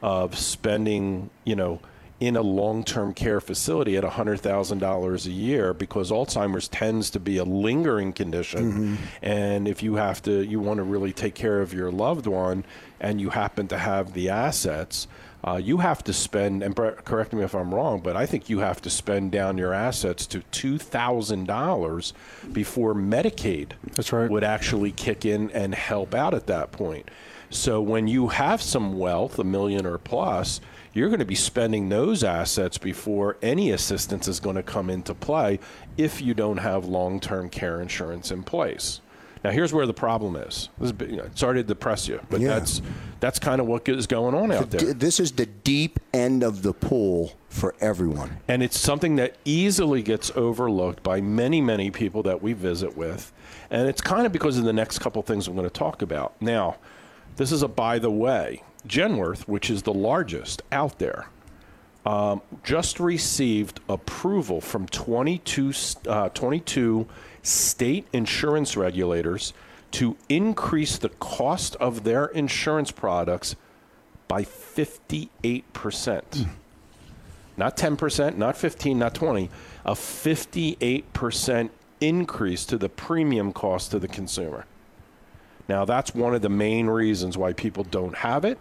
of 0.00 0.38
spending, 0.38 1.30
you 1.44 1.54
know, 1.54 1.80
in 2.22 2.36
a 2.36 2.42
long-term 2.42 3.12
care 3.12 3.40
facility 3.40 3.96
at 3.96 4.04
$100,000 4.04 5.26
a 5.26 5.30
year 5.30 5.74
because 5.74 6.12
Alzheimer's 6.12 6.68
tends 6.68 7.10
to 7.10 7.18
be 7.18 7.38
a 7.38 7.44
lingering 7.44 8.12
condition 8.12 8.72
mm-hmm. 8.72 8.94
and 9.22 9.66
if 9.66 9.82
you 9.82 9.96
have 9.96 10.22
to 10.22 10.44
you 10.44 10.60
want 10.60 10.76
to 10.76 10.84
really 10.84 11.12
take 11.12 11.34
care 11.34 11.60
of 11.60 11.74
your 11.74 11.90
loved 11.90 12.28
one 12.28 12.64
and 13.00 13.20
you 13.20 13.30
happen 13.30 13.66
to 13.66 13.76
have 13.76 14.12
the 14.12 14.28
assets 14.28 15.08
uh, 15.44 15.56
you 15.56 15.78
have 15.78 16.04
to 16.04 16.12
spend, 16.12 16.62
and 16.62 16.76
correct 16.76 17.32
me 17.32 17.42
if 17.42 17.54
I'm 17.54 17.74
wrong, 17.74 18.00
but 18.00 18.16
I 18.16 18.26
think 18.26 18.48
you 18.48 18.60
have 18.60 18.80
to 18.82 18.90
spend 18.90 19.32
down 19.32 19.58
your 19.58 19.72
assets 19.72 20.26
to 20.28 20.40
$2,000 20.52 22.12
before 22.52 22.94
Medicaid 22.94 23.72
That's 23.94 24.12
right. 24.12 24.30
would 24.30 24.44
actually 24.44 24.92
kick 24.92 25.24
in 25.24 25.50
and 25.50 25.74
help 25.74 26.14
out 26.14 26.32
at 26.34 26.46
that 26.46 26.70
point. 26.70 27.10
So 27.50 27.82
when 27.82 28.06
you 28.06 28.28
have 28.28 28.62
some 28.62 28.98
wealth, 28.98 29.38
a 29.38 29.44
million 29.44 29.84
or 29.84 29.98
plus, 29.98 30.60
you're 30.94 31.08
going 31.08 31.18
to 31.18 31.24
be 31.24 31.34
spending 31.34 31.88
those 31.88 32.22
assets 32.22 32.78
before 32.78 33.36
any 33.42 33.70
assistance 33.72 34.28
is 34.28 34.40
going 34.40 34.56
to 34.56 34.62
come 34.62 34.90
into 34.90 35.14
play 35.14 35.58
if 35.96 36.22
you 36.22 36.34
don't 36.34 36.58
have 36.58 36.84
long 36.84 37.18
term 37.18 37.48
care 37.48 37.80
insurance 37.80 38.30
in 38.30 38.42
place. 38.42 39.00
Now, 39.44 39.50
here's 39.50 39.72
where 39.72 39.86
the 39.86 39.94
problem 39.94 40.36
is. 40.36 40.68
This 40.78 40.92
is 40.92 41.10
you 41.10 41.16
know, 41.16 41.28
sorry 41.34 41.56
to 41.56 41.62
depress 41.64 42.06
you, 42.06 42.20
but 42.30 42.40
Yeah. 42.40 42.48
that's 42.58 42.80
that's 43.20 43.38
kind 43.38 43.60
of 43.60 43.66
what 43.66 43.88
is 43.88 44.06
going 44.06 44.34
on 44.34 44.50
out 44.52 44.70
there. 44.70 44.92
This 44.94 45.20
is 45.20 45.32
the 45.32 45.46
deep 45.46 45.98
end 46.12 46.42
of 46.42 46.62
the 46.62 46.72
pool 46.72 47.32
for 47.48 47.74
everyone. 47.80 48.38
And 48.48 48.62
it's 48.62 48.78
something 48.78 49.16
that 49.16 49.36
easily 49.44 50.02
gets 50.02 50.32
overlooked 50.36 51.02
by 51.02 51.20
many, 51.20 51.60
many 51.60 51.90
people 51.90 52.22
that 52.24 52.42
we 52.42 52.52
visit 52.52 52.96
with. 52.96 53.32
And 53.70 53.88
it's 53.88 54.00
kind 54.00 54.26
of 54.26 54.32
because 54.32 54.58
of 54.58 54.64
the 54.64 54.72
next 54.72 54.98
couple 54.98 55.22
things 55.22 55.46
I'm 55.46 55.54
going 55.54 55.68
to 55.68 55.72
talk 55.72 56.02
about. 56.02 56.34
Now, 56.40 56.76
this 57.36 57.52
is 57.52 57.62
a 57.62 57.68
by 57.68 57.98
the 57.98 58.10
way. 58.10 58.62
Genworth, 58.86 59.42
which 59.42 59.70
is 59.70 59.82
the 59.82 59.94
largest 59.94 60.62
out 60.72 60.98
there, 60.98 61.26
um, 62.04 62.42
just 62.64 62.98
received 62.98 63.78
approval 63.88 64.60
from 64.60 64.86
22, 64.86 65.72
uh, 66.08 66.28
22 66.30 67.06
state 67.42 68.06
insurance 68.12 68.76
regulators 68.76 69.52
to 69.92 70.16
increase 70.28 70.96
the 70.96 71.10
cost 71.10 71.76
of 71.76 72.04
their 72.04 72.26
insurance 72.26 72.90
products 72.90 73.56
by 74.28 74.42
58%. 74.42 76.48
Not 77.56 77.76
10%, 77.76 78.36
not 78.36 78.56
15, 78.56 78.98
not 78.98 79.14
20, 79.14 79.50
a 79.84 79.92
58% 79.92 81.70
increase 82.00 82.64
to 82.64 82.78
the 82.78 82.88
premium 82.88 83.52
cost 83.52 83.90
to 83.90 83.98
the 83.98 84.08
consumer. 84.08 84.64
Now, 85.68 85.84
that's 85.84 86.14
one 86.14 86.34
of 86.34 86.42
the 86.42 86.48
main 86.48 86.86
reasons 86.86 87.36
why 87.36 87.52
people 87.52 87.84
don't 87.84 88.16
have 88.16 88.44
it. 88.44 88.58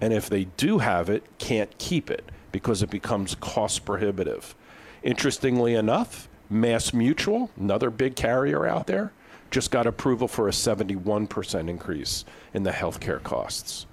And 0.00 0.12
if 0.12 0.28
they 0.28 0.44
do 0.44 0.78
have 0.78 1.08
it, 1.08 1.24
can't 1.38 1.76
keep 1.78 2.10
it 2.10 2.30
because 2.52 2.82
it 2.82 2.90
becomes 2.90 3.34
cost 3.34 3.84
prohibitive. 3.84 4.54
Interestingly 5.02 5.74
enough, 5.74 6.28
Mass 6.50 6.92
Mutual, 6.92 7.50
another 7.58 7.90
big 7.90 8.16
carrier 8.16 8.66
out 8.66 8.86
there, 8.86 9.12
just 9.50 9.70
got 9.70 9.86
approval 9.86 10.28
for 10.28 10.48
a 10.48 10.50
71% 10.50 11.68
increase 11.68 12.24
in 12.52 12.62
the 12.64 12.70
healthcare 12.70 13.22
costs. 13.22 13.86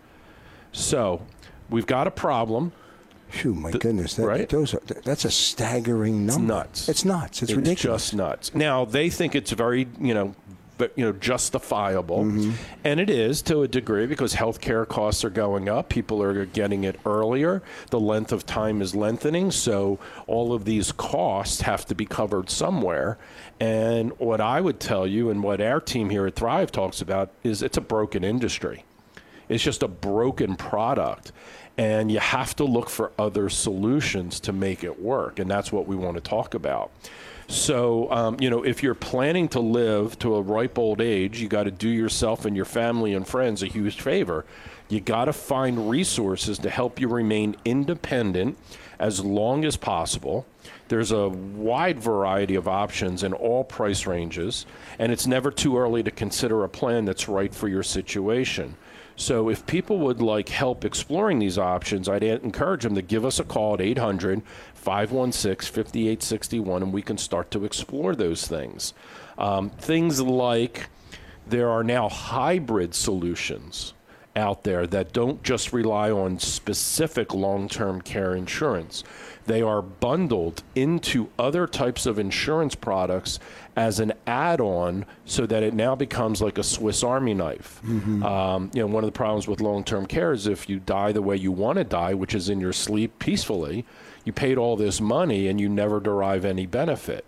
So 0.71 1.25
we've 1.69 1.85
got 1.85 2.07
a 2.07 2.11
problem. 2.11 2.71
Phew, 3.29 3.53
my 3.53 3.71
goodness, 3.71 4.15
that, 4.15 4.25
right? 4.25 4.49
those 4.49 4.73
are, 4.73 4.81
that's 5.05 5.23
a 5.23 5.31
staggering 5.31 6.25
number. 6.25 6.41
It's 6.41 6.47
nuts. 6.47 6.89
It's 6.89 7.05
nuts. 7.05 7.41
It's, 7.41 7.51
It's 7.51 7.57
ridiculous. 7.57 8.03
just 8.03 8.15
nuts. 8.15 8.53
Now 8.53 8.83
they 8.83 9.09
think 9.09 9.35
it's 9.35 9.51
very, 9.51 9.87
you 9.99 10.13
know, 10.13 10.35
but 10.81 10.97
you 10.97 11.05
know, 11.05 11.11
justifiable, 11.11 12.23
Mm-hmm. 12.23 12.51
and 12.83 12.99
it 12.99 13.07
is 13.09 13.43
to 13.43 13.61
a 13.61 13.67
degree 13.67 14.07
because 14.07 14.33
healthcare 14.33 14.87
costs 14.87 15.23
are 15.23 15.29
going 15.29 15.69
up. 15.69 15.89
People 15.89 16.23
are 16.23 16.43
getting 16.47 16.83
it 16.83 16.99
earlier. 17.05 17.61
The 17.91 17.99
length 17.99 18.31
of 18.31 18.47
time 18.47 18.81
is 18.81 18.95
lengthening, 18.95 19.51
so 19.51 19.99
all 20.25 20.53
of 20.53 20.65
these 20.65 20.91
costs 20.91 21.61
have 21.61 21.85
to 21.85 21.93
be 21.93 22.05
covered 22.05 22.49
somewhere. 22.49 23.19
And 23.59 24.11
what 24.17 24.41
I 24.41 24.59
would 24.59 24.79
tell 24.79 25.05
you, 25.05 25.29
and 25.29 25.43
what 25.43 25.61
our 25.61 25.79
team 25.79 26.09
here 26.09 26.25
at 26.25 26.35
Thrive 26.35 26.71
talks 26.71 26.99
about, 26.99 27.29
is 27.43 27.61
it's 27.61 27.77
a 27.77 27.81
broken 27.81 28.23
industry. 28.23 28.83
It's 29.49 29.63
just 29.63 29.83
a 29.83 29.87
broken 29.87 30.55
product. 30.55 31.31
And 31.77 32.11
you 32.11 32.19
have 32.19 32.55
to 32.55 32.63
look 32.63 32.89
for 32.89 33.11
other 33.19 33.49
solutions 33.49 34.39
to 34.41 34.51
make 34.51 34.83
it 34.83 34.99
work. 34.99 35.37
And 35.37 35.49
that's 35.49 35.71
what 35.71 35.85
we 35.85 35.95
want 35.95 36.15
to 36.17 36.21
talk 36.21 36.55
about. 36.55 36.89
So, 37.47 38.09
um, 38.11 38.37
you 38.39 38.49
know, 38.49 38.63
if 38.63 38.81
you're 38.81 38.95
planning 38.95 39.49
to 39.49 39.59
live 39.59 40.17
to 40.19 40.35
a 40.35 40.41
ripe 40.41 40.77
old 40.77 41.01
age, 41.01 41.41
you 41.41 41.47
got 41.47 41.63
to 41.63 41.71
do 41.71 41.89
yourself 41.89 42.45
and 42.45 42.55
your 42.55 42.65
family 42.65 43.13
and 43.13 43.27
friends 43.27 43.61
a 43.61 43.67
huge 43.67 43.99
favor. 43.99 44.45
You 44.87 44.99
got 44.99 45.25
to 45.25 45.33
find 45.33 45.89
resources 45.89 46.59
to 46.59 46.69
help 46.69 46.99
you 46.99 47.07
remain 47.07 47.55
independent 47.65 48.57
as 48.99 49.23
long 49.23 49.65
as 49.65 49.77
possible. 49.77 50.45
There's 50.87 51.11
a 51.11 51.29
wide 51.29 51.99
variety 51.99 52.55
of 52.55 52.67
options 52.67 53.23
in 53.23 53.33
all 53.33 53.63
price 53.63 54.05
ranges, 54.05 54.65
and 54.99 55.11
it's 55.11 55.25
never 55.25 55.49
too 55.49 55.77
early 55.77 56.03
to 56.03 56.11
consider 56.11 56.63
a 56.63 56.69
plan 56.69 57.05
that's 57.05 57.27
right 57.27 57.53
for 57.53 57.67
your 57.67 57.83
situation. 57.83 58.75
So 59.15 59.49
if 59.49 59.65
people 59.65 59.99
would 59.99 60.21
like 60.21 60.49
help 60.49 60.83
exploring 60.83 61.39
these 61.39 61.57
options, 61.57 62.09
I'd 62.09 62.23
encourage 62.23 62.83
them 62.83 62.95
to 62.95 63.01
give 63.01 63.25
us 63.25 63.39
a 63.39 63.43
call 63.43 63.75
at 63.75 63.81
800 63.81 64.41
516 64.81 65.71
5861 65.73 66.81
and 66.81 66.91
we 66.91 67.03
can 67.03 67.17
start 67.17 67.51
to 67.51 67.65
explore 67.65 68.15
those 68.15 68.47
things. 68.47 68.93
Um, 69.37 69.69
things 69.69 70.19
like 70.21 70.87
there 71.47 71.69
are 71.69 71.83
now 71.83 72.09
hybrid 72.09 72.95
solutions 72.95 73.93
out 74.35 74.63
there 74.63 74.87
that 74.87 75.13
don't 75.13 75.43
just 75.43 75.73
rely 75.73 76.09
on 76.09 76.39
specific 76.39 77.33
long 77.33 77.67
term 77.67 78.01
care 78.01 78.35
insurance. 78.35 79.03
They 79.45 79.61
are 79.61 79.81
bundled 79.81 80.63
into 80.75 81.29
other 81.39 81.67
types 81.67 82.05
of 82.05 82.19
insurance 82.19 82.75
products 82.75 83.39
as 83.75 83.99
an 83.99 84.13
add 84.27 84.61
on 84.61 85.05
so 85.25 85.45
that 85.45 85.63
it 85.63 85.73
now 85.73 85.95
becomes 85.95 86.41
like 86.41 86.57
a 86.57 86.63
Swiss 86.63 87.03
Army 87.03 87.33
knife. 87.33 87.81
Um, 88.23 88.71
you 88.73 88.81
know, 88.81 88.87
one 88.87 89.03
of 89.03 89.07
the 89.07 89.17
problems 89.17 89.47
with 89.47 89.61
long 89.61 89.83
term 89.83 90.05
care 90.05 90.31
is 90.33 90.47
if 90.47 90.69
you 90.69 90.79
die 90.79 91.11
the 91.11 91.21
way 91.21 91.35
you 91.35 91.51
want 91.51 91.77
to 91.77 91.83
die, 91.83 92.13
which 92.13 92.35
is 92.35 92.49
in 92.49 92.59
your 92.59 92.73
sleep 92.73 93.17
peacefully, 93.19 93.85
you 94.25 94.33
paid 94.33 94.57
all 94.57 94.75
this 94.75 95.01
money 95.01 95.47
and 95.47 95.59
you 95.59 95.67
never 95.69 95.99
derive 95.99 96.45
any 96.45 96.65
benefit 96.65 97.25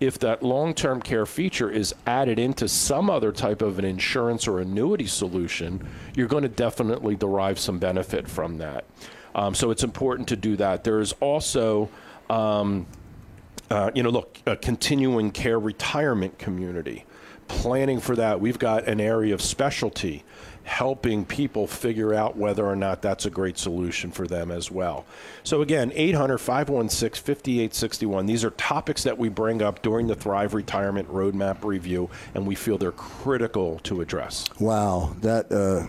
if 0.00 0.18
that 0.18 0.42
long 0.42 0.72
term 0.72 1.02
care 1.02 1.26
feature 1.26 1.70
is 1.70 1.94
added 2.06 2.38
into 2.38 2.66
some 2.66 3.10
other 3.10 3.30
type 3.30 3.60
of 3.60 3.78
an 3.78 3.84
insurance 3.84 4.48
or 4.48 4.58
annuity 4.58 5.06
solution, 5.06 5.86
you're 6.16 6.26
going 6.26 6.42
to 6.42 6.48
definitely 6.48 7.14
derive 7.14 7.58
some 7.58 7.78
benefit 7.78 8.26
from 8.26 8.58
that. 8.58 8.84
Um, 9.34 9.54
so 9.54 9.70
it's 9.70 9.82
important 9.82 10.28
to 10.28 10.36
do 10.36 10.56
that. 10.56 10.84
There's 10.84 11.12
also, 11.20 11.88
um, 12.28 12.86
uh, 13.70 13.90
you 13.94 14.02
know, 14.02 14.10
look, 14.10 14.38
a 14.46 14.56
continuing 14.56 15.30
care 15.30 15.58
retirement 15.58 16.38
community. 16.38 17.04
Planning 17.48 18.00
for 18.00 18.14
that, 18.14 18.40
we've 18.40 18.58
got 18.58 18.86
an 18.86 19.00
area 19.00 19.34
of 19.34 19.42
specialty 19.42 20.24
helping 20.70 21.24
people 21.24 21.66
figure 21.66 22.14
out 22.14 22.36
whether 22.36 22.64
or 22.64 22.76
not 22.76 23.02
that's 23.02 23.26
a 23.26 23.30
great 23.30 23.58
solution 23.58 24.10
for 24.12 24.26
them 24.26 24.52
as 24.52 24.70
well. 24.70 25.04
So, 25.42 25.62
again, 25.62 25.90
800 25.94 26.38
516 26.38 27.24
5861. 27.24 28.26
These 28.26 28.44
are 28.44 28.50
topics 28.50 29.02
that 29.02 29.18
we 29.18 29.28
bring 29.28 29.62
up 29.62 29.82
during 29.82 30.06
the 30.06 30.14
Thrive 30.14 30.54
Retirement 30.54 31.08
Roadmap 31.08 31.64
review, 31.64 32.08
and 32.34 32.46
we 32.46 32.54
feel 32.54 32.78
they're 32.78 32.92
critical 32.92 33.80
to 33.80 34.00
address. 34.00 34.44
Wow, 34.60 35.16
that 35.22 35.50
uh, 35.50 35.88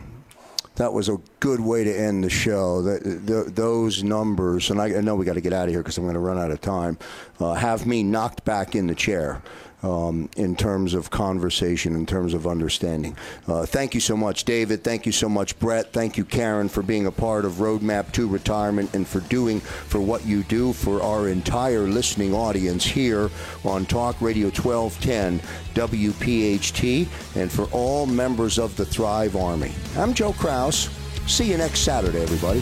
that 0.76 0.94
was 0.94 1.10
a 1.10 1.18
good 1.40 1.60
way 1.60 1.84
to 1.84 1.94
end 1.94 2.24
the 2.24 2.30
show. 2.30 2.82
That, 2.82 3.04
th 3.04 3.56
those 3.56 4.04
numbers, 4.04 4.70
and 4.70 4.82
I, 4.82 4.98
I 4.98 5.02
know 5.02 5.16
we 5.16 5.26
got 5.26 5.34
to 5.34 5.42
get 5.42 5.54
out 5.54 5.68
of 5.68 5.74
here 5.74 5.82
because 5.82 5.98
I'm 5.98 6.06
going 6.06 6.14
to 6.14 6.20
run 6.20 6.40
out 6.40 6.52
of 6.52 6.62
time. 6.62 6.98
Uh, 7.40 7.54
have 7.54 7.86
me 7.86 8.04
knocked 8.04 8.46
back 8.46 8.76
in 8.76 8.88
the 8.88 8.96
chair. 8.96 9.42
Um, 9.84 10.30
in 10.38 10.56
terms 10.56 10.94
of 10.94 11.10
conversation, 11.10 11.96
in 11.96 12.06
terms 12.06 12.36
of 12.36 12.46
understanding. 12.46 13.18
Uh, 13.48 13.66
thank 13.66 13.96
you 13.96 14.00
so 14.00 14.16
much, 14.16 14.44
David. 14.44 14.84
Thank 14.84 15.08
you 15.08 15.12
so 15.12 15.28
much, 15.28 15.58
Brett. 15.58 15.92
Thank 15.92 16.18
you, 16.18 16.24
Karen, 16.24 16.70
for 16.70 16.84
being 16.84 17.08
a 17.08 17.12
part 17.12 17.46
of 17.46 17.54
Roadmap 17.54 18.12
to 18.12 18.28
Retirement 18.28 18.94
and 18.94 19.08
for 19.08 19.22
doing 19.22 19.60
for 19.60 20.00
what 20.00 20.24
you 20.24 20.44
do 20.44 20.72
for 20.72 21.02
our 21.02 21.30
entire 21.30 21.88
listening 21.88 22.32
audience 22.36 22.86
here 22.86 23.32
on 23.66 23.88
Talk 23.88 24.22
Radio 24.22 24.50
1210 24.50 25.40
WPHT 25.74 27.08
and 27.36 27.52
for 27.52 27.66
all 27.72 28.06
members 28.06 28.60
of 28.60 28.76
the 28.76 28.86
Thrive 28.86 29.36
Army. 29.36 29.72
I'm 29.98 30.14
Joe 30.14 30.34
Kraus. 30.34 30.90
See 31.28 31.50
you 31.50 31.58
next 31.58 31.80
Saturday, 31.80 32.22
everybody. 32.22 32.62